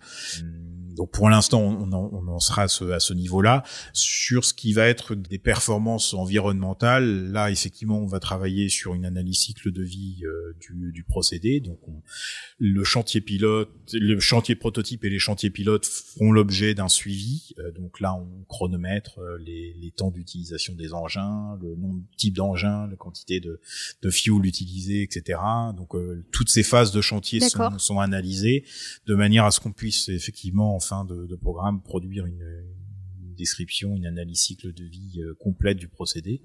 Donc 0.98 1.12
pour 1.12 1.30
l'instant, 1.30 1.60
on, 1.62 1.92
on, 1.92 2.28
en 2.28 2.40
sera 2.40 2.62
à 2.62 2.68
ce, 2.68 2.90
à 2.90 2.98
ce 2.98 3.14
niveau-là. 3.14 3.62
Sur 3.92 4.44
ce 4.44 4.52
qui 4.52 4.72
va 4.72 4.86
être 4.88 5.14
des 5.14 5.38
performances 5.38 6.12
environnementales, 6.12 7.30
là 7.30 7.52
effectivement, 7.52 8.00
on 8.00 8.06
va 8.06 8.18
travailler 8.18 8.68
sur 8.68 8.94
une 8.94 9.04
analyse 9.04 9.38
cycle 9.38 9.70
de 9.70 9.82
vie 9.82 10.24
euh, 10.24 10.56
du, 10.60 10.90
du, 10.92 11.04
procédé. 11.04 11.60
Donc 11.60 11.78
le 12.58 12.82
chantier 12.82 13.20
pilote, 13.20 13.70
le 13.92 14.18
chantier 14.18 14.56
prototype 14.56 15.04
et 15.04 15.10
les 15.10 15.20
chantiers 15.20 15.50
pilotes 15.50 15.86
feront 15.86 16.32
l'objet 16.32 16.74
d'un 16.74 16.88
suivi. 16.88 17.54
Euh, 17.60 17.70
donc 17.70 18.00
là, 18.00 18.14
on 18.14 18.44
chronomètre 18.48 19.20
euh, 19.20 19.38
les, 19.38 19.74
les 19.74 19.92
temps 19.92 20.10
d'utilisation 20.10 20.74
des 20.74 20.92
engins, 20.92 21.56
le 21.62 21.76
nombre 21.76 22.00
de 22.00 22.16
types 22.16 22.34
d'engins, 22.34 22.88
la 22.88 22.96
quantité 22.96 23.38
de, 23.38 23.60
de 24.02 24.10
fuel 24.10 24.44
utilisé, 24.44 25.02
etc. 25.02 25.38
Donc 25.76 25.94
toutes 26.32 26.48
ces 26.48 26.64
phases 26.64 26.90
de 26.90 27.00
chantier 27.00 27.38
sont, 27.38 27.78
sont 27.78 28.00
analysées 28.00 28.64
de 29.06 29.14
manière 29.14 29.44
à 29.44 29.52
ce 29.52 29.60
qu'on 29.60 29.70
puisse 29.72 30.08
effectivement 30.08 30.74
fin 30.88 31.04
de, 31.04 31.36
programme 31.36 31.82
produire 31.82 32.26
une, 32.26 32.64
description, 33.36 33.94
une 33.94 34.04
analyse 34.04 34.40
cycle 34.40 34.72
de 34.72 34.82
vie 34.82 35.20
euh, 35.20 35.32
complète 35.38 35.78
du 35.78 35.86
procédé, 35.86 36.42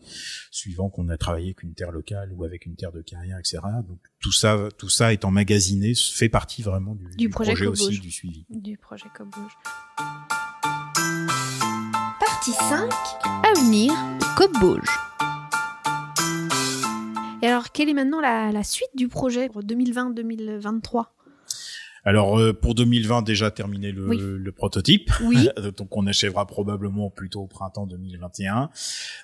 suivant 0.51 0.91
qu'on 0.91 1.09
a 1.09 1.17
travaillé 1.17 1.47
avec 1.47 1.63
une 1.63 1.73
terre 1.73 1.91
locale 1.91 2.31
ou 2.33 2.43
avec 2.43 2.67
une 2.67 2.75
terre 2.75 2.91
de 2.91 3.01
carrière, 3.01 3.39
etc. 3.39 3.57
Donc 3.87 3.97
tout 4.19 4.31
ça, 4.31 4.69
tout 4.77 4.89
ça 4.89 5.11
est 5.11 5.25
emmagasiné, 5.25 5.93
fait 5.95 6.29
partie 6.29 6.61
vraiment 6.61 6.95
du, 7.17 7.29
projet, 7.29 7.65
aussi, 7.65 7.99
du 7.99 8.11
suivi. 8.11 8.45
Du 8.49 8.77
projet 8.77 9.07
Cop-Bauge. 9.17 9.53
Partie 12.19 12.51
5, 12.51 12.91
avenir 13.43 13.91
Cop-Bauge. 14.37 14.87
Et 17.41 17.47
alors, 17.47 17.71
quelle 17.71 17.89
est 17.89 17.93
maintenant 17.93 18.21
la, 18.21 18.51
la 18.51 18.63
suite 18.63 18.95
du 18.95 19.07
projet 19.07 19.49
pour 19.49 19.63
2020-2023 19.63 21.07
Alors 22.05 22.37
euh, 22.37 22.53
pour 22.53 22.75
2020 22.75 23.21
déjà 23.21 23.49
terminé 23.49 23.91
le, 23.91 24.37
le 24.37 24.51
prototype, 24.51 25.11
oui. 25.23 25.47
donc 25.77 25.95
on 25.95 26.05
achèvera 26.05 26.45
probablement 26.45 27.09
plutôt 27.09 27.41
au 27.41 27.47
printemps 27.47 27.87
2021. 27.87 28.69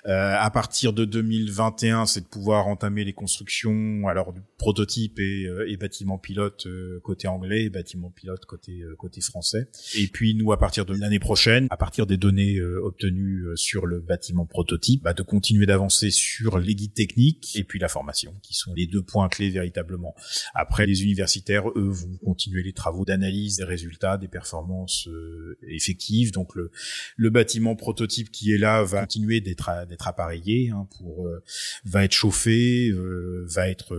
Euh, 0.06 0.36
à 0.38 0.50
partir 0.50 0.94
de 0.94 1.04
2021, 1.04 2.06
c'est 2.06 2.22
de 2.22 2.26
pouvoir 2.26 2.66
entamer 2.68 3.04
les 3.04 3.12
constructions 3.12 4.08
alors 4.08 4.32
du 4.32 4.40
prototype 4.56 5.18
et, 5.18 5.44
euh, 5.46 5.68
et 5.68 5.76
bâtiment 5.76 6.16
pilote 6.16 6.66
euh, 6.66 7.00
côté 7.04 7.28
anglais, 7.28 7.64
et 7.64 7.70
bâtiment 7.70 8.10
pilote 8.10 8.46
côté 8.46 8.82
côté 8.98 9.20
français. 9.20 9.68
Et 9.96 10.06
puis 10.06 10.34
nous 10.34 10.52
à 10.52 10.58
partir 10.58 10.86
de 10.86 10.94
l'année 10.94 11.18
prochaine, 11.18 11.66
à 11.70 11.76
partir 11.76 12.06
des 12.06 12.16
données 12.16 12.60
obtenues 12.62 13.44
sur 13.56 13.86
le 13.86 14.00
bâtiment 14.00 14.46
prototype, 14.46 15.02
bah, 15.02 15.12
de 15.12 15.22
continuer 15.22 15.66
d'avancer 15.66 16.10
sur 16.10 16.58
les 16.58 16.74
guides 16.74 16.94
techniques 16.94 17.56
et 17.56 17.64
puis 17.64 17.78
la 17.78 17.88
formation, 17.88 18.34
qui 18.42 18.54
sont 18.54 18.72
les 18.74 18.86
deux 18.86 19.02
points 19.02 19.28
clés 19.28 19.50
véritablement. 19.50 20.14
Après 20.54 20.86
les 20.86 21.04
universitaires, 21.04 21.68
eux, 21.76 21.90
vont 21.90 22.16
continuer 22.24 22.62
les 22.62 22.69
travaux 22.72 23.04
d'analyse 23.04 23.56
des 23.56 23.64
résultats, 23.64 24.16
des 24.18 24.28
performances 24.28 25.08
euh, 25.08 25.58
effectives. 25.68 26.32
Donc 26.32 26.54
le, 26.54 26.70
le 27.16 27.30
bâtiment 27.30 27.76
prototype 27.76 28.30
qui 28.30 28.52
est 28.52 28.58
là 28.58 28.82
va 28.82 29.00
continuer 29.00 29.40
d'être 29.40 29.70
d'être 29.88 30.08
appareillé 30.08 30.70
hein, 30.70 30.88
pour 30.98 31.26
euh, 31.26 31.42
va 31.84 32.04
être 32.04 32.12
chauffé, 32.12 32.88
euh, 32.88 33.46
va 33.48 33.68
être 33.68 33.96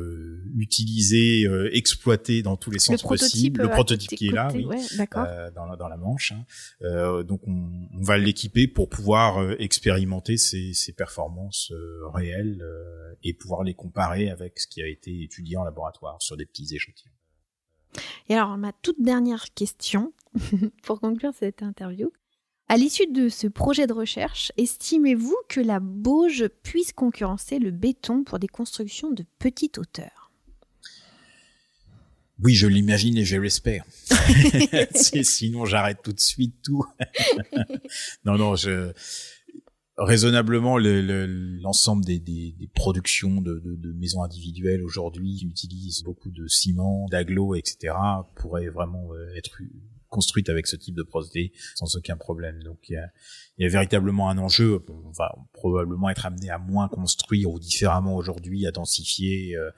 utilisé, 0.58 1.48
exploité 1.74 2.42
dans 2.42 2.58
tous 2.58 2.72
les 2.72 2.80
sens 2.80 3.02
possibles. 3.02 3.62
Le 3.62 3.70
prototype 3.70 4.12
qui 4.12 4.28
est 4.28 4.32
là, 4.32 4.52
oui, 4.54 4.66
dans, 5.56 5.76
dans 5.76 5.88
la 5.88 5.98
Manche. 5.98 6.34
Hein. 6.34 7.24
donc 7.24 7.42
on, 7.48 7.88
on 7.94 8.02
va 8.02 8.18
l'équiper 8.18 8.68
pour 8.68 8.90
pouvoir 8.90 9.52
expérimenter 9.60 10.38
ces, 10.38 10.74
ces 10.74 10.94
performances 10.94 11.72
réelles 12.14 12.64
et 13.24 13.34
pouvoir 13.34 13.64
les 13.64 13.74
comparer 13.74 14.30
avec 14.30 14.60
ce 14.60 14.68
qui 14.68 14.82
a 14.82 14.88
été 14.88 15.24
étudié 15.24 15.58
en 15.58 15.64
laboratoire 15.64 16.22
sur 16.22 16.38
des 16.38 16.46
petits 16.46 16.76
échantillons. 16.76 17.12
Et 18.30 18.36
alors, 18.36 18.58
ma 18.58 18.72
toute 18.72 19.02
dernière 19.02 19.54
question, 19.54 20.14
pour 20.84 21.00
conclure 21.00 21.34
cette 21.38 21.62
interview. 21.62 22.12
À 22.68 22.78
l'issue 22.78 23.08
de 23.08 23.28
ce 23.28 23.48
projet 23.48 23.86
de 23.86 23.92
recherche, 23.92 24.54
estimez-vous 24.56 25.36
que 25.50 25.60
la 25.60 25.82
Bauge 25.82 26.48
puisse 26.64 26.94
concurrencer 26.94 27.60
le 27.60 27.70
béton 27.70 28.24
pour 28.24 28.39
des 28.39 28.48
constructions 28.48 29.12
de 29.12 29.26
petite 29.39 29.78
hauteur 29.78 30.32
Oui, 32.42 32.54
je 32.54 32.68
l'imagine 32.68 33.18
et 33.18 33.26
je 33.26 33.36
l'espère. 33.36 33.84
Sinon, 34.96 35.66
j'arrête 35.66 35.98
tout 36.02 36.14
de 36.14 36.22
suite 36.22 36.56
tout. 36.64 36.86
non, 38.26 38.38
non, 38.38 38.56
je 38.56 38.94
raisonnablement 40.02 40.78
l'ensemble 40.78 42.04
des, 42.04 42.56
productions 42.74 43.41
de, 43.41 43.93
maisons 43.95 44.24
individuelles 44.24 44.84
aujourd'hui 44.84 45.36
qui 45.36 45.47
utilisent 45.47 46.04
beaucoup 46.04 46.32
de 46.32 46.47
ciment, 46.47 47.08
d'agglo, 47.10 47.56
etc. 47.56 47.93
pourraient 48.36 48.70
vraiment 48.70 49.14
euh, 49.14 49.36
être 49.36 49.62
construites 50.10 50.49
avec 50.49 50.68
ce 50.68 50.76
type 50.76 50.95
de 50.95 51.04
procédé 51.04 51.54
sans 51.76 51.95
aucun 51.95 52.18
problème. 52.18 52.62
Donc 52.64 52.78
il 52.89 52.93
y 53.58 53.66
a, 53.66 53.70
véritablement 53.70 54.30
un 54.30 54.38
enjeu. 54.38 54.84
On 54.89 55.12
va 55.12 55.36
probablement 55.54 56.10
être 56.10 56.26
amené 56.26 56.49
à 56.49 56.58
moins 56.58 56.89
construire 56.89 57.52
ou 57.52 57.60
différemment 57.60 58.16
aujourd'hui, 58.16 58.66
à 58.66 58.72
densifier 58.72 59.56
euh, 59.56 59.72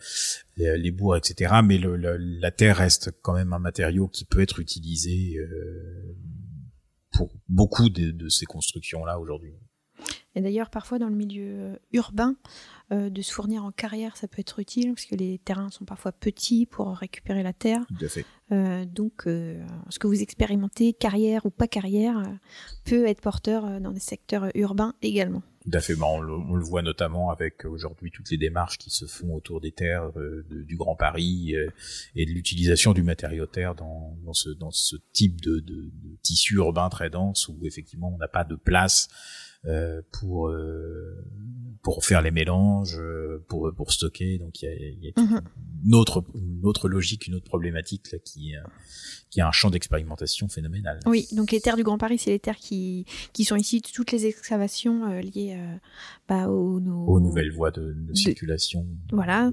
les, 0.58 0.92
bourgs, 0.92 1.18
etc. 1.18 1.56
Mais 1.64 1.78
la 1.78 2.52
terre 2.52 2.78
reste 2.78 3.12
quand 3.22 3.34
même 3.34 3.54
un 3.54 3.60
matériau 3.60 4.08
qui 4.08 4.26
peut 4.26 4.42
être 4.42 4.60
utilisé 4.60 5.38
euh, 5.38 6.16
pour 7.12 7.32
beaucoup 7.48 7.90
de 7.90 8.30
ces 8.30 8.46
constructions-là 8.46 9.20
aujourd'hui. 9.20 9.54
Et 10.36 10.42
d'ailleurs, 10.42 10.70
parfois 10.70 11.00
dans 11.00 11.10
le 11.10 11.16
milieu 11.16 11.54
euh, 11.60 11.76
urbain, 11.92 12.36
euh, 12.92 13.10
de 13.10 13.22
se 13.22 13.32
fournir 13.32 13.64
en 13.64 13.72
carrière, 13.72 14.18
ça 14.18 14.28
peut 14.28 14.40
être 14.40 14.60
utile 14.60 14.94
parce 14.94 15.06
que 15.06 15.16
les 15.16 15.40
terrains 15.40 15.70
sont 15.70 15.86
parfois 15.86 16.12
petits 16.12 16.66
pour 16.66 16.96
récupérer 16.96 17.44
la 17.44 17.54
terre. 17.54 17.82
Tout 17.88 18.06
à 18.06 18.10
fait. 18.10 18.26
Euh, 18.52 18.86
donc, 18.86 19.24
ce 19.26 20.00
que 20.00 20.08
vous 20.08 20.22
expérimentez, 20.22 20.94
carrière 20.94 21.46
ou 21.46 21.50
pas 21.50 21.68
carrière, 21.68 22.22
peut 22.86 23.08
être 23.08 23.22
porteur 23.22 23.80
dans 23.80 23.92
des 23.92 24.00
secteurs 24.00 24.50
urbains 24.56 24.94
également. 25.02 25.42
Tout 25.64 25.72
à 25.74 25.80
fait. 25.80 25.96
on, 26.00 26.20
le, 26.20 26.62
voit 26.62 26.82
notamment 26.82 27.32
avec 27.32 27.64
aujourd'hui 27.64 28.12
toutes 28.12 28.30
les 28.30 28.38
démarches 28.38 28.78
qui 28.78 28.90
se 28.90 29.06
font 29.06 29.34
autour 29.34 29.62
des 29.62 29.72
terres 29.72 30.12
du 30.50 30.76
Grand 30.76 30.96
Paris 30.96 31.56
et 32.16 32.26
de 32.26 32.32
l'utilisation 32.32 32.92
du 32.92 33.02
matériau 33.02 33.46
terre 33.46 33.76
dans, 33.76 34.18
dans, 34.26 34.34
ce, 34.34 34.50
dans 34.50 34.72
ce 34.72 34.98
type 35.14 35.40
de, 35.42 35.60
de, 35.62 35.86
de 35.86 36.18
tissu 36.22 36.56
urbain 36.56 36.90
très 36.90 37.10
dense 37.10 37.48
où 37.48 37.58
effectivement 37.64 38.12
on 38.14 38.18
n'a 38.18 38.28
pas 38.28 38.44
de 38.44 38.56
place 38.56 39.08
euh, 39.10 39.43
pour 40.12 40.50
euh, 40.50 41.26
pour 41.82 42.06
faire 42.06 42.22
les 42.22 42.32
mélanges, 42.32 42.98
euh, 42.98 43.44
pour 43.48 43.72
pour 43.76 43.92
stocker. 43.92 44.38
Donc 44.38 44.62
il 44.62 44.66
y 44.66 44.68
a, 44.68 44.74
y 44.74 45.14
a 45.16 45.22
mhm. 45.22 45.42
une 45.86 45.96
autre 45.96 46.24
une 46.36 46.66
autre 46.66 46.90
logique, 46.90 47.28
une 47.28 47.36
autre 47.36 47.46
problématique 47.46 48.12
là 48.12 48.20
qui 48.20 48.54
qui 49.30 49.42
a 49.42 49.48
un 49.48 49.52
champ 49.52 49.70
d'expérimentation 49.70 50.50
phénoménal. 50.50 51.00
Oui, 51.06 51.28
donc 51.32 51.52
les 51.52 51.62
terres 51.62 51.78
du 51.78 51.84
Grand 51.84 51.98
Paris, 51.98 52.18
c'est 52.18 52.32
les 52.32 52.40
terres 52.40 52.58
qui 52.58 53.06
qui 53.32 53.46
sont 53.46 53.56
ici 53.56 53.82
toutes 53.82 54.12
les 54.12 54.26
excavations 54.26 55.08
liées 55.20 55.58
bah, 56.28 56.50
aux, 56.50 56.80
aux, 56.80 57.20
nouvelles 57.20 57.52
voies 57.52 57.72
de, 57.72 57.94
de 57.94 58.14
circulation. 58.14 58.86
Voilà. 59.12 59.52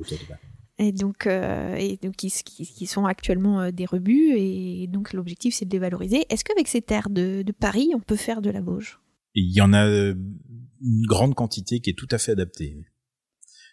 Et 0.82 0.92
donc, 0.92 1.26
euh, 1.26 1.74
et 1.74 1.98
donc 2.02 2.16
qui, 2.16 2.30
qui, 2.30 2.86
sont 2.86 3.04
actuellement 3.04 3.70
des 3.70 3.84
rebuts, 3.84 4.32
et 4.34 4.86
donc 4.86 5.12
l'objectif 5.12 5.54
c'est 5.54 5.66
de 5.66 5.72
les 5.72 5.78
valoriser. 5.78 6.24
Est-ce 6.30 6.42
qu'avec 6.42 6.68
ces 6.68 6.80
terres 6.80 7.10
de, 7.10 7.42
de 7.42 7.52
Paris, 7.52 7.90
on 7.94 8.00
peut 8.00 8.16
faire 8.16 8.40
de 8.40 8.48
la 8.48 8.62
Bauge? 8.62 8.98
Il 9.34 9.52
y 9.52 9.60
en 9.60 9.72
a 9.72 9.86
euh, 9.86 10.14
une 10.82 11.06
grande 11.06 11.34
quantité 11.34 11.80
qui 11.80 11.90
est 11.90 11.98
tout 11.98 12.08
à 12.10 12.18
fait 12.18 12.32
adaptée. 12.32 12.76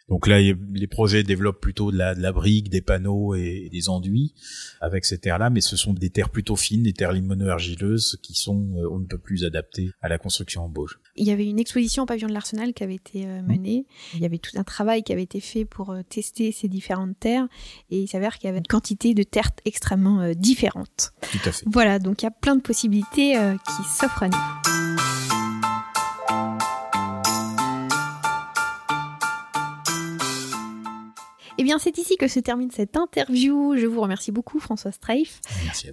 Donc 0.10 0.28
là, 0.28 0.40
les 0.40 0.88
projets 0.88 1.24
développent 1.24 1.60
plutôt 1.60 1.92
de 1.92 1.98
la, 1.98 2.16
de 2.16 2.22
la 2.22 2.32
brique, 2.32 2.70
des 2.70 2.82
panneaux 2.82 3.36
et, 3.36 3.68
des 3.72 3.90
enduits 3.90 4.34
avec 4.80 5.04
ces 5.04 5.18
terres-là, 5.18 5.50
mais 5.50 5.60
ce 5.60 5.76
sont 5.76 5.94
des 5.94 6.10
terres 6.10 6.30
plutôt 6.30 6.56
fines, 6.56 6.84
des 6.84 6.94
terres 6.94 7.12
limono-argileuses 7.12 8.18
qui 8.24 8.34
sont 8.34 8.70
euh, 8.78 8.90
on 8.90 9.00
ne 9.00 9.06
peut 9.06 9.18
plus 9.18 9.44
adaptées 9.44 9.90
à 10.02 10.08
la 10.08 10.18
construction 10.18 10.64
en 10.64 10.70
Bauge. 10.70 11.00
Il 11.18 11.28
y 11.28 11.32
avait 11.32 11.46
une 11.46 11.60
exposition 11.60 12.04
au 12.04 12.06
pavillon 12.06 12.30
de 12.30 12.34
l'Arsenal 12.34 12.74
qui 12.74 12.84
avait 12.84 12.96
été 12.96 13.26
euh, 13.26 13.42
menée. 13.42 13.86
Il 14.14 14.22
y 14.22 14.26
avait 14.26 14.38
tout 14.38 14.58
un 14.58 14.64
travail 14.64 15.04
qui 15.04 15.12
avait 15.12 15.24
été 15.24 15.42
fait 15.42 15.66
pour 15.66 15.94
tester 16.08 16.54
ces 16.54 16.70
différentes 16.70 17.20
terres 17.20 17.48
et 17.90 18.00
il 18.00 18.08
s'avère 18.08 18.38
qu'il 18.38 18.48
y 18.48 18.50
avait 18.50 18.60
une 18.60 18.68
quantité 18.68 19.14
de 19.14 19.24
terres 19.24 19.52
extrêmement 19.66 20.32
différentes. 20.36 21.12
Tout 21.32 21.50
à 21.50 21.52
fait. 21.52 21.66
Voilà, 21.68 22.00
donc 22.00 22.22
il 22.22 22.26
y 22.26 22.30
a 22.30 22.32
plein 22.32 22.56
de 22.56 22.62
possibilités 22.62 23.34
qui 23.66 23.84
s'offrent 24.00 24.24
à 24.24 24.30
nous. 24.30 24.77
Eh 31.60 31.64
bien, 31.64 31.80
c'est 31.80 31.98
ici 31.98 32.18
que 32.18 32.28
se 32.28 32.40
termine 32.40 32.70
cette 32.70 32.98
interview. 32.98 33.76
Je 33.76 33.88
vous 33.88 34.00
remercie 34.00 34.32
beaucoup, 34.32 34.60
François 34.60 34.92
Streif, 34.92 35.42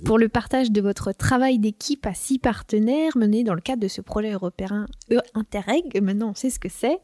pour 0.04 0.18
le 0.18 0.28
partage 0.28 0.70
de 0.70 0.82
votre 0.82 1.12
travail 1.12 1.58
d'équipe 1.58 2.04
à 2.04 2.12
six 2.12 2.38
partenaires 2.38 3.16
menés 3.16 3.44
dans 3.44 3.54
le 3.54 3.62
cadre 3.62 3.80
de 3.80 3.88
ce 3.88 4.02
projet 4.02 4.32
européen 4.32 4.86
e 5.10 5.20
Interreg. 5.32 6.02
Maintenant, 6.02 6.30
on 6.30 6.34
sait 6.34 6.50
ce 6.50 6.58
que 6.58 6.68
c'est. 6.68 6.98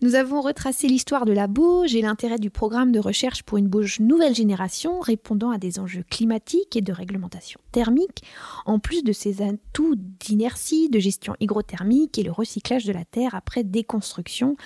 Nous 0.00 0.14
avons 0.14 0.40
retracé 0.40 0.88
l'histoire 0.88 1.26
de 1.26 1.32
la 1.32 1.46
Bauge 1.46 1.94
et 1.94 2.00
l'intérêt 2.00 2.38
du 2.38 2.48
programme 2.48 2.90
de 2.90 3.00
recherche 3.00 3.42
pour 3.42 3.58
une 3.58 3.68
Bauge 3.68 4.00
nouvelle 4.00 4.34
génération 4.34 4.98
répondant 5.00 5.50
à 5.50 5.58
des 5.58 5.78
enjeux 5.78 6.04
climatiques 6.08 6.74
et 6.74 6.82
de 6.82 6.94
réglementation 6.94 7.60
thermique, 7.70 8.22
en 8.64 8.78
plus 8.78 9.04
de 9.04 9.12
ses 9.12 9.42
atouts 9.42 9.96
d'inertie, 9.96 10.88
de 10.88 10.98
gestion 10.98 11.36
hygrothermique 11.38 12.18
et 12.18 12.22
le 12.22 12.32
recyclage 12.32 12.86
de 12.86 12.92
la 12.92 13.04
terre 13.04 13.34
après 13.34 13.62
déconstruction 13.62 14.56